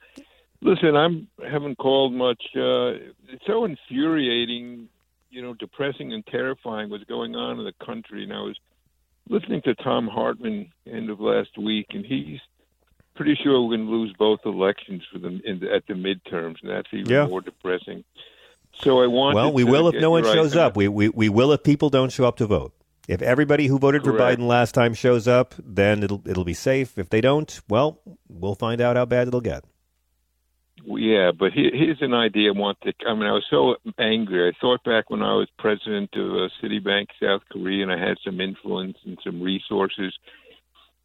listen, 0.63 0.97
I'm 0.97 1.29
haven't 1.45 1.77
called 1.77 2.13
much. 2.13 2.43
Uh, 2.57 3.11
it's 3.29 3.45
so 3.47 3.65
infuriating, 3.65 4.89
you 5.31 5.43
know, 5.43 5.55
depressing 5.55 6.13
and 6.13 6.25
terrifying 6.27 6.89
what's 6.89 7.05
going 7.05 7.35
on 7.35 7.59
in 7.59 7.65
the 7.65 7.85
country. 7.85 8.23
And 8.23 8.33
I 8.33 8.41
was 8.41 8.57
listening 9.29 9.61
to 9.63 9.75
Thom 9.75 10.07
Hartmann 10.07 10.71
end 10.87 11.11
of 11.11 11.21
last 11.21 11.59
week, 11.59 11.87
and 11.91 12.07
he's 12.07 12.41
pretty 13.17 13.37
sure 13.43 13.61
we're 13.61 13.77
going 13.77 13.87
to 13.87 13.93
lose 13.93 14.15
both 14.17 14.41
elections 14.45 15.03
for 15.13 15.19
them 15.19 15.41
in 15.45 15.59
the, 15.59 15.75
at 15.75 15.85
the 15.89 15.95
midterms, 15.95 16.63
and 16.63 16.71
that's 16.71 16.89
even 16.93 17.11
yeah. 17.11 17.27
more 17.27 17.41
depressing. 17.41 18.05
So 18.83 19.03
I 19.03 19.09
want. 19.09 19.35
Well, 19.35 19.53
we 19.53 19.65
will 19.65 19.89
if 19.89 20.01
no 20.01 20.13
one 20.13 20.23
shows 20.23 20.55
up. 20.55 20.77
We, 20.77 20.87
we 20.87 21.09
we 21.09 21.29
will 21.29 21.53
if 21.53 21.65
people 21.65 21.91
don't 21.91 22.13
show 22.13 22.25
up 22.25 22.37
to 22.37 22.47
vote. 22.47 22.73
If 23.09 23.23
everybody 23.23 23.67
who 23.67 23.79
voted 23.79 24.03
Correct. 24.03 24.19
for 24.19 24.23
Biden 24.23 24.47
last 24.47 24.73
time 24.73 24.93
shows 24.93 25.27
up, 25.27 25.55
then 25.59 26.03
it'll 26.03 26.23
it'll 26.27 26.45
be 26.45 26.55
safe. 26.55 26.99
If 26.99 27.09
they 27.09 27.23
don't, 27.23 27.61
well, 27.69 28.01
we'll 28.29 28.55
find 28.55 28.83
out 28.83 28.97
how 28.97 29.07
bad 29.07 29.27
it'll 29.27 29.41
get. 29.41 29.65
Yeah, 30.85 31.33
but 31.37 31.53
here's 31.53 32.03
an 32.03 32.15
idea 32.15 32.51
I 32.51 32.59
want 32.59 32.79
to. 32.83 32.93
I 33.07 33.15
mean, 33.15 33.25
I 33.25 33.33
was 33.33 33.47
so 33.51 33.77
angry. 33.99 34.49
I 34.49 34.53
thought 34.61 34.85
back 34.85 35.11
when 35.11 35.23
I 35.23 35.35
was 35.35 35.49
president 35.59 36.11
of 36.15 36.31
uh, 36.31 36.49
Citibank 36.63 37.07
South 37.21 37.43
Korea, 37.51 37.83
and 37.83 37.93
I 37.93 37.99
had 37.99 38.19
some 38.25 38.41
influence 38.41 38.99
and 39.05 39.19
some 39.25 39.43
resources. 39.43 40.15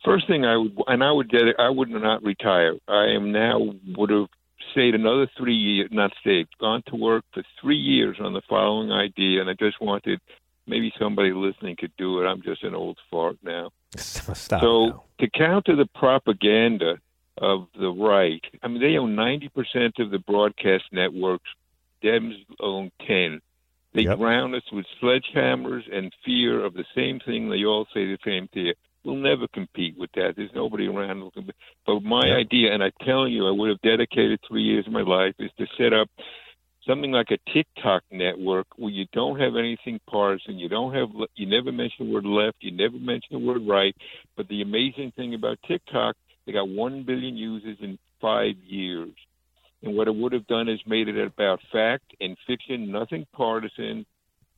First 0.05 0.27
thing 0.27 0.45
I 0.45 0.57
would, 0.57 0.77
and 0.87 1.03
I 1.03 1.11
would 1.11 1.29
get, 1.29 1.43
it. 1.43 1.55
I 1.57 1.69
would 1.69 1.89
not 1.89 2.21
retire. 2.21 2.75
I 2.87 3.13
am 3.15 3.31
now 3.31 3.73
would 3.97 4.09
have 4.09 4.27
stayed 4.71 4.95
another 4.95 5.29
three 5.37 5.55
years, 5.55 5.89
not 5.91 6.11
stayed, 6.19 6.47
gone 6.59 6.83
to 6.87 6.95
work 6.95 7.23
for 7.33 7.43
three 7.61 7.77
years 7.77 8.17
on 8.19 8.33
the 8.33 8.41
following 8.49 8.91
idea, 8.91 9.39
and 9.39 9.49
I 9.49 9.53
just 9.53 9.81
wanted 9.81 10.19
maybe 10.67 10.93
somebody 10.99 11.31
listening 11.33 11.75
could 11.77 11.91
do 11.97 12.21
it. 12.21 12.25
I'm 12.25 12.41
just 12.41 12.63
an 12.63 12.75
old 12.75 12.97
fart 13.09 13.37
now. 13.43 13.71
Stop 13.95 14.37
so 14.37 14.85
now. 14.85 15.03
to 15.19 15.29
counter 15.29 15.75
the 15.75 15.87
propaganda 15.95 16.97
of 17.37 17.67
the 17.79 17.89
right, 17.89 18.43
I 18.61 18.67
mean, 18.67 18.81
they 18.81 18.97
own 18.97 19.15
90% 19.15 19.99
of 19.99 20.11
the 20.11 20.19
broadcast 20.19 20.85
networks. 20.91 21.49
Dems 22.03 22.35
own 22.59 22.91
10. 23.07 23.41
They 23.93 24.03
yep. 24.03 24.17
ground 24.17 24.55
us 24.55 24.63
with 24.71 24.85
sledgehammers 25.01 25.83
and 25.91 26.11
fear 26.25 26.63
of 26.63 26.73
the 26.73 26.85
same 26.95 27.19
thing. 27.19 27.49
They 27.49 27.63
all 27.63 27.85
say 27.93 28.05
the 28.05 28.17
same 28.25 28.47
thing. 28.49 28.73
We'll 29.03 29.15
never 29.15 29.47
compete 29.47 29.97
with 29.97 30.11
that. 30.15 30.33
There's 30.35 30.53
nobody 30.55 30.87
around 30.87 31.19
who 31.19 31.31
can. 31.31 31.49
But 31.85 32.01
my 32.01 32.25
yep. 32.25 32.37
idea, 32.37 32.73
and 32.73 32.83
I'm 32.83 32.91
telling 33.05 33.33
you, 33.33 33.47
I 33.47 33.51
would 33.51 33.69
have 33.69 33.81
dedicated 33.81 34.39
three 34.47 34.63
years 34.63 34.87
of 34.87 34.93
my 34.93 35.01
life, 35.01 35.35
is 35.39 35.51
to 35.57 35.67
set 35.77 35.93
up 35.93 36.09
something 36.87 37.11
like 37.11 37.31
a 37.31 37.51
TikTok 37.51 38.03
network 38.11 38.67
where 38.75 38.91
you 38.91 39.05
don't 39.13 39.39
have 39.39 39.55
anything 39.55 39.99
partisan, 40.07 40.59
you 40.59 40.69
don't 40.69 40.93
have, 40.93 41.09
you 41.35 41.45
never 41.45 41.71
mention 41.71 42.07
the 42.07 42.13
word 42.13 42.25
left, 42.25 42.57
you 42.61 42.71
never 42.71 42.97
mention 42.97 43.29
the 43.31 43.39
word 43.39 43.67
right. 43.67 43.95
But 44.35 44.47
the 44.47 44.61
amazing 44.61 45.13
thing 45.15 45.33
about 45.33 45.59
TikTok, 45.67 46.15
they 46.45 46.51
got 46.51 46.67
one 46.67 47.03
billion 47.03 47.37
users 47.37 47.77
in 47.81 47.97
five 48.19 48.55
years. 48.65 49.13
And 49.81 49.95
what 49.95 50.07
it 50.07 50.15
would 50.15 50.31
have 50.33 50.47
done 50.47 50.69
is 50.69 50.79
made 50.85 51.09
it 51.09 51.17
about 51.17 51.59
fact 51.71 52.15
and 52.21 52.37
fiction, 52.47 52.91
nothing 52.91 53.25
partisan. 53.33 54.05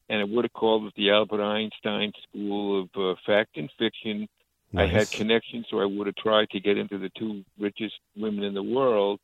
And 0.07 0.21
it 0.21 0.29
would 0.29 0.45
have 0.45 0.53
called 0.53 0.85
it 0.85 0.93
the 0.95 1.09
Albert 1.09 1.41
Einstein 1.41 2.11
School 2.29 2.83
of 2.83 2.89
uh, 2.95 3.15
Fact 3.25 3.57
and 3.57 3.69
Fiction. 3.79 4.27
Nice. 4.71 4.89
I 4.89 4.93
had 4.93 5.11
connections, 5.11 5.65
so 5.69 5.79
I 5.79 5.85
would 5.85 6.05
have 6.05 6.15
tried 6.15 6.49
to 6.51 6.59
get 6.59 6.77
into 6.77 6.99
the 6.99 7.09
two 7.17 7.43
richest 7.59 7.95
women 8.15 8.43
in 8.43 8.53
the 8.53 8.61
world 8.61 9.19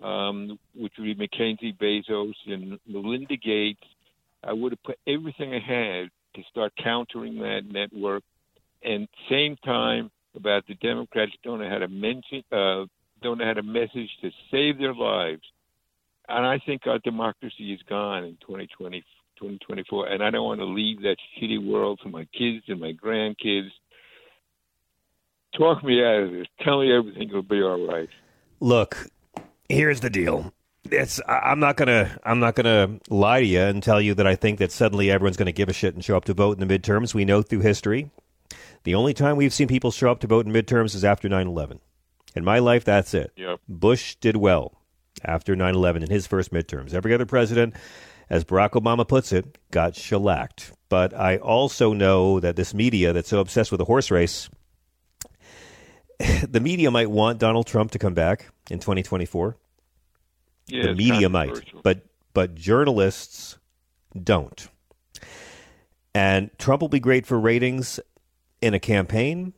um, 0.00 0.58
which 0.74 0.92
would 0.98 1.04
be 1.04 1.14
Mackenzie 1.14 1.76
Bezos 1.80 2.34
and 2.46 2.78
Melinda 2.86 3.36
Gates. 3.36 3.84
I 4.44 4.52
would 4.52 4.72
have 4.72 4.82
put 4.82 4.98
everything 5.06 5.54
I 5.54 5.60
had 5.60 6.10
to 6.34 6.42
start 6.50 6.72
countering 6.82 7.38
that 7.38 7.62
network. 7.70 8.22
And 8.82 9.06
same 9.30 9.56
time, 9.64 10.10
about 10.34 10.66
the 10.66 10.74
Democrats 10.74 11.32
don't 11.42 11.60
know 11.60 11.68
how 11.68 11.78
to 11.78 11.88
mention, 11.88 12.42
uh, 12.50 12.86
don't 13.22 13.38
know 13.38 13.44
how 13.44 13.54
to 13.54 13.62
message 13.62 14.10
to 14.22 14.30
save 14.50 14.78
their 14.78 14.94
lives. 14.94 15.42
And 16.28 16.46
I 16.46 16.58
think 16.64 16.86
our 16.86 16.98
democracy 17.00 17.72
is 17.72 17.80
gone 17.88 18.24
in 18.24 18.36
2020, 18.40 19.00
2024. 19.38 20.08
And 20.08 20.22
I 20.22 20.30
don't 20.30 20.44
want 20.44 20.60
to 20.60 20.66
leave 20.66 21.02
that 21.02 21.16
shitty 21.36 21.64
world 21.64 22.00
to 22.02 22.08
my 22.08 22.26
kids 22.36 22.64
and 22.68 22.80
my 22.80 22.92
grandkids. 22.92 23.70
Talk 25.56 25.84
me 25.84 26.02
out 26.02 26.22
of 26.22 26.32
this. 26.32 26.46
Tell 26.62 26.80
me 26.80 26.92
everything 26.96 27.30
will 27.32 27.42
be 27.42 27.60
all 27.62 27.86
right. 27.86 28.08
Look, 28.60 29.08
here's 29.72 30.00
the 30.00 30.10
deal. 30.10 30.52
It's 30.84 31.20
I'm 31.28 31.60
not 31.60 31.76
gonna 31.76 32.18
I'm 32.24 32.40
not 32.40 32.54
gonna 32.54 32.98
lie 33.08 33.40
to 33.40 33.46
you 33.46 33.60
and 33.60 33.82
tell 33.82 34.00
you 34.00 34.14
that 34.14 34.26
I 34.26 34.34
think 34.34 34.58
that 34.58 34.72
suddenly 34.72 35.10
everyone's 35.10 35.36
gonna 35.36 35.52
give 35.52 35.68
a 35.68 35.72
shit 35.72 35.94
and 35.94 36.04
show 36.04 36.16
up 36.16 36.24
to 36.26 36.34
vote 36.34 36.60
in 36.60 36.66
the 36.66 36.78
midterms. 36.78 37.14
We 37.14 37.24
know 37.24 37.42
through 37.42 37.60
history, 37.60 38.10
the 38.84 38.94
only 38.94 39.14
time 39.14 39.36
we've 39.36 39.52
seen 39.52 39.68
people 39.68 39.90
show 39.90 40.10
up 40.10 40.20
to 40.20 40.26
vote 40.26 40.46
in 40.46 40.52
midterms 40.52 40.94
is 40.94 41.04
after 41.04 41.28
9/11. 41.28 41.78
In 42.34 42.44
my 42.44 42.58
life, 42.58 42.84
that's 42.84 43.14
it. 43.14 43.32
Yep. 43.36 43.60
Bush 43.68 44.16
did 44.16 44.36
well 44.36 44.72
after 45.24 45.54
9/11 45.54 46.02
in 46.02 46.10
his 46.10 46.26
first 46.26 46.52
midterms. 46.52 46.94
Every 46.94 47.14
other 47.14 47.26
president, 47.26 47.74
as 48.28 48.44
Barack 48.44 48.70
Obama 48.70 49.06
puts 49.06 49.32
it, 49.32 49.56
got 49.70 49.94
shellacked. 49.94 50.72
But 50.88 51.14
I 51.14 51.36
also 51.36 51.92
know 51.92 52.40
that 52.40 52.56
this 52.56 52.74
media 52.74 53.12
that's 53.12 53.28
so 53.28 53.38
obsessed 53.38 53.70
with 53.70 53.78
the 53.78 53.84
horse 53.84 54.10
race 54.10 54.50
the 56.48 56.60
media 56.60 56.90
might 56.90 57.10
want 57.10 57.38
Donald 57.38 57.66
Trump 57.66 57.90
to 57.92 57.98
come 57.98 58.14
back 58.14 58.48
in 58.70 58.78
2024. 58.78 59.56
Yeah, 60.66 60.86
the 60.86 60.94
media 60.94 61.28
might, 61.28 61.72
but 61.82 62.02
but 62.34 62.54
journalists 62.54 63.58
don't. 64.20 64.68
And 66.14 66.50
Trump 66.58 66.82
will 66.82 66.88
be 66.88 67.00
great 67.00 67.26
for 67.26 67.38
ratings 67.40 67.98
in 68.60 68.74
a 68.74 68.78
campaign, 68.78 69.54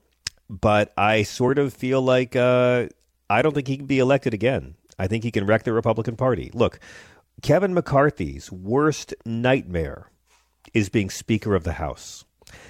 but 0.48 0.92
I 0.96 1.24
sort 1.24 1.58
of 1.58 1.74
feel 1.74 2.00
like 2.00 2.36
uh, 2.36 2.86
I 3.28 3.42
don't 3.42 3.54
think 3.54 3.68
he 3.68 3.76
can 3.76 3.86
be 3.86 3.98
elected 3.98 4.34
again. 4.34 4.76
I 4.98 5.08
think 5.08 5.24
he 5.24 5.30
can 5.30 5.46
wreck 5.46 5.64
the 5.64 5.72
Republican 5.72 6.16
Party. 6.16 6.50
Look, 6.54 6.78
Kevin 7.42 7.74
McCarthy's 7.74 8.52
worst 8.52 9.14
nightmare 9.24 10.10
is 10.72 10.88
being 10.88 11.10
Speaker 11.10 11.54
of 11.54 11.64
the 11.64 11.72
House 11.72 12.24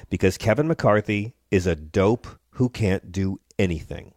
because 0.09 0.39
Kevin 0.39 0.67
McCarthy 0.67 1.35
is 1.51 1.67
a 1.67 1.77
dope 1.77 2.27
who 2.51 2.69
can't 2.69 3.13
do 3.13 3.41
anything. 3.59 4.15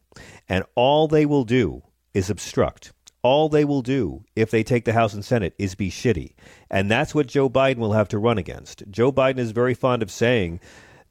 And 0.47 0.63
all 0.75 1.07
they 1.07 1.25
will 1.25 1.43
do 1.43 1.83
is 2.13 2.29
obstruct. 2.29 2.93
All 3.27 3.49
they 3.49 3.65
will 3.65 3.81
do 3.81 4.23
if 4.37 4.51
they 4.51 4.63
take 4.63 4.85
the 4.85 4.93
House 4.93 5.13
and 5.13 5.25
Senate 5.25 5.53
is 5.57 5.75
be 5.75 5.91
shitty. 5.91 6.31
And 6.71 6.89
that's 6.89 7.13
what 7.13 7.27
Joe 7.27 7.49
Biden 7.49 7.75
will 7.75 7.91
have 7.91 8.07
to 8.07 8.17
run 8.17 8.37
against. 8.37 8.89
Joe 8.89 9.11
Biden 9.11 9.37
is 9.37 9.51
very 9.51 9.73
fond 9.73 10.01
of 10.01 10.09
saying, 10.09 10.61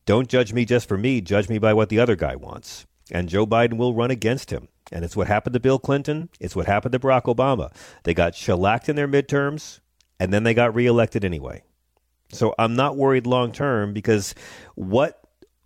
don't 0.06 0.26
judge 0.26 0.54
me 0.54 0.64
just 0.64 0.88
for 0.88 0.96
me, 0.96 1.20
judge 1.20 1.50
me 1.50 1.58
by 1.58 1.74
what 1.74 1.90
the 1.90 2.00
other 2.00 2.16
guy 2.16 2.34
wants. 2.34 2.86
And 3.12 3.28
Joe 3.28 3.46
Biden 3.46 3.76
will 3.76 3.92
run 3.92 4.10
against 4.10 4.50
him. 4.50 4.68
And 4.90 5.04
it's 5.04 5.14
what 5.14 5.26
happened 5.26 5.52
to 5.52 5.60
Bill 5.60 5.78
Clinton. 5.78 6.30
It's 6.40 6.56
what 6.56 6.64
happened 6.64 6.92
to 6.92 6.98
Barack 6.98 7.24
Obama. 7.24 7.70
They 8.04 8.14
got 8.14 8.34
shellacked 8.34 8.88
in 8.88 8.96
their 8.96 9.06
midterms, 9.06 9.80
and 10.18 10.32
then 10.32 10.42
they 10.42 10.54
got 10.54 10.74
reelected 10.74 11.22
anyway. 11.22 11.64
So 12.32 12.54
I'm 12.58 12.76
not 12.76 12.96
worried 12.96 13.26
long 13.26 13.52
term 13.52 13.92
because 13.92 14.34
what 14.74 15.20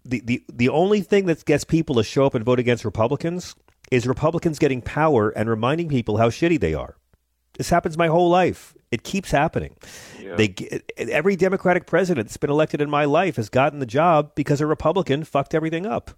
the, 0.05 0.21
the, 0.25 0.43
the 0.53 0.69
only 0.71 1.03
thing 1.03 1.27
that 1.27 1.45
gets 1.45 1.63
people 1.63 1.95
to 1.95 2.03
show 2.03 2.27
up 2.27 2.35
and 2.35 2.45
vote 2.45 2.59
against 2.59 2.85
Republicans 2.85 3.55
is 3.91 4.07
Republicans 4.07 4.59
getting 4.59 4.83
power 4.83 5.31
and 5.31 5.49
reminding 5.49 5.89
people 5.89 6.17
how 6.19 6.29
shitty 6.29 6.61
they 6.61 6.75
are. 6.75 6.97
This 7.55 7.71
happens 7.71 7.99
my 7.99 8.07
whole 8.07 8.31
life. 8.31 8.75
It 8.91 9.03
keeps 9.05 9.31
happening. 9.31 9.77
Yeah. 10.21 10.35
They 10.37 10.81
every 10.97 11.37
Democratic 11.37 11.87
president 11.87 12.29
that's 12.29 12.37
been 12.37 12.51
elected 12.51 12.81
in 12.81 12.91
my 12.91 13.05
life 13.05 13.37
has 13.37 13.49
gotten 13.49 13.79
the 13.79 13.87
job 13.87 14.35
because 14.35 14.61
a 14.61 14.67
Republican 14.67 15.25
fucked 15.25 15.55
everything 15.55 15.87
up. 15.87 16.13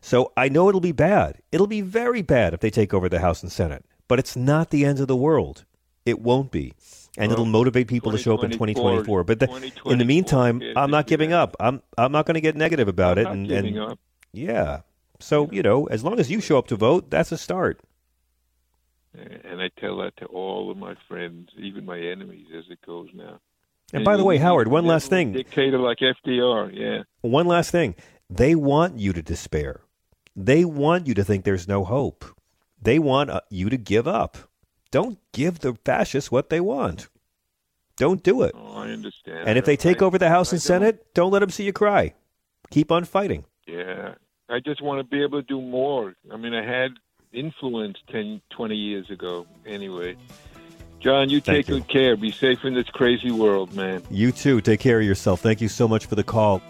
So 0.00 0.32
I 0.36 0.48
know 0.48 0.68
it'll 0.68 0.80
be 0.80 0.92
bad. 0.92 1.40
It'll 1.52 1.66
be 1.66 1.82
very 1.82 2.22
bad 2.22 2.54
if 2.54 2.60
they 2.60 2.70
take 2.70 2.94
over 2.94 3.08
the 3.08 3.20
House 3.20 3.42
and 3.42 3.52
Senate. 3.52 3.84
But 4.08 4.18
it's 4.18 4.36
not 4.36 4.70
the 4.70 4.84
end 4.84 5.00
of 5.00 5.08
the 5.08 5.16
world. 5.16 5.64
It 6.04 6.20
won't 6.20 6.50
be 6.50 6.74
and 7.16 7.32
it'll 7.32 7.44
motivate 7.44 7.88
people 7.88 8.12
to 8.12 8.18
show 8.18 8.34
up 8.34 8.44
in 8.44 8.50
2024. 8.50 9.24
But 9.24 9.40
the, 9.40 9.72
in 9.86 9.98
the 9.98 10.04
meantime, 10.04 10.62
I'm 10.76 10.90
not 10.90 11.06
giving 11.06 11.32
up. 11.32 11.56
I'm 11.60 11.82
I'm 11.96 12.12
not 12.12 12.26
going 12.26 12.34
to 12.34 12.40
get 12.40 12.56
negative 12.56 12.88
about 12.88 13.18
it. 13.18 13.26
and, 13.26 13.50
and 13.50 13.98
yeah, 14.32 14.80
so 15.20 15.48
you 15.50 15.62
know, 15.62 15.86
as 15.86 16.04
long 16.04 16.18
as 16.18 16.30
you 16.30 16.40
show 16.40 16.58
up 16.58 16.68
to 16.68 16.76
vote, 16.76 17.10
that's 17.10 17.32
a 17.32 17.38
start. 17.38 17.80
And 19.44 19.62
I 19.62 19.70
tell 19.80 19.96
that 19.98 20.16
to 20.18 20.26
all 20.26 20.70
of 20.70 20.76
my 20.76 20.94
friends, 21.08 21.48
even 21.58 21.86
my 21.86 21.98
enemies, 21.98 22.48
as 22.56 22.64
it 22.70 22.80
goes 22.84 23.08
now. 23.14 23.40
And, 23.92 24.00
and 24.00 24.04
by 24.04 24.16
the 24.16 24.24
way, 24.24 24.36
Howard, 24.36 24.68
one 24.68 24.84
last 24.84 25.08
thing. 25.08 25.32
Dictator 25.32 25.78
like 25.78 25.98
FDR, 25.98 26.70
yeah. 26.74 27.02
One 27.22 27.46
last 27.46 27.70
thing. 27.70 27.94
They 28.28 28.54
want 28.54 28.98
you 28.98 29.12
to 29.12 29.22
despair. 29.22 29.80
They 30.34 30.64
want 30.64 31.06
you 31.06 31.14
to 31.14 31.24
think 31.24 31.44
there's 31.44 31.68
no 31.68 31.84
hope. 31.84 32.24
They 32.80 32.98
want 32.98 33.30
uh, 33.30 33.40
you 33.48 33.70
to 33.70 33.76
give 33.76 34.06
up. 34.06 34.36
Don't 34.90 35.18
give 35.32 35.60
the 35.60 35.74
fascists 35.84 36.30
what 36.30 36.50
they 36.50 36.60
want. 36.60 37.08
Don't 37.96 38.22
do 38.22 38.42
it. 38.42 38.54
Oh, 38.54 38.74
I 38.76 38.90
understand. 38.90 39.48
And 39.48 39.56
if 39.56 39.64
they 39.64 39.76
take 39.76 40.02
I, 40.02 40.04
over 40.04 40.18
the 40.18 40.28
House 40.28 40.52
I 40.52 40.56
and 40.56 40.62
Senate, 40.62 41.14
don't 41.14 41.30
let 41.30 41.38
them 41.38 41.50
see 41.50 41.64
you 41.64 41.72
cry. 41.72 42.14
Keep 42.70 42.92
on 42.92 43.04
fighting. 43.04 43.44
Yeah. 43.66 44.14
I 44.48 44.60
just 44.60 44.80
want 44.80 45.00
to 45.00 45.04
be 45.04 45.22
able 45.22 45.42
to 45.42 45.46
do 45.46 45.60
more. 45.60 46.14
I 46.32 46.36
mean, 46.36 46.54
I 46.54 46.64
had 46.64 46.92
influence 47.32 47.98
10, 48.10 48.40
20 48.50 48.74
years 48.76 49.10
ago 49.10 49.46
anyway. 49.66 50.16
John, 51.00 51.28
you 51.28 51.40
Thank 51.40 51.66
take 51.66 51.68
you. 51.68 51.74
good 51.80 51.88
care. 51.88 52.16
Be 52.16 52.32
safe 52.32 52.64
in 52.64 52.74
this 52.74 52.88
crazy 52.88 53.30
world, 53.30 53.74
man. 53.74 54.02
You 54.10 54.32
too. 54.32 54.60
Take 54.60 54.80
care 54.80 54.98
of 54.98 55.06
yourself. 55.06 55.40
Thank 55.40 55.60
you 55.60 55.68
so 55.68 55.86
much 55.86 56.06
for 56.06 56.14
the 56.14 56.24
call. 56.24 56.62